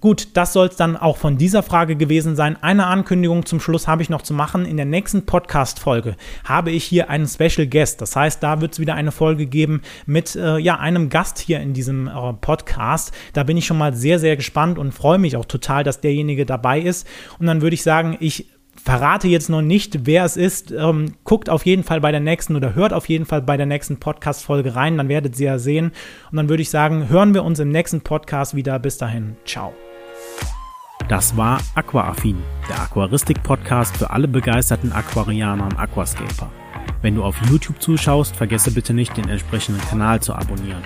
Gut, 0.00 0.28
das 0.34 0.52
soll 0.52 0.66
es 0.66 0.76
dann 0.76 0.96
auch 0.96 1.16
von 1.16 1.38
dieser 1.38 1.62
Frage 1.62 1.96
gewesen 1.96 2.36
sein. 2.36 2.62
Eine 2.62 2.86
Ankündigung 2.86 3.46
zum 3.46 3.60
Schluss 3.60 3.88
habe 3.88 4.02
ich 4.02 4.10
noch 4.10 4.20
zu 4.20 4.34
machen. 4.34 4.66
In 4.66 4.76
der 4.76 4.84
nächsten 4.84 5.24
Podcast-Folge 5.24 6.16
habe 6.44 6.70
ich 6.70 6.84
hier 6.84 7.08
einen 7.08 7.26
Special 7.26 7.66
Guest. 7.66 8.02
Das 8.02 8.14
heißt, 8.14 8.42
da 8.42 8.60
wird 8.60 8.74
es 8.74 8.78
wieder 8.78 8.94
eine 8.94 9.10
Folge 9.10 9.46
geben 9.46 9.80
mit 10.04 10.36
äh, 10.36 10.58
ja, 10.58 10.78
einem 10.78 11.08
Gast 11.08 11.38
hier 11.38 11.60
in 11.60 11.72
diesem 11.72 12.08
äh, 12.08 12.32
Podcast. 12.34 13.12
Da 13.32 13.42
bin 13.42 13.56
ich 13.56 13.64
schon 13.64 13.78
mal 13.78 13.94
sehr, 13.94 14.18
sehr 14.18 14.36
gespannt 14.36 14.78
und 14.78 14.92
freue 14.92 15.18
mich 15.18 15.34
auch 15.34 15.46
total, 15.46 15.82
dass 15.82 16.00
derjenige 16.02 16.44
dabei 16.44 16.78
ist. 16.78 17.06
Und 17.38 17.46
dann 17.46 17.62
würde 17.62 17.74
ich 17.74 17.82
sagen, 17.82 18.18
ich 18.20 18.46
verrate 18.76 19.28
jetzt 19.28 19.48
noch 19.48 19.62
nicht, 19.62 20.06
wer 20.06 20.24
es 20.24 20.36
ist. 20.36 20.72
Ähm, 20.72 21.14
guckt 21.24 21.48
auf 21.48 21.64
jeden 21.64 21.84
Fall 21.84 22.02
bei 22.02 22.12
der 22.12 22.20
nächsten 22.20 22.54
oder 22.54 22.74
hört 22.74 22.92
auf 22.92 23.08
jeden 23.08 23.24
Fall 23.24 23.42
bei 23.42 23.56
der 23.56 23.66
nächsten 23.66 23.98
Podcast-Folge 23.98 24.76
rein, 24.76 24.98
dann 24.98 25.08
werdet 25.08 25.40
ihr 25.40 25.46
ja 25.46 25.58
sehen. 25.58 25.92
Und 26.30 26.36
dann 26.36 26.48
würde 26.48 26.62
ich 26.62 26.70
sagen, 26.70 27.08
hören 27.08 27.32
wir 27.32 27.44
uns 27.44 27.58
im 27.58 27.70
nächsten 27.70 28.02
Podcast 28.02 28.54
wieder. 28.54 28.78
Bis 28.78 28.98
dahin, 28.98 29.36
ciao. 29.46 29.72
Das 31.08 31.36
war 31.36 31.60
Aquaaffin, 31.76 32.36
der 32.68 32.82
Aquaristik-Podcast 32.82 33.96
für 33.96 34.10
alle 34.10 34.26
begeisterten 34.26 34.90
Aquarianer 34.90 35.64
und 35.64 35.78
Aquascaper. 35.78 36.50
Wenn 37.00 37.14
du 37.14 37.22
auf 37.22 37.36
YouTube 37.48 37.80
zuschaust, 37.80 38.34
vergesse 38.34 38.72
bitte 38.72 38.92
nicht, 38.92 39.16
den 39.16 39.28
entsprechenden 39.28 39.80
Kanal 39.82 40.20
zu 40.20 40.34
abonnieren. 40.34 40.82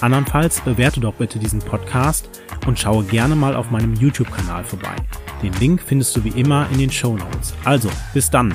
Andernfalls 0.00 0.60
bewerte 0.60 1.00
doch 1.00 1.14
bitte 1.14 1.40
diesen 1.40 1.58
Podcast 1.58 2.28
und 2.66 2.78
schaue 2.78 3.02
gerne 3.02 3.34
mal 3.34 3.56
auf 3.56 3.72
meinem 3.72 3.94
YouTube-Kanal 3.94 4.62
vorbei. 4.62 4.94
Den 5.42 5.52
Link 5.54 5.82
findest 5.84 6.14
du 6.14 6.22
wie 6.22 6.40
immer 6.40 6.68
in 6.70 6.78
den 6.78 6.92
Show 6.92 7.16
Notes. 7.16 7.54
Also, 7.64 7.90
bis 8.12 8.30
dann! 8.30 8.54